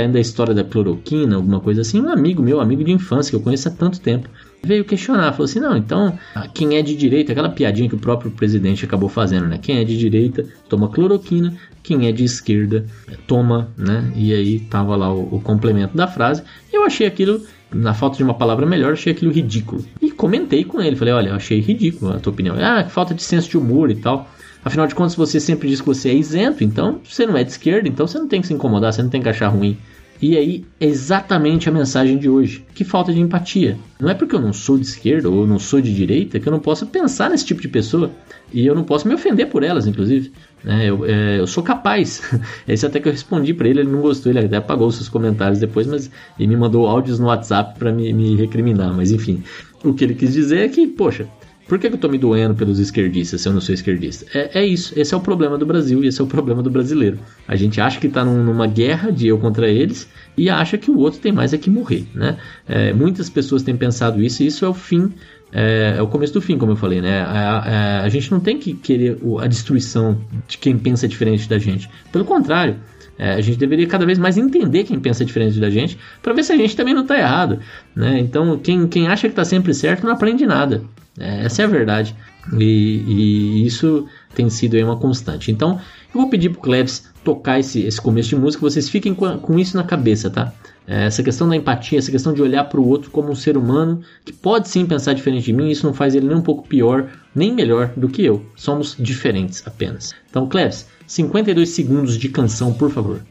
ainda 0.00 0.20
história 0.20 0.54
da 0.54 0.64
cloroquina, 0.64 1.36
alguma 1.36 1.60
coisa 1.60 1.80
assim. 1.80 2.00
Um 2.00 2.08
amigo 2.08 2.42
meu, 2.42 2.60
amigo 2.60 2.84
de 2.84 2.92
infância, 2.92 3.30
que 3.30 3.36
eu 3.36 3.40
conheço 3.40 3.68
há 3.68 3.70
tanto 3.70 4.00
tempo, 4.00 4.28
veio 4.62 4.84
questionar, 4.84 5.32
falou 5.32 5.44
assim: 5.44 5.60
não, 5.60 5.76
então 5.76 6.18
quem 6.52 6.76
é 6.76 6.82
de 6.82 6.94
direita, 6.94 7.32
aquela 7.32 7.48
piadinha 7.48 7.88
que 7.88 7.94
o 7.94 7.98
próprio 7.98 8.30
presidente 8.30 8.84
acabou 8.84 9.08
fazendo, 9.08 9.46
né? 9.46 9.58
Quem 9.60 9.78
é 9.78 9.84
de 9.84 9.96
direita 9.96 10.46
toma 10.68 10.88
cloroquina, 10.88 11.54
quem 11.82 12.06
é 12.08 12.12
de 12.12 12.24
esquerda 12.24 12.86
toma, 13.26 13.68
né? 13.76 14.12
E 14.14 14.32
aí 14.32 14.60
tava 14.60 14.96
lá 14.96 15.12
o, 15.12 15.36
o 15.36 15.40
complemento 15.40 15.96
da 15.96 16.06
frase. 16.06 16.42
Eu 16.72 16.84
achei 16.84 17.06
aquilo 17.06 17.42
na 17.72 17.92
falta 17.92 18.16
de 18.16 18.22
uma 18.22 18.34
palavra 18.34 18.64
melhor, 18.64 18.92
achei 18.92 19.12
aquilo 19.12 19.32
ridículo. 19.32 19.84
E 20.00 20.10
comentei 20.10 20.64
com 20.64 20.80
ele, 20.80 20.96
falei, 20.96 21.12
olha, 21.12 21.34
achei 21.34 21.60
ridículo 21.60 22.12
a 22.12 22.20
tua 22.20 22.32
opinião. 22.32 22.56
Ah, 22.58 22.84
falta 22.88 23.12
de 23.12 23.22
senso 23.22 23.50
de 23.50 23.58
humor 23.58 23.90
e 23.90 23.96
tal. 23.96 24.30
Afinal 24.64 24.86
de 24.86 24.94
contas, 24.94 25.14
você 25.14 25.38
sempre 25.38 25.68
diz 25.68 25.80
que 25.80 25.86
você 25.86 26.08
é 26.08 26.14
isento, 26.14 26.64
então 26.64 27.00
você 27.04 27.26
não 27.26 27.36
é 27.36 27.44
de 27.44 27.50
esquerda, 27.50 27.88
então 27.88 28.06
você 28.06 28.18
não 28.18 28.26
tem 28.26 28.40
que 28.40 28.46
se 28.46 28.54
incomodar, 28.54 28.92
você 28.92 29.02
não 29.02 29.10
tem 29.10 29.20
que 29.20 29.28
achar 29.28 29.48
ruim. 29.48 29.76
E 30.22 30.38
aí, 30.38 30.64
exatamente 30.80 31.68
a 31.68 31.72
mensagem 31.72 32.16
de 32.16 32.30
hoje. 32.30 32.64
Que 32.74 32.84
falta 32.84 33.12
de 33.12 33.20
empatia. 33.20 33.76
Não 34.00 34.08
é 34.08 34.14
porque 34.14 34.34
eu 34.34 34.40
não 34.40 34.52
sou 34.52 34.78
de 34.78 34.86
esquerda 34.86 35.28
ou 35.28 35.46
não 35.46 35.58
sou 35.58 35.80
de 35.80 35.94
direita 35.94 36.38
que 36.38 36.48
eu 36.48 36.52
não 36.52 36.60
posso 36.60 36.86
pensar 36.86 37.28
nesse 37.28 37.44
tipo 37.44 37.60
de 37.60 37.68
pessoa. 37.68 38.10
E 38.52 38.64
eu 38.64 38.74
não 38.74 38.84
posso 38.84 39.06
me 39.08 39.14
ofender 39.14 39.48
por 39.48 39.62
elas, 39.62 39.86
inclusive. 39.86 40.32
É, 40.64 40.88
eu, 40.88 41.04
é, 41.04 41.40
eu, 41.40 41.46
sou 41.46 41.62
capaz. 41.62 42.22
Esse 42.66 42.86
até 42.86 43.00
que 43.00 43.08
eu 43.08 43.12
respondi 43.12 43.52
para 43.52 43.68
ele, 43.68 43.80
ele 43.80 43.90
não 43.90 44.00
gostou, 44.00 44.30
ele 44.30 44.38
até 44.38 44.56
apagou 44.56 44.90
seus 44.90 45.08
comentários 45.08 45.58
depois, 45.58 45.86
mas 45.86 46.10
ele 46.38 46.48
me 46.48 46.56
mandou 46.56 46.86
áudios 46.86 47.18
no 47.18 47.26
WhatsApp 47.26 47.78
para 47.78 47.92
me, 47.92 48.12
me 48.12 48.36
recriminar. 48.36 48.94
Mas 48.94 49.10
enfim, 49.10 49.42
o 49.82 49.92
que 49.92 50.04
ele 50.04 50.14
quis 50.14 50.32
dizer 50.32 50.60
é 50.60 50.68
que, 50.68 50.86
poxa, 50.86 51.26
por 51.66 51.78
que, 51.78 51.86
eu 51.86 51.96
tô 51.96 52.08
me 52.08 52.18
doendo 52.18 52.54
pelos 52.54 52.78
esquerdistas 52.78 53.40
se 53.40 53.48
eu 53.48 53.52
não 53.52 53.60
sou 53.60 53.74
esquerdista? 53.74 54.26
É, 54.36 54.60
é, 54.60 54.66
isso, 54.66 54.92
esse 54.98 55.14
é 55.14 55.16
o 55.16 55.20
problema 55.20 55.56
do 55.56 55.64
Brasil 55.64 56.04
e 56.04 56.08
esse 56.08 56.20
é 56.20 56.24
o 56.24 56.26
problema 56.26 56.62
do 56.62 56.70
brasileiro. 56.70 57.18
A 57.48 57.56
gente 57.56 57.80
acha 57.80 57.98
que 57.98 58.08
tá 58.08 58.24
num, 58.24 58.44
numa 58.44 58.66
guerra 58.66 59.10
de 59.10 59.28
eu 59.28 59.38
contra 59.38 59.68
eles 59.68 60.08
e 60.36 60.50
acha 60.50 60.76
que 60.76 60.90
o 60.90 60.98
outro 60.98 61.20
tem 61.20 61.32
mais 61.32 61.54
é 61.54 61.58
que 61.58 61.70
morrer, 61.70 62.06
né? 62.14 62.36
É, 62.68 62.92
muitas 62.92 63.30
pessoas 63.30 63.62
têm 63.62 63.76
pensado 63.76 64.22
isso 64.22 64.42
e 64.42 64.46
isso 64.46 64.64
é 64.64 64.68
o 64.68 64.74
fim, 64.74 65.12
é, 65.52 65.94
é 65.96 66.02
o 66.02 66.06
começo 66.06 66.34
do 66.34 66.40
fim, 66.40 66.58
como 66.58 66.72
eu 66.72 66.76
falei, 66.76 67.00
né? 67.00 67.22
A, 67.22 67.58
a, 67.58 68.02
a 68.02 68.08
gente 68.08 68.30
não 68.30 68.40
tem 68.40 68.58
que 68.58 68.74
querer 68.74 69.18
a 69.40 69.46
destruição 69.46 70.18
de 70.46 70.58
quem 70.58 70.76
pensa 70.76 71.08
diferente 71.08 71.48
da 71.48 71.58
gente. 71.58 71.88
Pelo 72.12 72.24
contrário, 72.24 72.76
é, 73.18 73.34
a 73.34 73.40
gente 73.40 73.56
deveria 73.56 73.86
cada 73.86 74.04
vez 74.04 74.18
mais 74.18 74.36
entender 74.36 74.84
quem 74.84 74.98
pensa 74.98 75.24
diferente 75.24 75.58
da 75.60 75.70
gente 75.70 75.96
para 76.20 76.32
ver 76.32 76.42
se 76.42 76.52
a 76.52 76.56
gente 76.56 76.76
também 76.76 76.92
não 76.92 77.02
está 77.02 77.18
errado. 77.18 77.60
Né? 77.94 78.18
Então, 78.18 78.58
quem, 78.58 78.86
quem 78.88 79.06
acha 79.06 79.28
que 79.28 79.32
está 79.32 79.44
sempre 79.44 79.72
certo 79.72 80.04
não 80.04 80.12
aprende 80.12 80.44
nada. 80.44 80.82
É, 81.18 81.44
essa 81.44 81.62
é 81.62 81.64
a 81.64 81.68
verdade. 81.68 82.14
E, 82.58 82.64
e, 83.06 83.66
isso 83.66 84.06
tem 84.34 84.50
sido 84.50 84.76
uma 84.78 84.96
constante. 84.96 85.50
Então, 85.50 85.80
eu 86.14 86.20
vou 86.20 86.28
pedir 86.28 86.50
pro 86.50 86.60
Cleves 86.60 87.08
tocar 87.22 87.58
esse, 87.58 87.82
esse 87.82 88.00
começo 88.00 88.28
de 88.28 88.36
música, 88.36 88.60
vocês 88.60 88.88
fiquem 88.88 89.14
com, 89.14 89.38
com 89.38 89.58
isso 89.58 89.76
na 89.76 89.84
cabeça, 89.84 90.28
tá? 90.28 90.52
É, 90.86 91.06
essa 91.06 91.22
questão 91.22 91.48
da 91.48 91.56
empatia, 91.56 91.98
essa 91.98 92.10
questão 92.10 92.34
de 92.34 92.42
olhar 92.42 92.64
para 92.64 92.78
o 92.78 92.86
outro 92.86 93.10
como 93.10 93.30
um 93.30 93.34
ser 93.34 93.56
humano 93.56 94.02
que 94.22 94.32
pode 94.32 94.68
sim 94.68 94.84
pensar 94.84 95.14
diferente 95.14 95.44
de 95.44 95.52
mim, 95.52 95.70
isso 95.70 95.86
não 95.86 95.94
faz 95.94 96.14
ele 96.14 96.26
nem 96.26 96.36
um 96.36 96.42
pouco 96.42 96.68
pior, 96.68 97.10
nem 97.34 97.54
melhor 97.54 97.92
do 97.96 98.08
que 98.08 98.22
eu. 98.22 98.44
Somos 98.54 98.94
diferentes 98.98 99.66
apenas. 99.66 100.14
Então, 100.28 100.46
Cleves, 100.46 100.86
52 101.06 101.70
segundos 101.70 102.18
de 102.18 102.28
canção, 102.28 102.74
por 102.74 102.90
favor. 102.90 103.22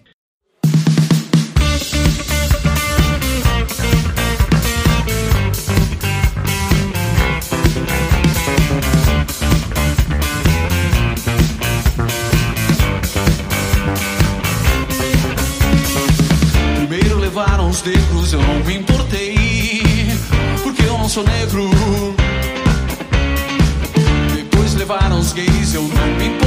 Gays, 25.31 25.73
eu 25.73 25.83
não 25.83 26.07
me 26.17 26.25
importei. 26.25 26.42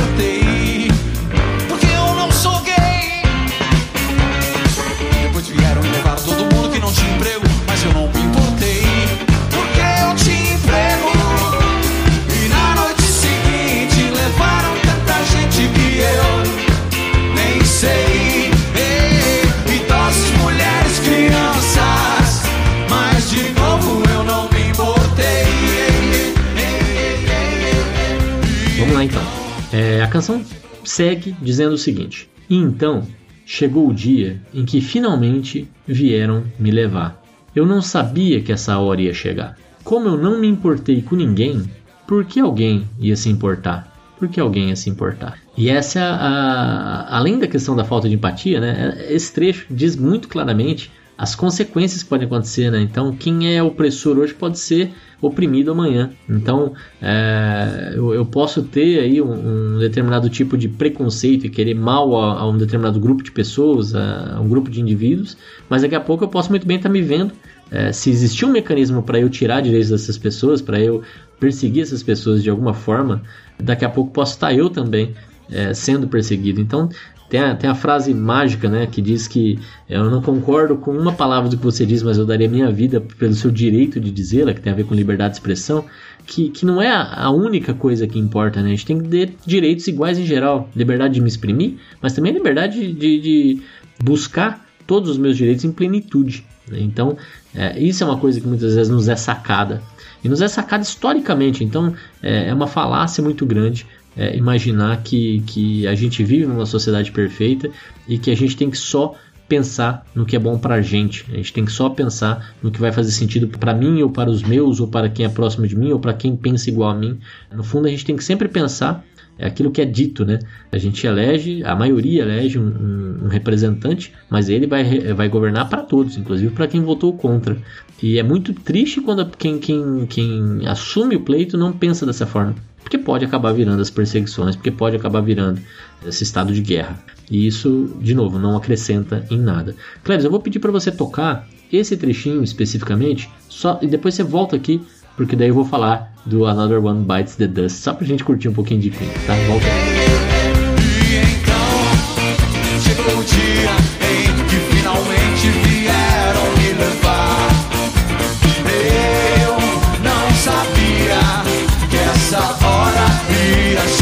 Segue 30.96 31.37
dizendo 31.42 31.74
o 31.74 31.78
seguinte: 31.78 32.28
E 32.48 32.56
então 32.56 33.06
chegou 33.44 33.88
o 33.88 33.94
dia 33.94 34.40
em 34.52 34.64
que 34.64 34.80
finalmente 34.80 35.68
vieram 35.87 36.44
me 36.59 36.70
levar. 36.70 37.22
Eu 37.54 37.66
não 37.66 37.82
sabia 37.82 38.40
que 38.40 38.52
essa 38.52 38.78
hora 38.78 39.02
ia 39.02 39.12
chegar. 39.12 39.56
Como 39.85 40.09
eu 40.09 40.16
não 40.16 40.40
me 40.40 40.48
importei 40.48 41.02
com 41.02 41.14
ninguém, 41.14 41.62
por 42.09 42.24
que 42.24 42.40
alguém 42.40 42.88
ia 42.98 43.14
se 43.14 43.28
importar? 43.28 43.94
Por 44.18 44.28
que 44.28 44.40
alguém 44.40 44.70
ia 44.70 44.76
se 44.76 44.88
importar? 44.88 45.38
E 45.56 45.68
essa, 45.68 46.00
a, 46.00 47.16
além 47.16 47.38
da 47.38 47.46
questão 47.46 47.76
da 47.76 47.85
falta 47.85 48.09
de 48.09 48.14
empatia, 48.14 48.59
né, 48.59 49.06
esse 49.11 49.32
trecho 49.32 49.66
diz 49.70 49.96
muito 49.96 50.28
claramente 50.28 50.90
as 51.18 51.35
consequências 51.35 52.02
podem 52.02 52.26
acontecer, 52.26 52.70
né? 52.70 52.81
Então, 52.81 53.14
quem 53.16 53.57
é 53.57 53.62
opressor 53.62 54.18
hoje 54.18 54.35
pode 54.35 54.59
ser 54.59 54.92
oprimido 55.20 55.70
amanhã. 55.70 56.11
Então, 56.29 56.74
é, 57.00 57.94
eu, 57.94 58.12
eu, 58.12 58.26
posso 58.26 58.62
ter 58.62 59.00
aí 59.00 59.22
um, 59.22 59.76
um, 59.76 59.79
determinado 59.79 60.29
tipo 60.29 60.59
de 60.59 60.68
preconceito 60.68 61.46
e 61.46 61.48
querer 61.48 61.74
mal 61.74 62.20
a, 62.20 62.40
a 62.40 62.48
um 62.48 62.59
determinado 62.59 63.00
grupo 63.00 63.22
de 63.22 63.33
pessoas, 63.33 63.94
a, 63.94 64.37
a, 64.37 64.40
um 64.40 64.48
grupo 64.48 64.70
de 64.70 64.81
indivíduos, 64.81 65.37
mas 65.70 65.83
daqui 65.83 65.94
a 65.94 66.00
pouco 66.00 66.24
eu 66.24 66.29
posso 66.29 66.50
muito 66.50 66.66
bem 66.66 66.76
estar 66.76 66.90
me 66.90 67.00
vendo. 67.00 67.33
É, 67.70 67.90
se 67.92 68.11
existir 68.11 68.44
um 68.44 68.52
mecanismo 68.52 69.02
para 69.02 69.18
eu 69.18 69.29
tirar 69.29 69.61
direitos 69.61 69.88
dessas 69.90 70.18
pessoas, 70.18 70.61
para 70.61 70.79
eu 70.79 71.02
perseguir 71.40 71.83
essas 71.83 72.02
pessoas 72.02 72.42
de 72.42 72.50
alguma 72.50 72.74
forma, 72.74 73.22
daqui 73.59 73.85
a 73.85 73.88
pouco 73.88 74.12
posso 74.12 74.35
estar 74.35 74.52
eu 74.52 74.70
também 74.70 75.14
é, 75.50 75.72
sendo 75.74 76.07
perseguido. 76.07 76.61
Então, 76.61 76.88
tem 77.28 77.40
a, 77.40 77.54
tem 77.54 77.68
a 77.68 77.74
frase 77.74 78.14
mágica, 78.14 78.68
né, 78.68 78.86
que 78.86 79.02
diz 79.02 79.26
que 79.26 79.58
eu 79.88 80.10
não 80.10 80.22
concordo 80.22 80.76
com 80.76 80.96
uma 80.96 81.12
palavra 81.12 81.48
do 81.48 81.56
que 81.56 81.64
você 81.64 81.84
diz, 81.84 82.02
mas 82.02 82.18
eu 82.18 82.26
daria 82.26 82.48
minha 82.48 82.70
vida 82.70 83.00
pelo 83.00 83.34
seu 83.34 83.50
direito 83.50 83.98
de 84.00 84.10
dizê-la, 84.10 84.54
que 84.54 84.60
tem 84.60 84.72
a 84.72 84.76
ver 84.76 84.84
com 84.84 84.94
liberdade 84.94 85.34
de 85.34 85.36
expressão, 85.38 85.84
que, 86.24 86.50
que 86.50 86.66
não 86.66 86.80
é 86.80 86.90
a, 86.90 87.30
única 87.30 87.72
coisa 87.74 88.06
que 88.06 88.18
importa, 88.18 88.60
né? 88.60 88.68
A 88.68 88.70
gente 88.70 88.86
tem 88.86 89.00
que 89.00 89.08
ter 89.08 89.34
direitos 89.46 89.86
iguais 89.86 90.18
em 90.18 90.26
geral, 90.26 90.68
liberdade 90.74 91.14
de 91.14 91.20
me 91.20 91.28
exprimir, 91.28 91.74
mas 92.00 92.12
também 92.12 92.32
a 92.32 92.34
liberdade 92.34 92.92
de, 92.92 93.20
de 93.20 93.62
buscar 94.02 94.66
todos 94.86 95.10
os 95.10 95.18
meus 95.18 95.36
direitos 95.36 95.64
em 95.64 95.72
plenitude. 95.72 96.44
Né? 96.68 96.78
Então, 96.80 97.16
é, 97.54 97.78
isso 97.78 98.02
é 98.02 98.06
uma 98.06 98.18
coisa 98.18 98.40
que 98.40 98.46
muitas 98.46 98.74
vezes 98.74 98.90
nos 98.90 99.08
é 99.08 99.16
sacada. 99.16 99.83
E 100.22 100.29
nos 100.29 100.40
é 100.40 100.48
sacada 100.48 100.83
historicamente, 100.83 101.62
então 101.62 101.94
é, 102.20 102.48
é 102.48 102.54
uma 102.54 102.66
falácia 102.66 103.22
muito 103.22 103.46
grande 103.46 103.87
é, 104.17 104.37
imaginar 104.37 105.02
que, 105.02 105.40
que 105.46 105.87
a 105.87 105.94
gente 105.94 106.25
vive 106.25 106.46
numa 106.46 106.67
sociedade 106.67 107.12
perfeita 107.12 107.71
e 108.08 108.19
que 108.19 108.31
a 108.31 108.37
gente 108.37 108.56
tem 108.56 108.71
que 108.71 108.79
só 108.79 109.14
pensar 109.48 110.04
no 110.14 110.27
que 110.27 110.35
é 110.35 110.38
bom 110.38 110.58
pra 110.58 110.83
gente. 110.83 111.25
A 111.33 111.37
gente 111.37 111.52
tem 111.52 111.64
que 111.64 111.73
só 111.73 111.88
pensar 111.88 112.54
no 112.62 112.71
que 112.71 112.81
vai 112.81 112.90
fazer 112.90 113.12
sentido 113.12 113.46
para 113.46 113.75
mim 113.75 114.02
ou 114.02 114.10
para 114.10 114.31
os 114.31 114.42
meus 114.42 114.81
ou 114.81 114.88
para 114.88 115.08
quem 115.08 115.25
é 115.25 115.29
próximo 115.29 115.67
de 115.67 115.77
mim 115.77 115.92
ou 115.92 116.00
para 116.00 116.12
quem 116.14 116.37
pensa 116.37 116.69
igual 116.69 116.90
a 116.90 116.94
mim. 116.94 117.19
No 117.52 117.62
fundo, 117.62 117.87
a 117.87 117.90
gente 117.90 118.04
tem 118.04 118.17
que 118.17 118.25
sempre 118.25 118.48
pensar 118.48 119.04
é 119.38 119.46
aquilo 119.46 119.71
que 119.71 119.83
é 119.83 119.85
dito, 119.85 120.25
né? 120.25 120.38
A 120.73 120.79
gente 120.79 121.06
elege, 121.06 121.62
a 121.62 121.77
maioria 121.77 122.23
elege 122.23 122.58
um, 122.58 122.67
um, 122.67 123.25
um 123.25 123.29
representante, 123.29 124.12
mas 124.31 124.48
ele 124.48 124.67
vai, 124.67 125.12
vai 125.12 125.29
governar 125.29 125.69
para 125.69 125.83
todos, 125.83 126.17
inclusive 126.17 126.54
para 126.54 126.67
quem 126.67 126.81
votou 126.81 127.12
contra. 127.12 127.56
E 128.02 128.19
é 128.19 128.23
muito 128.23 128.54
triste 128.54 129.00
quando 129.00 129.27
quem, 129.37 129.58
quem, 129.58 130.06
quem 130.06 130.67
assume 130.67 131.17
o 131.17 131.21
pleito 131.21 131.58
não 131.58 131.71
pensa 131.71 132.06
dessa 132.06 132.27
forma, 132.27 132.54
porque 132.87 132.98
pode 132.98 133.24
acabar 133.24 133.52
virando 133.52 133.82
as 133.82 133.90
perseguições, 133.90 134.54
porque 134.54 134.70
pode 134.70 134.94
acabar 134.94 135.20
virando 135.20 135.60
esse 136.06 136.22
estado 136.22 136.54
de 136.54 136.62
guerra. 136.62 136.96
E 137.28 137.44
isso, 137.44 137.90
de 138.00 138.14
novo, 138.14 138.38
não 138.38 138.56
acrescenta 138.56 139.26
em 139.28 139.40
nada. 139.40 139.74
Cleves, 140.04 140.24
eu 140.24 140.30
vou 140.30 140.38
pedir 140.38 140.60
para 140.60 140.70
você 140.70 140.92
tocar 140.92 141.48
esse 141.72 141.96
trechinho 141.96 142.44
especificamente, 142.44 143.28
só 143.48 143.80
e 143.82 143.88
depois 143.88 144.14
você 144.14 144.22
volta 144.22 144.54
aqui 144.54 144.80
porque 145.16 145.34
daí 145.34 145.48
eu 145.48 145.54
vou 145.54 145.64
falar 145.64 146.14
do 146.24 146.46
Another 146.46 146.84
One 146.84 147.04
Bites 147.04 147.34
the 147.34 147.48
Dust, 147.48 147.78
só 147.78 147.92
pra 147.92 148.06
gente 148.06 148.22
curtir 148.22 148.48
um 148.50 148.52
pouquinho 148.52 148.80
de 148.80 148.92
fim, 148.92 149.06
tá? 149.26 149.34
Volta. 149.48 149.66
E 149.66 151.16
então 151.16 152.80
chegou 152.84 153.18
o 153.18 153.24
dia 153.24 153.70
em 154.12 154.44
que 154.46 154.76
finalmente 154.76 155.48
vieram 155.64 155.85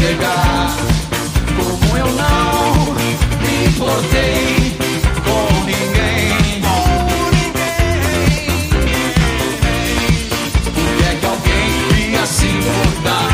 Como 0.05 1.97
eu 1.97 2.05
não 2.05 2.93
me 2.93 3.65
importei 3.65 4.77
com 5.25 5.65
ninguém. 5.65 6.61
Com 6.61 7.25
ninguém. 7.33 8.45
Por 10.75 10.89
que 10.95 11.03
é 11.03 11.11
alguém 11.27 12.11
ia 12.11 12.25
se 12.27 12.45
importar? 12.45 13.29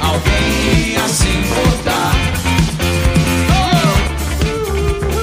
Alguém 0.00 0.92
ia 0.92 1.08
se 1.08 1.28
importar. 1.28 2.14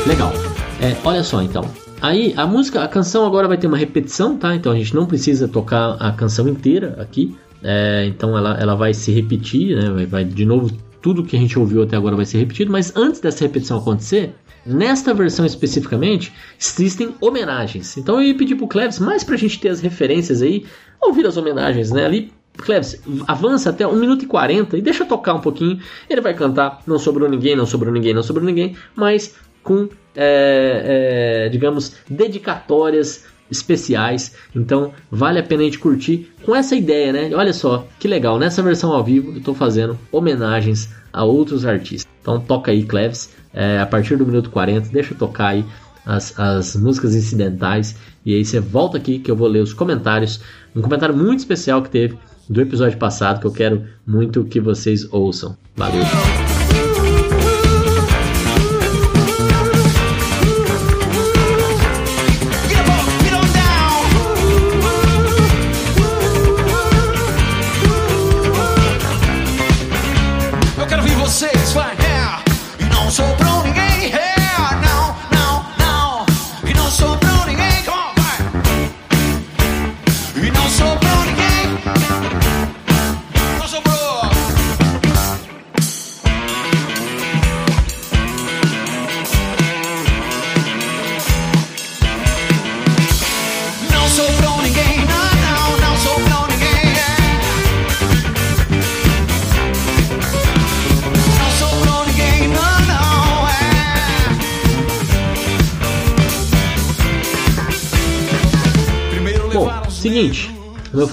Legal. 0.05 0.33
É, 0.81 0.97
olha 1.05 1.23
só 1.23 1.41
então. 1.41 1.63
Aí 2.01 2.33
a 2.35 2.45
música, 2.45 2.83
a 2.83 2.87
canção 2.89 3.25
agora 3.25 3.47
vai 3.47 3.57
ter 3.57 3.67
uma 3.67 3.77
repetição, 3.77 4.37
tá? 4.37 4.53
Então 4.53 4.73
a 4.73 4.75
gente 4.75 4.93
não 4.93 5.05
precisa 5.05 5.47
tocar 5.47 5.93
a 6.01 6.11
canção 6.11 6.49
inteira 6.49 6.97
aqui. 6.99 7.33
É, 7.67 8.05
então 8.05 8.37
ela, 8.37 8.55
ela 8.59 8.75
vai 8.75 8.93
se 8.93 9.11
repetir, 9.11 9.75
né? 9.75 9.89
Vai, 9.89 10.05
vai 10.05 10.23
de 10.23 10.45
novo 10.45 10.71
tudo 11.01 11.23
que 11.23 11.35
a 11.35 11.39
gente 11.39 11.57
ouviu 11.57 11.81
até 11.81 11.95
agora 11.95 12.15
vai 12.15 12.25
ser 12.25 12.37
repetido. 12.37 12.71
Mas 12.71 12.95
antes 12.95 13.19
dessa 13.19 13.43
repetição 13.43 13.79
acontecer, 13.79 14.35
nesta 14.63 15.13
versão 15.15 15.45
especificamente 15.45 16.31
existem 16.59 17.15
homenagens. 17.19 17.97
Então 17.97 18.21
eu 18.21 18.27
ia 18.27 18.35
pedir 18.35 18.55
pro 18.55 18.67
Cleves 18.67 18.99
mais 18.99 19.23
pra 19.23 19.35
gente 19.35 19.59
ter 19.59 19.69
as 19.69 19.81
referências 19.81 20.43
aí, 20.43 20.63
ouvir 21.01 21.25
as 21.25 21.37
homenagens, 21.37 21.91
né? 21.91 22.05
Ali 22.05 22.31
Cleves, 22.57 23.01
avança 23.27 23.71
até 23.71 23.85
1 23.85 23.95
minuto 23.95 24.23
e 24.23 24.27
40 24.27 24.77
e 24.77 24.81
deixa 24.81 25.03
tocar 25.03 25.33
um 25.33 25.41
pouquinho. 25.41 25.79
Ele 26.09 26.21
vai 26.21 26.33
cantar 26.33 26.81
Não 26.85 26.99
Sobrou 26.99 27.27
Ninguém, 27.27 27.55
Não 27.55 27.65
Sobrou 27.65 27.91
Ninguém, 27.91 28.13
Não 28.13 28.23
Sobrou 28.23 28.45
Ninguém, 28.45 28.75
mas 28.95 29.35
com, 29.63 29.89
é, 30.15 31.45
é, 31.45 31.49
digamos, 31.49 31.97
dedicatórias 32.07 33.25
especiais. 33.49 34.33
Então 34.55 34.93
vale 35.11 35.39
a 35.39 35.43
pena 35.43 35.61
a 35.61 35.65
gente 35.65 35.79
curtir 35.79 36.31
com 36.43 36.55
essa 36.55 36.75
ideia, 36.75 37.13
né? 37.13 37.31
Olha 37.33 37.53
só 37.53 37.87
que 37.99 38.07
legal, 38.07 38.37
nessa 38.39 38.61
versão 38.61 38.91
ao 38.91 39.03
vivo 39.03 39.31
eu 39.31 39.37
estou 39.37 39.53
fazendo 39.53 39.97
homenagens 40.11 40.89
a 41.11 41.23
outros 41.23 41.65
artistas. 41.65 42.11
Então 42.21 42.39
toca 42.39 42.71
aí, 42.71 42.83
Cleves, 42.83 43.29
é, 43.53 43.79
a 43.79 43.85
partir 43.85 44.17
do 44.17 44.25
minuto 44.25 44.49
40, 44.49 44.89
deixa 44.89 45.13
eu 45.13 45.17
tocar 45.17 45.49
aí 45.49 45.65
as, 46.05 46.37
as 46.39 46.75
músicas 46.75 47.15
incidentais 47.15 47.95
e 48.25 48.33
aí 48.33 48.43
você 48.43 48.59
volta 48.59 48.97
aqui 48.97 49.19
que 49.19 49.29
eu 49.29 49.35
vou 49.35 49.47
ler 49.47 49.61
os 49.61 49.73
comentários. 49.73 50.39
Um 50.75 50.81
comentário 50.81 51.15
muito 51.15 51.39
especial 51.39 51.81
que 51.81 51.89
teve 51.89 52.17
do 52.49 52.61
episódio 52.61 52.97
passado 52.97 53.39
que 53.39 53.47
eu 53.47 53.51
quero 53.51 53.85
muito 54.05 54.43
que 54.43 54.59
vocês 54.59 55.11
ouçam. 55.11 55.57
Valeu! 55.75 56.44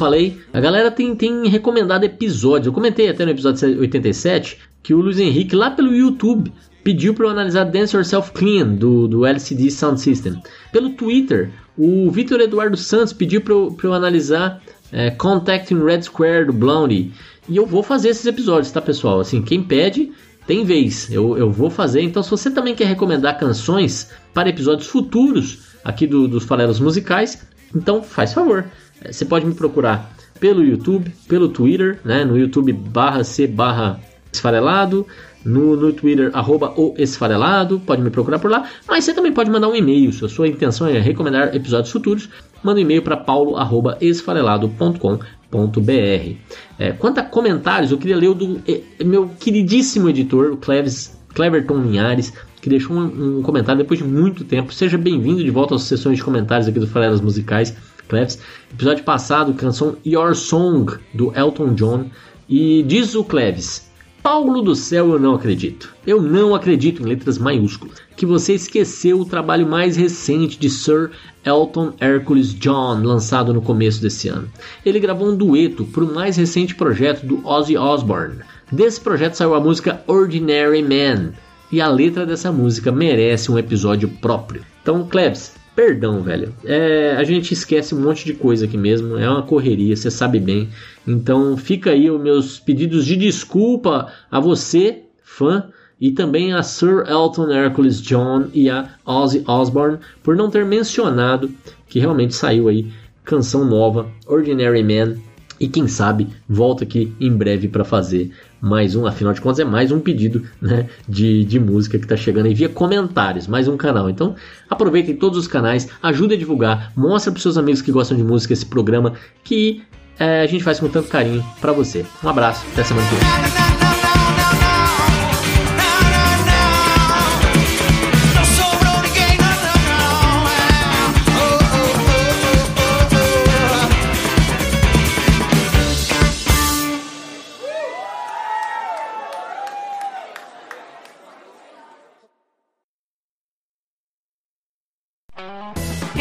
Falei, 0.03 0.40
a 0.53 0.61
galera 0.61 0.90
tem, 0.90 1.14
tem 1.14 1.46
recomendado 1.46 2.03
episódios. 2.03 2.66
Eu 2.66 2.72
comentei 2.72 3.09
até 3.09 3.24
no 3.24 3.30
episódio 3.30 3.80
87 3.80 4.59
que 4.82 4.92
o 4.92 5.00
Luiz 5.00 5.20
Henrique, 5.20 5.55
lá 5.55 5.70
pelo 5.70 5.94
YouTube, 5.94 6.53
pediu 6.82 7.14
para 7.14 7.26
eu 7.26 7.30
analisar 7.30 7.64
Dance 7.64 7.94
Yourself 7.94 8.32
Clean 8.32 8.66
do, 8.66 9.07
do 9.07 9.24
LCD 9.24 9.70
Sound 9.70 10.00
System. 10.00 10.42
Pelo 10.72 10.90
Twitter, 10.90 11.50
o 11.78 12.11
Vitor 12.11 12.40
Eduardo 12.40 12.76
Santos 12.76 13.12
pediu 13.12 13.40
para 13.42 13.55
eu, 13.55 13.76
eu 13.80 13.94
analisar 13.94 14.61
é, 14.90 15.12
Contact 15.12 15.72
in 15.72 15.84
Red 15.84 16.03
Square 16.03 16.46
do 16.46 16.53
Blondie. 16.53 17.12
E 17.48 17.57
eu 17.57 17.64
vou 17.64 17.84
fazer 17.84 18.09
esses 18.09 18.26
episódios, 18.26 18.72
tá 18.72 18.80
pessoal? 18.80 19.20
Assim, 19.20 19.40
quem 19.40 19.62
pede 19.62 20.11
tem 20.48 20.64
vez, 20.64 21.09
eu, 21.12 21.38
eu 21.38 21.53
vou 21.53 21.70
fazer. 21.70 22.03
Então, 22.03 22.20
se 22.24 22.30
você 22.30 22.50
também 22.50 22.74
quer 22.74 22.86
recomendar 22.86 23.38
canções 23.38 24.11
para 24.34 24.48
episódios 24.48 24.88
futuros 24.88 25.61
aqui 25.84 26.09
do, 26.09 26.26
dos 26.26 26.42
Farelos 26.42 26.80
Musicais, 26.80 27.46
então 27.72 28.03
faz 28.03 28.32
favor. 28.32 28.66
Eh, 29.05 29.12
Você 29.12 29.24
pode 29.24 29.46
me 29.46 29.55
procurar 29.55 30.14
pelo 30.40 30.64
YouTube, 30.64 31.12
pelo 31.28 31.48
Twitter, 31.48 32.00
né? 32.05 32.24
No 32.24 32.36
YouTube 32.36 32.72
barra 32.72 33.22
C 33.24 33.46
barra 33.46 34.00
esfarelado, 34.32 35.07
no, 35.44 35.76
no 35.76 35.92
Twitter 35.92 36.30
arroba 36.32 36.72
o 36.76 36.94
esfarelado, 36.96 37.80
pode 37.80 38.03
me 38.03 38.11
procurar 38.11 38.38
por 38.38 38.50
lá, 38.50 38.68
mas 38.88 39.05
você 39.05 39.12
também 39.12 39.32
pode 39.32 39.50
mandar 39.50 39.68
um 39.68 39.76
e-mail, 39.76 40.12
se 40.12 40.24
a 40.24 40.28
sua 40.28 40.48
intenção 40.48 40.86
é 40.86 40.98
recomendar 40.98 41.55
episódios 41.55 41.90
futuros, 41.90 42.28
manda 42.62 42.78
um 42.78 42.82
e-mail 42.82 43.03
para 43.03 43.16
paulo 43.16 43.57
arroba 43.57 43.98
esfarelado.com.br. 44.00 46.36
É, 46.78 46.92
quanto 46.92 47.18
a 47.18 47.22
comentários, 47.22 47.90
eu 47.90 47.98
queria 47.98 48.16
ler 48.16 48.28
o 48.28 48.34
do 48.34 48.61
eh, 48.66 48.82
meu 49.05 49.28
queridíssimo 49.38 50.09
editor, 50.09 50.53
o 50.53 50.57
Cleves, 50.57 51.18
Cleverton 51.34 51.82
Linhares, 51.82 52.32
que 52.61 52.68
deixou 52.68 52.96
um, 52.96 53.38
um 53.38 53.42
comentário 53.42 53.82
depois 53.82 53.98
de 53.98 54.07
muito 54.07 54.44
tempo. 54.44 54.72
Seja 54.72 54.96
bem-vindo 54.96 55.42
de 55.42 55.50
volta 55.50 55.74
às 55.74 55.82
sessões 55.82 56.18
de 56.18 56.24
comentários 56.24 56.68
aqui 56.68 56.78
do 56.78 56.86
Farelas 56.86 57.20
Musicais, 57.20 57.74
Cleves. 58.09 58.38
Episódio 58.72 59.05
passado, 59.05 59.55
canção 59.55 59.96
Your 60.05 60.34
Song, 60.34 60.98
do 61.14 61.32
Elton 61.36 61.74
John. 61.74 62.11
E 62.48 62.82
diz 62.82 63.14
o 63.14 63.24
Cleves, 63.24 63.90
Paulo 64.22 64.62
do 64.62 64.76
céu, 64.76 65.11
eu 65.11 65.18
não 65.18 65.34
acredito. 65.34 65.92
Eu 66.07 66.22
não 66.22 66.55
acredito 66.55 67.03
em 67.03 67.07
letras 67.07 67.38
maiúsculas. 67.38 67.98
Que 68.16 68.24
você 68.24 68.55
esqueceu 68.55 69.20
o 69.20 69.24
trabalho 69.24 69.66
mais 69.66 69.96
recente 69.96 70.57
de 70.61 70.70
Sir 70.70 71.11
Elton 71.44 71.92
Hercules 72.00 72.55
John, 72.55 73.03
lançado 73.03 73.53
no 73.53 73.61
começo 73.61 74.00
desse 74.00 74.28
ano. 74.28 74.48
Ele 74.86 75.00
gravou 75.00 75.28
um 75.28 75.36
dueto 75.36 75.84
para 75.84 76.05
o 76.05 76.14
mais 76.14 76.36
recente 76.36 76.76
projeto 76.76 77.26
do 77.26 77.44
Ozzy 77.44 77.76
Osbourne. 77.76 78.44
Desse 78.70 79.00
projeto 79.00 79.34
saiu 79.34 79.57
a 79.57 79.61
música 79.61 80.05
Ordinary 80.07 80.82
Man. 80.82 81.32
E 81.72 81.80
a 81.80 81.88
letra 81.88 82.24
dessa 82.24 82.53
música 82.53 82.92
merece 82.92 83.50
um 83.50 83.59
episódio 83.59 84.09
próprio. 84.09 84.62
Então, 84.82 85.05
Klebs, 85.09 85.53
perdão, 85.75 86.23
velho. 86.23 86.55
É, 86.64 87.14
a 87.16 87.25
gente 87.25 87.53
esquece 87.53 87.95
um 87.95 88.01
monte 88.01 88.25
de 88.25 88.35
coisa 88.35 88.64
aqui 88.64 88.77
mesmo. 88.77 89.16
É 89.16 89.29
uma 89.29 89.43
correria, 89.43 89.97
você 89.97 90.11
sabe 90.11 90.39
bem. 90.39 90.68
Então, 91.07 91.57
fica 91.57 91.91
aí 91.91 92.11
os 92.11 92.20
meus 92.20 92.59
pedidos 92.59 93.05
de 93.05 93.16
desculpa 93.16 94.12
a 94.31 94.41
você, 94.41 95.03
fã, 95.23 95.68
e 96.01 96.11
também 96.11 96.53
a 96.53 96.62
Sir 96.62 97.05
Elton 97.09 97.49
Hercules 97.51 98.03
John 98.03 98.49
e 98.53 98.68
a 98.68 98.89
Ozzy 99.07 99.45
Osbourne 99.47 99.99
por 100.23 100.35
não 100.35 100.51
ter 100.51 100.64
mencionado 100.64 101.49
que 101.89 102.01
realmente 102.01 102.35
saiu 102.35 102.68
aí 102.68 102.91
canção 103.25 103.64
nova, 103.64 104.11
Ordinary 104.27 104.83
Man. 104.83 105.16
E 105.62 105.68
quem 105.68 105.86
sabe 105.86 106.26
volta 106.48 106.82
aqui 106.82 107.14
em 107.20 107.32
breve 107.32 107.68
para 107.68 107.84
fazer 107.84 108.32
mais 108.60 108.96
um, 108.96 109.06
afinal 109.06 109.32
de 109.32 109.40
contas 109.40 109.60
é 109.60 109.64
mais 109.64 109.92
um 109.92 110.00
pedido 110.00 110.42
né, 110.60 110.88
de, 111.08 111.44
de 111.44 111.60
música 111.60 111.96
que 111.98 112.04
está 112.04 112.16
chegando 112.16 112.46
aí 112.46 112.54
via 112.54 112.68
comentários, 112.68 113.46
mais 113.46 113.68
um 113.68 113.76
canal. 113.76 114.10
Então 114.10 114.34
aproveitem 114.68 115.14
todos 115.14 115.38
os 115.38 115.46
canais, 115.46 115.88
ajude 116.02 116.34
a 116.34 116.36
divulgar, 116.36 116.92
mostra 116.96 117.30
para 117.30 117.40
seus 117.40 117.56
amigos 117.56 117.80
que 117.80 117.92
gostam 117.92 118.16
de 118.16 118.24
música 118.24 118.52
esse 118.52 118.66
programa 118.66 119.12
que 119.44 119.82
é, 120.18 120.40
a 120.40 120.46
gente 120.48 120.64
faz 120.64 120.80
com 120.80 120.88
tanto 120.88 121.08
carinho 121.08 121.44
para 121.60 121.70
você. 121.70 122.04
Um 122.24 122.28
abraço, 122.28 122.66
até 122.72 122.82
semana 122.82 123.08
que 123.08 123.14
vem. 123.14 123.61